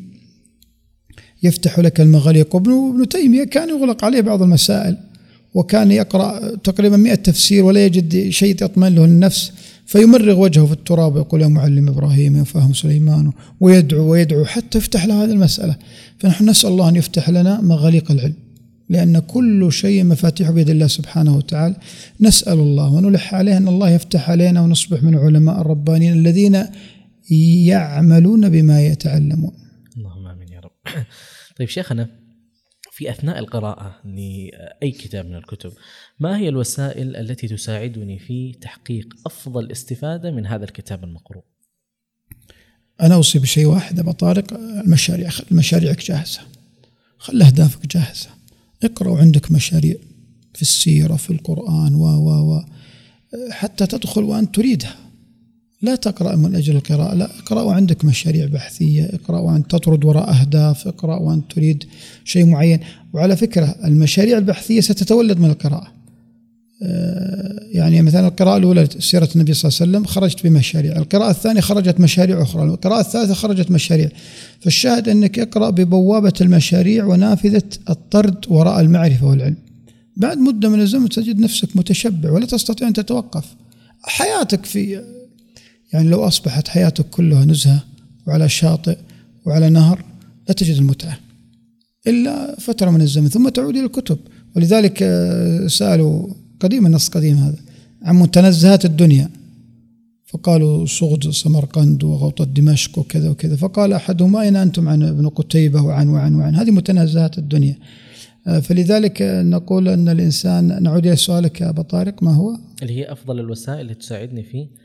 [1.43, 4.97] يفتح لك المغاليق وابن ابن تيمية كان يغلق عليه بعض المسائل
[5.53, 9.51] وكان يقرأ تقريبا مئة تفسير ولا يجد شيء يطمئن له النفس.
[9.85, 15.05] فيمرغ وجهه في التراب ويقول يا معلم إبراهيم يا فهم سليمان ويدعو ويدعو حتى يفتح
[15.05, 15.75] له هذه المسألة
[16.19, 18.35] فنحن نسأل الله أن يفتح لنا مغاليق العلم
[18.89, 21.75] لأن كل شيء مفاتيح بيد الله سبحانه وتعالى
[22.21, 26.65] نسأل الله ونلح عليه أن الله يفتح علينا ونصبح من علماء الربانيين الذين
[27.65, 29.53] يعملون بما يتعلمون.
[29.97, 30.71] اللهم آمين يا رب.
[31.57, 32.09] طيب شيخنا
[32.95, 35.73] في أثناء القراءة لأي كتاب من الكتب
[36.19, 41.43] ما هي الوسائل التي تساعدني في تحقيق أفضل استفادة من هذا الكتاب المقروء؟
[43.01, 46.41] أنا أوصي بشيء واحد ابو طارق المشاريع مشاريعك جاهزة.
[47.17, 48.29] خلي أهدافك جاهزة.
[48.83, 49.95] اقرأ وعندك مشاريع
[50.53, 52.65] في السيرة في القرآن و و و
[53.51, 54.95] حتى تدخل وأنت تريدها.
[55.83, 60.87] لا تقرأ من أجل القراءة لا اقرأ وعندك مشاريع بحثية اقرأ وأنت تطرد وراء أهداف
[60.87, 61.83] اقرأ وأنت تريد
[62.25, 62.79] شيء معين.
[63.13, 65.87] وعلى فكرة المشاريع البحثية ستتولد من القراءة.
[66.83, 71.61] آه، يعني مثلا القراءة الأولى سيرة النبي صلى الله عليه وسلم خرجت بمشاريع القراءة الثانية
[71.61, 74.09] خرجت مشاريع أخرى القراءة الثالثة خرجت مشاريع.
[74.59, 79.57] فالشاهد أنك اقرأ ببوابة المشاريع ونافذة الطرد وراء المعرفة والعلم.
[80.17, 83.45] بعد مدة من الزمن تجد نفسك متشبع ولا تستطيع أن تتوقف.
[84.03, 85.01] حياتك في
[85.93, 87.83] يعني لو أصبحت حياتك كلها نزهة
[88.27, 88.97] وعلى شاطئ
[89.45, 90.03] وعلى نهر
[90.47, 91.17] لا تجد المتعة
[92.07, 94.17] إلا فترة من الزمن ثم تعود إلى الكتب.
[94.55, 96.27] ولذلك آه، سألوا
[96.59, 97.57] قديم النص قديم هذا
[98.01, 99.29] عن متنزهات الدنيا.
[100.25, 103.55] فقالوا صغد سمرقند وغوطة دمشق وكذا وكذا.
[103.55, 106.55] فقال أحدهم أين أنتم عن ابن قتيبة؟ وعن وعن وعن.
[106.55, 107.77] هذه متنزهات الدنيا.
[108.47, 113.11] آه، فلذلك نقول أن الإنسان نعود إلى سؤالك يا أبا طارق ما هو؟ اللي هي
[113.11, 114.82] أفضل الوسائل اللي تساعدني في آه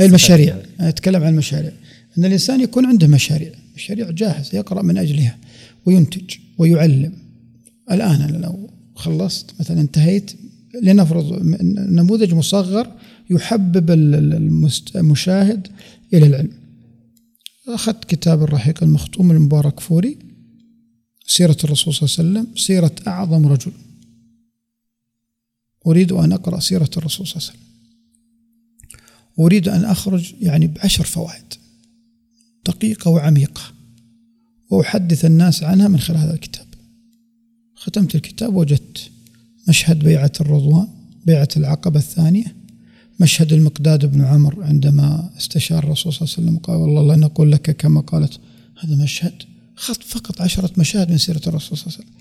[0.00, 0.62] المشاريع.
[0.80, 1.72] أتكلم عن المشاريع.
[2.18, 3.52] أن الإنسان يكون عنده مشاريع.
[3.74, 5.38] مشاريع جاهزة يقرأ من أجلها
[5.86, 7.12] وينتج ويعلم.
[7.90, 10.32] الآن أنا لو خلصت مثلا انتهيت
[10.82, 11.42] لنفرض
[11.74, 12.92] نموذج مصغر
[13.30, 13.90] يحبب
[14.96, 15.68] المشاهد
[16.14, 16.52] إلى العلم.
[17.68, 20.18] أخذت كتاب الرحيق المختوم المبارك فوري
[21.26, 23.72] سيرة الرسول صلى الله عليه وسلم سيرة أعظم رجل.
[25.86, 27.69] أريد أن أقرأ سيرة الرسول صلى الله عليه وسلم.
[29.38, 31.54] أريد أن أخرج يعني بعشر فوائد
[32.66, 33.62] دقيقة وعميقة
[34.70, 36.66] وأحدث الناس عنها من خلال هذا الكتاب.
[37.76, 39.10] ختمت الكتاب وجدت
[39.68, 40.88] مشهد بيعة الرضوان
[41.26, 42.54] بيعة العقبة الثانية
[43.20, 47.52] مشهد المقداد بن عمر عندما استشار الرسول صلى الله عليه وسلم وقال والله لا نقول
[47.52, 48.40] لك كما قالت.
[48.80, 49.32] هذا مشهد
[49.76, 52.20] خط فقط عشرة مشاهد من سيرة الرسول صلى الله عليه وسلم.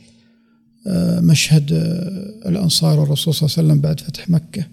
[0.87, 4.65] آه، مشهد آه، الأنصار والرسول صلى الله عليه وسلم بعد فتح مكة.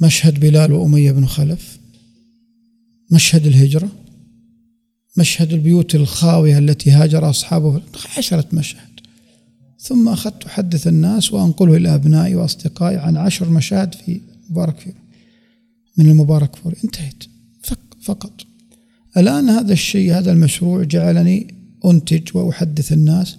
[0.00, 1.78] مشهد بلال وأمية بن خلف
[3.10, 3.88] مشهد الهجرة
[5.16, 7.80] مشهد البيوت الخاوية التي هاجر أصحابه
[8.18, 9.00] عشرة مشاهد.
[9.80, 14.20] ثم أخذت أحدث الناس وأنقله إلى أبنائي وأصدقائي عن عشر مشاهد في
[14.50, 14.94] مبارك فيه.
[15.96, 17.24] من المبارك فوري انتهيت.
[18.02, 18.32] فقط.
[19.16, 21.54] الآن هذا الشيء هذا المشروع جعلني
[21.84, 23.36] أنتج وأحدث الناس.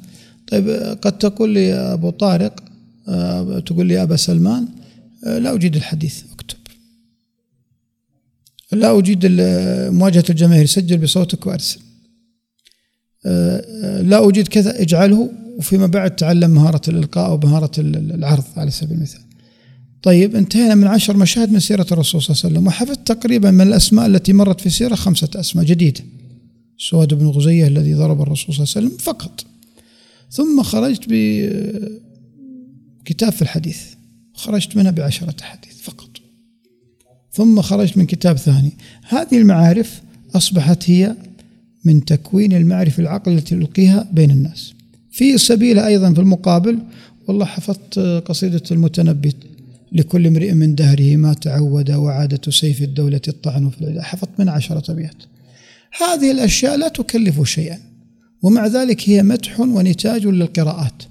[0.48, 0.70] طيب
[1.02, 2.64] قد تقول لي أبو طارق
[3.08, 4.68] آه، تقول لي أبا سلمان
[5.26, 6.24] آه، لا أجيد الحديث.
[8.72, 9.26] لا أجيد
[9.92, 11.80] مواجهة الجماهير سجل بصوتك وأرسل.
[13.26, 19.22] آه، لا أجيد كذا اجعله وفيما بعد تعلم مهارة الإلقاء ومهارة العرض على سبيل المثال.
[20.04, 23.62] طيب انتهينا من عشر مشاهد من سيرة الرسول صلى الله عليه وسلم وحفظت تقريبا من
[23.62, 26.02] الأسماء التي مرت في السيرة خمسة أسماء جديدة.
[26.78, 29.46] سواد بن غزية الذي ضرب الرسول صلى الله عليه وسلم فقط.
[30.32, 31.04] ثم خرجت
[33.04, 33.82] بكتاب في الحديث
[34.34, 36.09] خرجت منها بعشرة أحاديث فقط.
[37.34, 38.72] ثم خرجت من كتاب ثاني.
[39.10, 40.02] هذه المعارف
[40.36, 41.16] أصبحت هي
[41.86, 44.74] من تكوين المعرفة العقل التي ألقيها بين الناس.
[45.12, 46.80] في سبيل أيضا في المقابل
[47.28, 49.34] والله حفظت قصيدة المتنبي
[49.92, 54.92] لكل امرئ من دهره ما تعود وعادة سيف الدولة الطعن في العداء حفظت من عشرة
[54.92, 55.16] أبيات
[56.02, 57.80] هذه الأشياء لا تكلف شيئا
[58.42, 61.04] ومع ذلك هي مدح ونتاج للقراءات.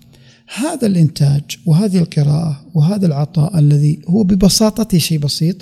[0.55, 5.57] هذا الإنتاج وهذه القراءة وهذا العطاء الذي هو ببساطته شيء بسيط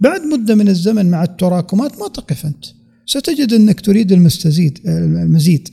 [0.00, 2.64] بعد مدة من الزمن مع التراكمات ما تقف أنت.
[3.06, 5.68] ستجد أنك تريد المستزيد المزيد.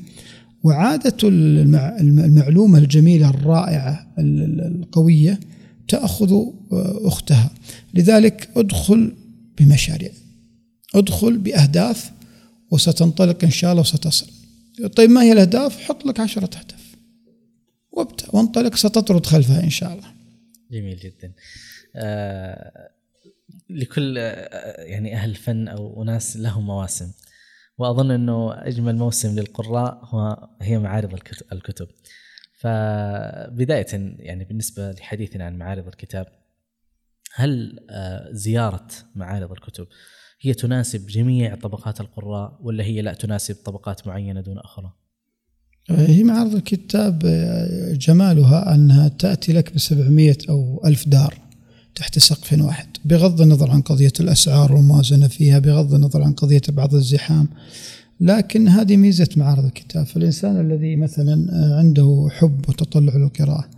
[0.63, 5.39] وعادة المعلومة الجميلة الرائعة القوية
[5.87, 6.33] تأخذ
[7.05, 7.49] أختها.
[7.93, 9.13] لذلك ادخل
[9.59, 10.11] بمشاريع.
[10.95, 12.11] ادخل بأهداف
[12.71, 14.27] وستنطلق إن شاء الله وستصل.
[14.95, 16.74] طيب ما هي الأهداف؟ حط لك عشرة أهداف.
[18.33, 20.07] وانطلق ستطرد خلفها إن شاء الله.
[20.71, 21.33] جميل جدا.
[21.95, 22.89] آه
[23.69, 27.11] لكل آه يعني أهل فن أو أناس لهم مواسم.
[27.77, 31.19] وأظن إنه أجمل موسم للقراء هو هي معارض
[31.51, 31.87] الكتب.
[32.53, 33.85] فبداية
[34.19, 36.27] يعني بالنسبة لحديثنا عن معارض الكتاب
[37.33, 39.87] هل آه، زيارة معارض الكتب
[40.41, 44.93] هي تناسب جميع طبقات القراء ولا هي لا تناسب طبقات معينة دون أخرى؟
[45.89, 51.37] هي معارض الكتاب آه، جمالها أنها تأتي لك ب 700 أو 1000 دار
[51.95, 56.95] تحت سقف واحد بغض النظر عن قضية الأسعار والموازنة فيها بغض النظر عن قضية بعض
[56.95, 57.47] الزحام
[58.19, 60.05] لكن هذه ميزة معارض الكتاب.
[60.05, 61.47] فالإنسان الذي مثلا
[61.77, 63.69] عنده حب وتطلع للقراءة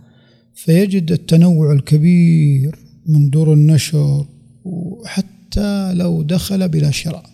[0.54, 4.26] فيجد التنوع الكبير من دور النشر
[4.64, 7.30] وحتى لو دخل بلا شراء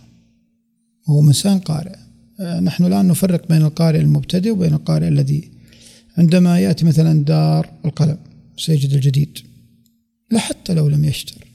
[1.08, 2.03] هو إنسان قارئ.
[2.40, 5.50] نحن الآن نفرق بين القارئ المبتدئ وبين القارئ الذي
[6.18, 8.16] عندما يأتي مثلا دار القلم
[8.56, 9.38] سيجد الجديد
[10.30, 11.46] لا حتى لو لم يشتر.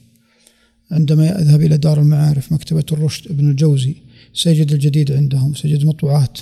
[0.90, 3.94] عندما يذهب إلى دار المعارف مكتبة الرشد ابن الجوزي
[4.34, 6.38] سيجد الجديد عندهم سيجد مطبوعات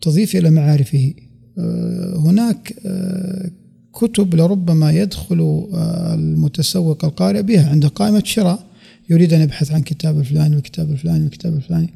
[0.00, 1.14] تضيف إلى معارفه.
[1.58, 3.50] آه، هناك آه،
[3.92, 8.66] كتب لربما يدخل آه، المتسوق القارئ بها عند قائمة شراء
[9.10, 11.90] يريد أن يبحث عن كتاب الفلاني والكتاب الفلاني والكتاب الفلاني.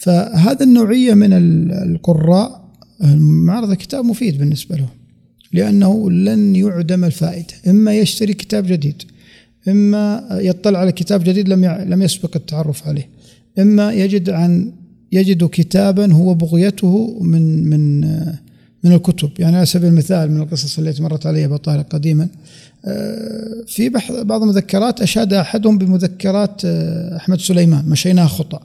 [0.00, 1.32] فهذا النوعية من
[1.72, 2.70] القراء
[3.20, 4.88] معرض الكتاب مفيد بالنسبة له
[5.52, 7.54] لأنه لن يعدم الفائدة.
[7.68, 9.02] إما يشتري كتاب جديد
[9.68, 13.08] إما يطلع على كتاب جديد لم لم يسبق التعرف عليه
[13.58, 14.72] إما يجد عن
[15.12, 18.00] يجد كتابا هو بغيته من من
[18.84, 19.30] من الكتب.
[19.38, 22.28] يعني على سبيل المثال من القصص التي مرت علي بطالة قديما
[22.84, 23.88] آه، في
[24.22, 28.60] بعض المذكرات أشاد أحدهم بمذكرات آه، أحمد سليمان مشيناها خطأ.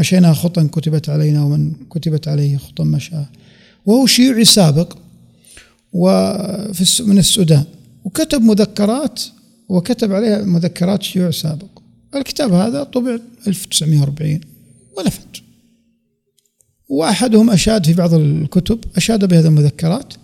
[0.00, 3.30] مشيناها خطا كتبت علينا ومن كتبت عليه خطا مشاها
[3.86, 4.96] وهو شيوعي سابق
[5.92, 7.64] وفي من السودان.
[8.04, 9.22] وكتب مذكرات
[9.68, 11.68] وكتب عليها مذكرات شيوع سابق.
[12.14, 14.40] الكتاب هذا طبع 1940
[14.98, 15.36] ونفد
[16.88, 20.14] وأحدهم أشاد في بعض الكتب أشاد بهذه المذكرات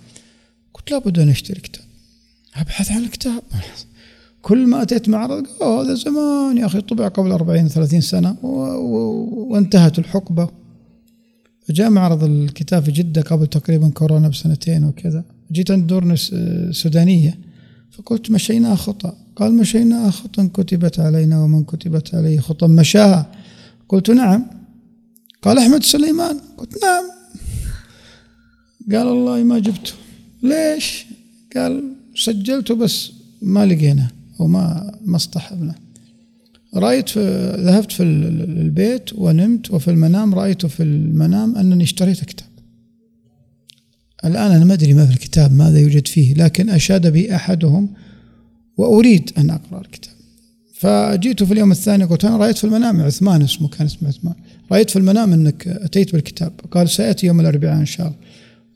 [0.75, 1.85] قلت لابد أن أشتري كتاب.
[2.57, 3.43] أبحث عن الكتاب.
[4.47, 8.49] كل ما أتيت معرض أوه هذا زمان يا أخي طبع قبل 40 30 سنة و...
[8.49, 8.97] و...
[9.51, 10.49] وانتهت الحقبة.
[11.71, 15.25] جاء معرض الكتاب في جدة قبل تقريبا كورونا بسنتين وكذا.
[15.53, 16.15] جيت عند دور
[16.71, 17.39] سودانية
[17.91, 19.17] فقلت مشينا خطأ.
[19.37, 22.67] قال مشينا خطأ كتبت علينا ومن كتبت عليه خطأ.
[22.67, 23.33] مشاها
[23.89, 24.47] قلت نعم.
[25.43, 26.41] قال أحمد سليمان.
[26.59, 27.05] قلت نعم.
[28.93, 29.93] قال والله ما جبته.
[30.43, 31.07] ليش؟
[31.57, 33.13] قال سجلته بس
[33.43, 35.75] ما لقينا أو ما ما اصطحبنا.
[36.75, 42.49] رأيت في ذهبت في البيت ونمت وفي المنام رأيت في المنام أنني اشتريت كتاب.
[44.25, 47.89] الآن أنا ما أدري ما في الكتاب ماذا يوجد فيه لكن أشاد بي أحدهم
[48.77, 50.15] وأريد أن أقرأ الكتاب.
[50.75, 54.35] فجئت في اليوم الثاني قلت أنا رأيت في المنام عثمان اسمه كان اسمه عثمان.
[54.73, 56.53] رأيت في المنام أنك أتيت بالكتاب.
[56.71, 58.19] قال سيأتي يوم الأربعاء إن شاء الله.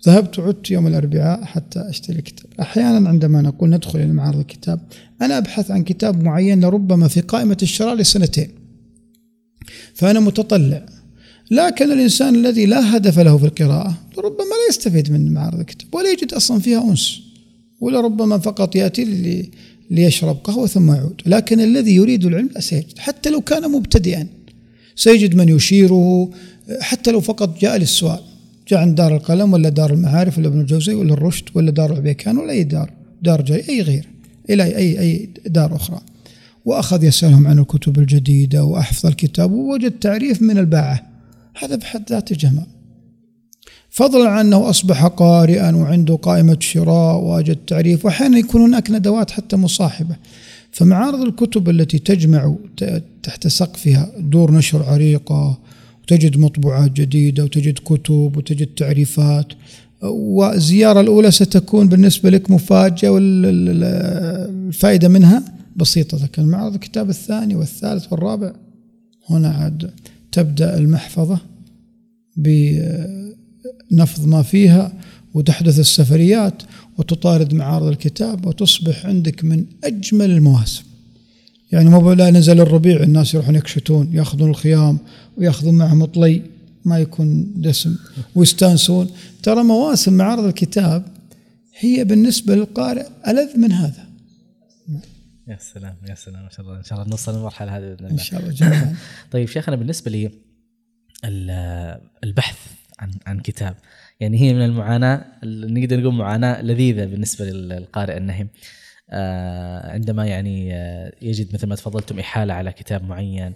[0.06, 2.46] ذهبت وعدت يوم الأربعاء حتى أشتري الكتاب.
[2.60, 4.80] أحيانا عندما نقول ندخل إلى معرض الكتاب
[5.22, 8.48] أنا أبحث عن كتاب معين لربما في قائمة الشراء لسنتين.
[9.94, 10.86] فأنا متطلع.
[11.50, 16.12] لكن الإنسان الذي لا هدف له في القراءة ربما لا يستفيد من معارض الكتاب ولا
[16.12, 17.20] يجد أصلا فيها أنس
[17.80, 19.50] ولربما فقط يأتي
[19.90, 21.22] ليشرب قهوة ثم يعود.
[21.26, 22.98] لكن الذي يريد العلم لا سيجد.
[22.98, 24.26] حتى لو كان مبتدئا
[24.96, 26.30] سيجد من يشيره
[26.80, 28.20] حتى لو فقط جاء للسؤال.
[28.70, 32.38] جاء عند دار القلم ولا دار المعارف ولا ابن الجوزي ولا الرشد ولا دار العبيكان
[32.38, 32.90] ولا أي دار
[33.22, 34.08] دار جاي أي غير
[34.50, 36.00] إلى أي أي دار أخرى.
[36.64, 41.06] وأخذ يسألهم عن الكتب الجديدة وأحفظ الكتاب ووجد تعريف من الباعة.
[41.58, 42.66] هذا بحد ذاته جمال.
[43.90, 49.56] فضلا عن أنه أصبح قارئا وعنده قائمة شراء وأجد تعريف وأحيانا يكون هناك ندوات حتى
[49.56, 50.16] مصاحبة.
[50.72, 52.54] فمعارض الكتب التي تجمع
[53.22, 55.58] تحت سقفها دور نشر عريقة
[56.10, 59.46] وتجد مطبوعات جديدة وتجد كتب وتجد تعريفات
[60.02, 64.28] والزيارة الأولى ستكون بالنسبة لك مفاجأة والفائدة
[65.08, 65.44] منها
[65.76, 66.22] بسيطة.
[66.24, 68.52] لكن معرض الكتاب الثاني والثالث والرابع
[69.28, 69.90] هنا عاد
[70.32, 71.40] تبدأ المحفظة
[72.36, 74.92] بنفض ما فيها
[75.34, 76.62] وتحدث السفريات
[76.98, 80.82] وتطارد معارض الكتاب وتصبح عندك من أجمل المواسم.
[81.72, 84.98] يعني مو لا نزل الربيع الناس يروحون يكشتون ياخذون الخيام
[85.36, 86.42] وياخذون معهم طلي
[86.84, 87.96] ما يكون دسم
[88.34, 89.10] ويستانسون.
[89.42, 91.04] ترى مواسم معارض الكتاب
[91.78, 94.10] هي بالنسبة للقارئ ألذ من هذا.
[95.48, 98.10] يا سلام يا سلام ما شاء الله إن شاء الله نوصل للمرحلة هذه بإذن الله.
[98.10, 98.96] إن شاء الله جميعا.
[99.32, 100.30] طيب شيخنا بالنسبة لي
[102.24, 102.56] البحث
[102.98, 103.74] عن عن كتاب
[104.20, 108.48] يعني هي من المعاناة نقدر نقول معاناة لذيذة بالنسبة للقارئ النهم.
[109.84, 113.54] عندما يعني آه، يجد مثل ما تفضلتم إحالة على كتاب معين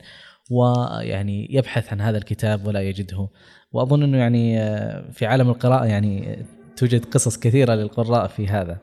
[0.51, 3.29] ويعني يبحث عن هذا الكتاب ولا يجده.
[3.73, 6.39] وأظن إنه يعني آه، في عالم القراءة يعني
[6.77, 8.79] توجد قصص كثيرة للقراء في هذا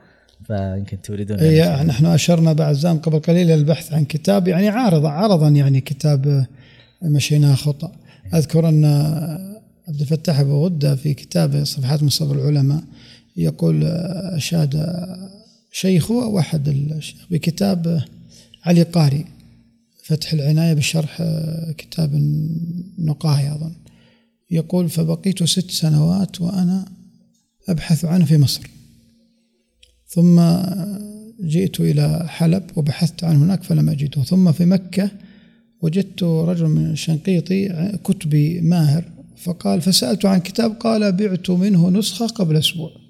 [0.48, 5.50] فيمكن تريدون يعني نحن أشرنا بعد زام قبل قليل للبحث عن كتاب يعني عارض عرضا
[5.50, 6.46] يعني كتاب
[7.02, 7.92] مشيناه خطأ.
[8.34, 8.86] أذكر أن
[9.88, 12.84] عبد الفتاح أبو غدة في كتابه صفحات مصطفى العلماء
[13.38, 13.84] يقول
[14.36, 14.76] أشاد
[15.72, 18.04] شيخه أو احد الشيخ بكتاب
[18.64, 19.26] علي قاري
[20.04, 21.22] فتح العناية بشرح
[21.78, 23.74] كتاب النقاهي أظن.
[24.52, 26.86] يقول فبقيت ست سنوات وأنا
[27.70, 28.68] أبحث عنه في مصر.
[30.08, 30.42] ثم
[31.44, 34.24] جئت إلى حلب وبحثت عنه هناك فلم أجده.
[34.24, 35.12] ثم في مكة
[35.82, 39.04] وجدت رجل من شنقيطي كتبي ماهر
[39.38, 40.72] فقال فسألت عن كتاب.
[40.72, 43.01] قال بعت منه نسخة قبل أسبوع.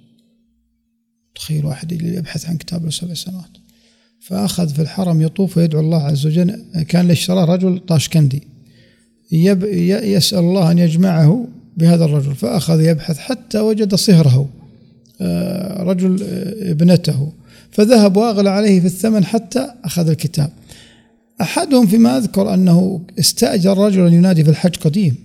[1.35, 3.51] تخيل واحد يبحث عن كتاب له سبع سنوات.
[4.19, 6.65] فأخذ في الحرم يطوف ويدعو الله عز وجل.
[6.87, 8.43] كان اشتراه رجل طاشكندي.
[9.31, 9.63] يب
[10.03, 11.47] يسأل الله أن يجمعه
[11.77, 12.35] بهذا الرجل.
[12.35, 14.49] فأخذ يبحث حتى وجد صهره
[15.21, 17.31] آه، رجل آه، ابنته.
[17.71, 20.49] فذهب وأغلى عليه في الثمن حتى أخذ الكتاب.
[21.41, 25.15] أحدهم فيما أذكر أنه استأجر رجلا ينادي في الحج قديم.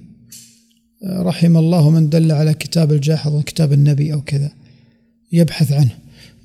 [1.05, 4.51] آه، رحم الله من دل على كتاب الجاحظ كتاب النبي أو كذا.
[5.33, 5.99] يبحث عنه.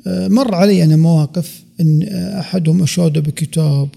[0.08, 3.90] مر علي أنا مواقف أن أحدهم أشاد بكتاب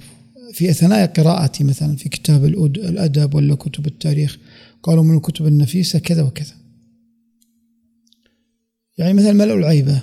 [0.53, 4.39] في أثناء قراءتي مثلا في كتاب الأدب ولا كتب التاريخ.
[4.83, 6.53] قالوا من الكتب النفيسة كذا وكذا.
[8.99, 10.03] يعني مثلا ملأ العيبة.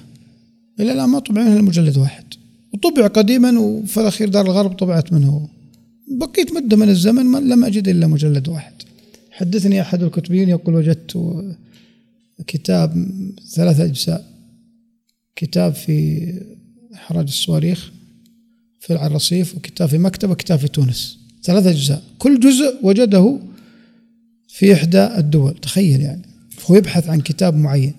[0.80, 2.24] إلى الآن ما طبع منها مجلد واحد.
[2.74, 5.50] وطبع قديما وفي الأخير دار الغرب طبعت منه.
[6.08, 8.74] بقيت مدة من الزمن لم أجد إلا مجلد واحد.
[9.32, 11.44] حدثني أحد الكتبيين يقول وجدت
[12.48, 13.08] كتاب
[13.50, 14.31] ثلاثة أجزاء.
[15.42, 16.28] كتاب في
[16.94, 17.92] إحراج الصواريخ
[18.80, 21.18] في الرصيف وكتاب في مكتبة وكتاب في تونس.
[21.44, 22.04] ثلاثة أجزاء.
[22.20, 23.40] كل جزء وجده
[24.48, 26.22] في إحدى الدول تخيل يعني.
[26.66, 27.94] هو يبحث عن كتاب معين.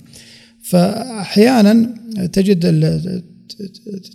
[0.63, 1.95] فأحيانا
[2.33, 2.65] تجد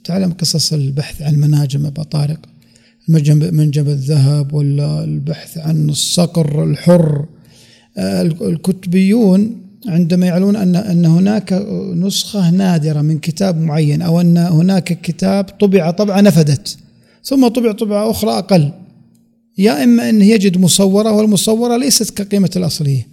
[0.03, 2.39] تعلم قصص البحث عن مناجم أبا طارق
[3.07, 7.25] منجم الذهب ولا البحث عن الصقر الحر.
[8.41, 11.53] الكتبيون عندما يعلون أن أن هناك
[11.95, 16.77] نسخة نادرة من كتاب معين أو أن هناك كتاب طبع طبعة نفدت
[17.23, 18.71] ثم طبع طبعة أخرى أقل.
[19.57, 23.07] يا إما أن يجد مصورة والمصورة ليست كقيمة الأصلية.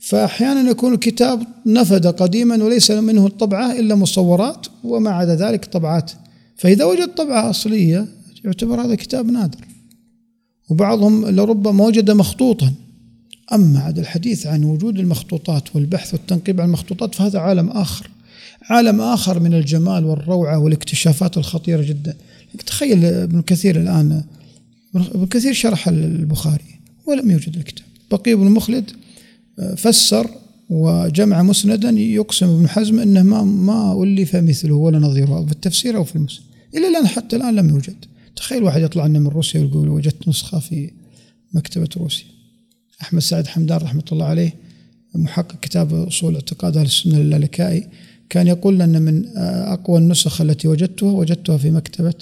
[0.00, 6.12] فأحيانا يكون الكتاب نفد قديما وليس منه الطبعة إلا مصورات وما عدا ذلك طبعات.
[6.56, 8.06] فإذا وجد طبعة أصلية
[8.44, 9.58] يعتبر هذا كتاب نادر.
[10.70, 12.72] وبعضهم لربما وجد مخطوطا.
[13.52, 18.10] أما عاد الحديث عن وجود المخطوطات والبحث والتنقيب عن المخطوطات فهذا عالم آخر.
[18.62, 22.16] عالم آخر من الجمال والروعة والاكتشافات الخطيرة جدا.
[22.66, 24.24] تخيل ابن كثير الآن
[24.94, 27.86] ابن كثير شرح البخاري ولم يوجد الكتاب.
[28.10, 28.90] بقي بن مخلد
[29.58, 30.30] آه، فسر
[30.70, 36.04] وجمع مسندا يقسم ابن حزم إنه ما ما ألف مثله ولا نظيره في التفسير أو
[36.04, 36.44] في المسند.
[36.74, 38.04] إلى الآن حتى الآن لم يوجد.
[38.36, 40.90] تخيل واحد يطلع لنا من روسيا ويقول وجدت نسخة في
[41.52, 42.39] مكتبة روسيا.
[43.02, 44.54] أحمد سعد حمدان رحمة الله عليه
[45.14, 47.86] محقق كتاب أصول اعتقاد أهل السنة اللالكائي
[48.28, 52.14] كان يقول لنا من آه، أقوى النسخ التي وجدتها وجدتها في مكتبة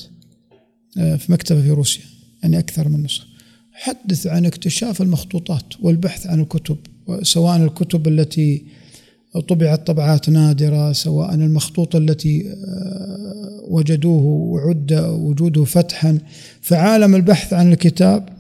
[0.99, 2.03] آه، في مكتبة في روسيا
[2.43, 3.27] يعني أكثر من نسخة.
[3.73, 6.77] حدث عن اكتشاف المخطوطات والبحث عن الكتب
[7.23, 8.65] سواء الكتب التي
[9.49, 16.19] طبعت طبعات نادرة سواء المخطوط التي آه، وجدوه وعد وجوده فتحا.
[16.61, 18.38] فعالم البحث عن الكتاب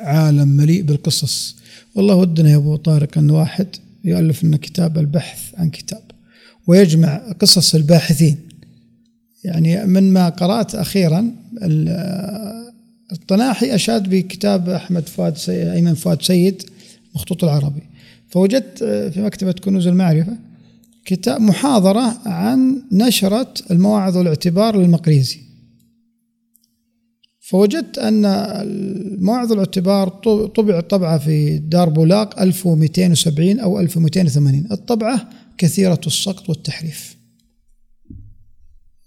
[0.00, 1.56] عالم مليء بالقصص.
[1.94, 3.66] والله ودنا يا أبو طارق أن واحد
[4.04, 6.02] يؤلف لنا كتاب البحث عن كتاب
[6.66, 8.36] ويجمع قصص الباحثين.
[9.44, 11.32] يعني من ما قرأت أخيرا
[13.12, 16.62] الطناحي أشاد بكتاب أحمد فؤاد أيمن فؤاد سيد
[17.14, 17.82] مخطوط العربي.
[18.28, 20.36] فوجدت في مكتبة كنوز المعرفة
[21.04, 25.45] كتاب محاضرة عن نشرة المواعظ والاعتبار للمقريزي.
[27.48, 30.08] فوجدت أن المواعظ والاعتبار
[30.48, 35.28] طبع طبعة في دار بولاق 1270 أو 1280 الطبعة
[35.58, 37.16] كثيرة السقط والتحريف.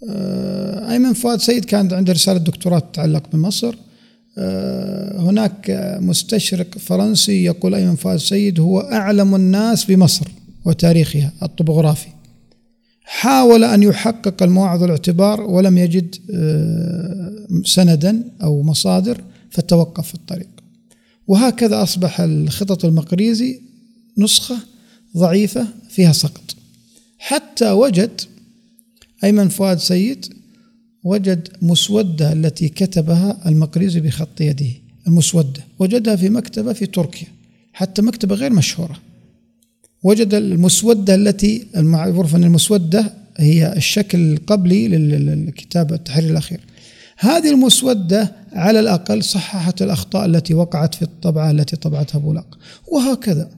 [0.10, 3.76] آه، أيمن فؤاد سيد كان عنده رسالة دكتوراه تتعلق بمصر.
[4.38, 5.72] آه، هناك
[6.02, 10.28] مستشرق فرنسي يقول أيمن فؤاد سيد هو أعلم الناس بمصر
[10.66, 12.19] وتاريخها الطبوغرافي.
[13.12, 20.48] حاول أن يحقق المواعظ والاعتبار ولم يجد آه، سندا أو مصادر فتوقف في الطريق.
[21.28, 23.62] وهكذا أصبح الخطط المقريزي
[24.18, 24.58] نسخة
[25.18, 26.56] ضعيفة فيها سقط.
[27.18, 28.22] حتى وجد
[29.24, 30.26] أيمن فؤاد سيد
[31.04, 34.72] وجد مسودة التي كتبها المقريزي بخط يده.
[35.08, 35.64] المسودة.
[35.80, 37.28] وجدها في مكتبة في تركيا.
[37.74, 39.00] حتى مكتبة غير مشهورة.
[40.04, 46.60] وجد المسودة التي المعروف أن المسودة هي الشكل القبلي للكتاب التحرير الأخير.
[47.18, 52.58] هذه المسودة على الأقل صححت الأخطاء التي وقعت في الطبعة التي طبعتها بولاق
[52.88, 53.50] وهكذا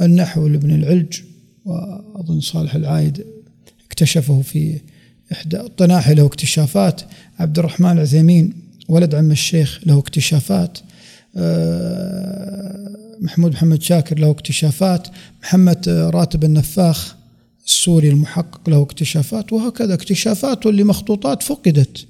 [0.00, 1.20] النحو لابن العلج
[1.64, 3.24] وأظن صالح العايد
[3.86, 4.80] اكتشفه في
[5.32, 7.00] إحدى الطناحي له اكتشافات.
[7.38, 8.52] عبد الرحمن العثيمين
[8.88, 10.78] ولد عم الشيخ له اكتشافات.
[11.36, 15.08] آه، محمود محمد شاكر له اكتشافات
[15.42, 17.16] محمد راتب النفاخ
[17.66, 22.06] السوري المحقق له اكتشافات وهكذا اكتشافات لمخطوطات فقدت.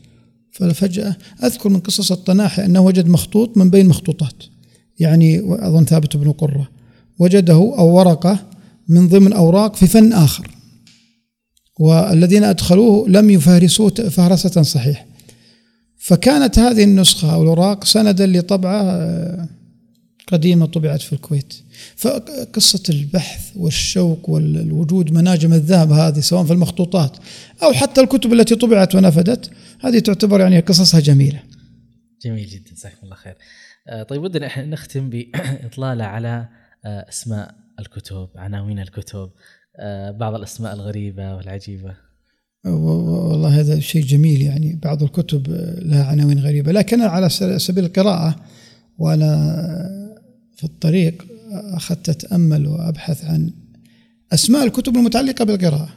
[0.53, 4.43] ففجأة أذكر من قصص الطناحي أنه وجد مخطوط من بين مخطوطات
[4.99, 6.69] يعني أظن ثابت بن قرة.
[7.19, 8.39] وجده أو ورقة
[8.89, 10.51] من ضمن أوراق في فن آخر.
[11.79, 15.07] والذين أدخلوه لم يفهرسوه فهرسة صحيح
[15.99, 19.49] فكانت هذه النسخة أو الأوراق سندا لطبعة آه،
[20.33, 21.55] قديمة طبعت في الكويت.
[21.97, 27.17] فقصة البحث والشوق والوجود مناجم الذهب هذه سواء في المخطوطات
[27.63, 29.51] أو حتى الكتب التي طبعت ونفدت
[29.81, 31.43] هذه تعتبر يعني قصصها جميلة.
[32.25, 33.35] جميل جدا جزاكم الله خير.
[33.89, 36.49] آه، طيب ودنا إحنا نختم بإطلالة على
[36.85, 39.31] آه، أسماء الكتب عناوين الكتب
[39.81, 42.09] آه، بعض الأسماء الغريبة والعجيبة.
[42.65, 45.47] والله هذا شيء جميل يعني بعض الكتب
[45.83, 47.29] لها عناوين غريبة لكن على
[47.59, 48.37] سبيل القراءة
[48.99, 50.08] وأنا
[50.59, 53.51] في الطريق أخذت أتأمل وأبحث عن
[54.33, 55.89] أسماء الكتب المتعلقة بالقراءة.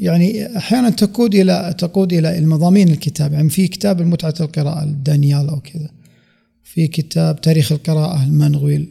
[0.00, 3.32] يعني أحيانا تقود إلى تقود إلى المضامين الكتاب.
[3.32, 5.90] يعني في كتاب المتعة القراءة دانيال أو كذا.
[6.64, 8.88] في كتاب تاريخ القراءة المنغويل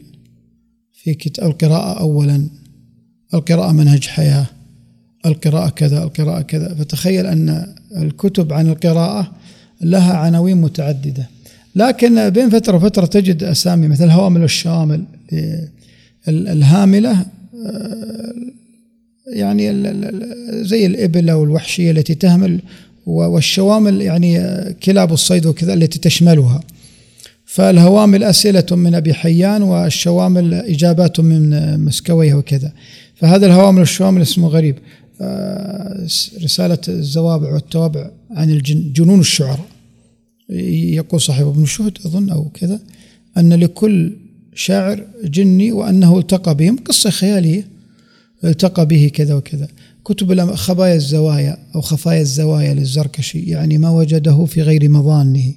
[0.92, 2.48] في كتاب القراءة أولا
[3.34, 4.46] القراءة منهج حياة
[5.26, 6.74] القراءة كذا القراءة كذا.
[6.74, 9.32] فتخيل أن الكتب عن القراءة
[9.80, 11.28] لها عناوين متعددة.
[11.74, 15.04] لكن بين فترة وفترة تجد أسامي مثل الهوامل والشوامل
[16.28, 17.12] الهاملة
[17.66, 18.34] آه،
[19.26, 19.72] يعني
[20.64, 22.60] زي الإبل أو الوحشية التي تهمل
[23.06, 24.40] والشوامل يعني
[24.74, 26.60] كلاب الصيد وكذا التي تشملها.
[27.44, 32.72] فالهوامل أسئلة من أبي حيان والشوامل إجابات من مسكوية وكذا.
[33.14, 34.76] فهذا الهوامل والشوامل اسمه غريب.
[35.20, 36.06] آه،
[36.42, 38.58] رسالة الزوابع والتوابع عن
[38.94, 39.69] جنون الشعراء.
[40.50, 42.80] يقول صاحب ابن شهد أظن أو كذا
[43.38, 44.16] أن لكل
[44.54, 47.66] شاعر جني وأنه التقى بهم قصة خيالية
[48.44, 49.68] التقى به كذا وكذا.
[50.04, 55.52] كتب خبايا الزوايا أو خفايا الزوايا للزركشي يعني ما وجده في غير مظانه.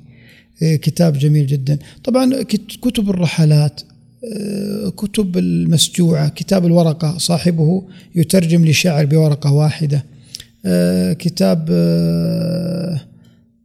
[0.61, 1.79] إيه، كتاب جميل جدا.
[2.03, 2.43] طبعا
[2.81, 3.81] كتب الرحلات
[4.23, 7.83] إيه، كتب المسجوعة كتاب الورقة صاحبه
[8.15, 10.05] يترجم لشاعر بورقة واحدة.
[10.65, 11.65] إيه، كتاب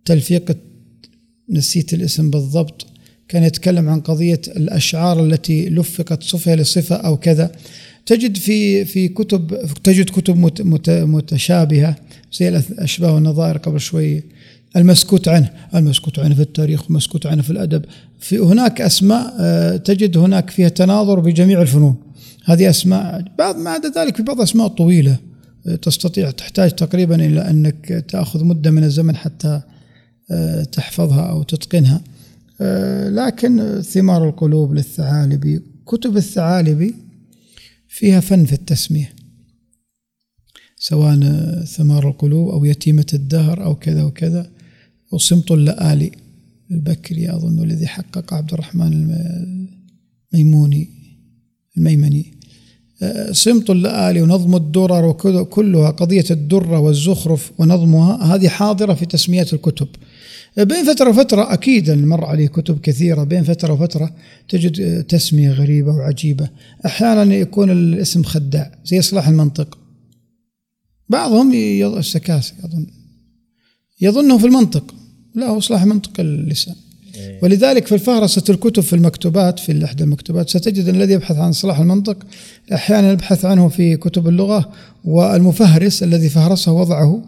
[0.05, 0.57] تلفيق
[1.51, 2.87] نسيت الاسم بالضبط
[3.29, 7.53] كان يتكلم عن قضية الأشعار التي لفقت صفة لصفة أو كذا.
[8.07, 10.37] تجد في في كتب تجد كتب
[10.89, 11.97] متشابهة
[12.33, 14.23] زي الأشباه والنظائر قبل شوي.
[14.77, 17.85] المسكوت عنه المسكوت عنه في التاريخ ومسكوت عنه في الأدب.
[18.19, 21.97] في هناك أسماء آه، تجد هناك فيها تناظر بجميع الفنون.
[22.45, 25.17] هذه أسماء بعد ما عدا ذلك في بعض أسماء طويلة
[25.67, 29.61] آه، تستطيع تحتاج تقريبا إلى أنك تأخذ مدة من الزمن حتى
[30.73, 32.01] تحفظها أو تتقنها.
[33.11, 36.95] لكن ثمار القلوب للثعالبي كتب الثعالبي
[37.89, 39.13] فيها فن في التسمية
[40.77, 41.21] سواء
[41.65, 44.51] ثمار القلوب أو يتيمة الدهر أو كذا وكذا.
[45.11, 46.11] وصمت اللآلي
[46.71, 49.15] البكري أظن الذي حقق عبد الرحمن
[50.33, 50.89] الميموني
[51.77, 52.35] الميمني.
[53.31, 59.89] صمت اللآلي ونظم الدرر وكلها قضية الدرة والزخرف ونظمها هذه حاضرة في تسميات الكتب.
[60.65, 63.25] بين فترة وفترة أكيد مر عليه كتب كثيرة.
[63.25, 64.11] بين فترة وفترة
[64.49, 66.49] تجد تسمية غريبة وعجيبة.
[66.87, 69.79] أحيانا يكون الاسم خداع زي إصلاح المنطق.
[71.09, 71.53] بعضهم
[71.99, 72.87] السكاسي أظن
[74.01, 74.95] يظنه في المنطق.
[75.35, 76.75] لا هو إصلاح منطق اللسان.
[77.15, 77.39] إيه.
[77.43, 82.17] ولذلك في الفهرسة الكتب في المكتوبات في إحدى المكتوبات ستجد الذي يبحث عن إصلاح المنطق
[82.73, 84.73] أحيانا يبحث عنه في كتب اللغة
[85.05, 87.23] والمفهرس الذي فهرسه وضعه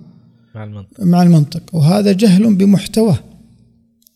[0.61, 1.01] مع المنطق.
[1.01, 1.63] مع المنطق.
[1.73, 3.19] وهذا جهل بمحتواه.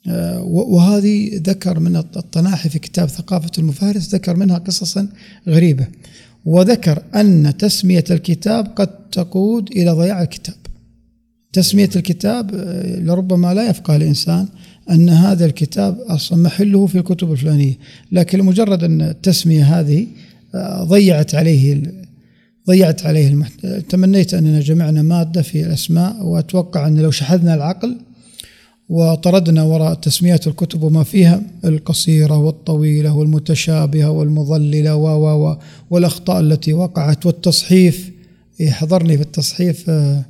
[0.09, 5.09] آه، وهذه ذكر من الطناحي في كتاب ثقافة المفهرس ذكر منها قصصا
[5.49, 5.87] غريبة.
[6.45, 10.55] وذكر أن تسمية الكتاب قد تقود إلى ضياع الكتاب.
[11.53, 14.49] تسمية الكتاب آه، لربما لا يفقه الإنسان
[14.91, 17.79] أن هذا الكتاب أصلا محله في الكتب الفلانية.
[18.13, 20.07] لكن لمجرد أن التسمية هذه
[20.55, 21.83] آه، ضيعت عليه
[22.67, 23.67] ضيعت عليه المحت...
[23.67, 28.01] تمنيت أننا جمعنا مادة في الأسماء وأتوقع أن لو شحذنا العقل
[28.89, 35.59] وطردنا وراء تسميات الكتب وما فيها القصيرة والطويلة والمتشابهة والمضللة و و
[35.91, 38.11] والأخطاء التي وقعت والتصحيف
[38.69, 40.25] حضرني في التصحيف آه،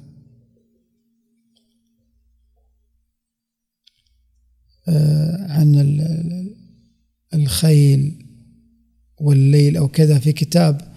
[4.89, 5.99] آه، عن
[7.35, 8.27] الخيل
[9.21, 10.94] والليل أو كذا في كتاب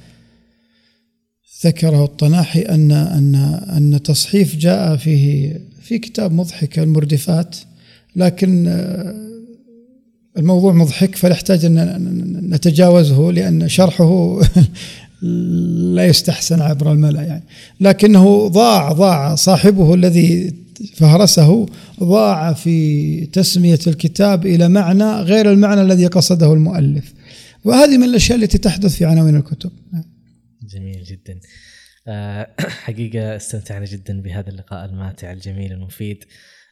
[1.65, 3.35] ذكره الطناحي أن أن
[3.77, 7.55] أن تصحيف جاء فيه في كتاب مضحك المردفات
[8.15, 9.15] لكن آه،
[10.37, 14.39] الموضوع مضحك فنحتاج أن نتجاوزه لأن شرحه
[15.95, 17.43] لا يستحسن عبر الملأ يعني.
[17.81, 20.53] لكنه ضاع ضاع صاحبه الذي
[20.95, 21.65] فهرسه
[22.03, 27.13] ضاع في تسمية الكتاب إلى معنى غير المعنى الذي قصده المؤلف.
[27.65, 29.71] وهذه من الأشياء التي تحدث في عناوين الكتب.
[30.67, 31.39] جميل جدا.
[32.07, 36.25] آه، حقيقة استمتعنا جدا بهذا اللقاء الماتع الجميل المفيد.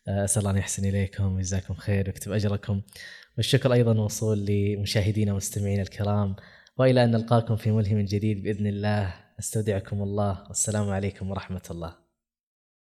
[0.08, 2.82] آه، أسأل الله أن يحسن إليكم ويجزاكم خير ويكتب أجركم.
[3.38, 6.36] والشكر أيضا موصول لمشاهدينا ومستمعينا الكرام.
[6.78, 9.14] وإلى أن نلقاكم في ملهم جديد بإذن الله.
[9.40, 10.44] استودعكم الله.
[10.48, 12.05] والسلام عليكم ورحمة الله.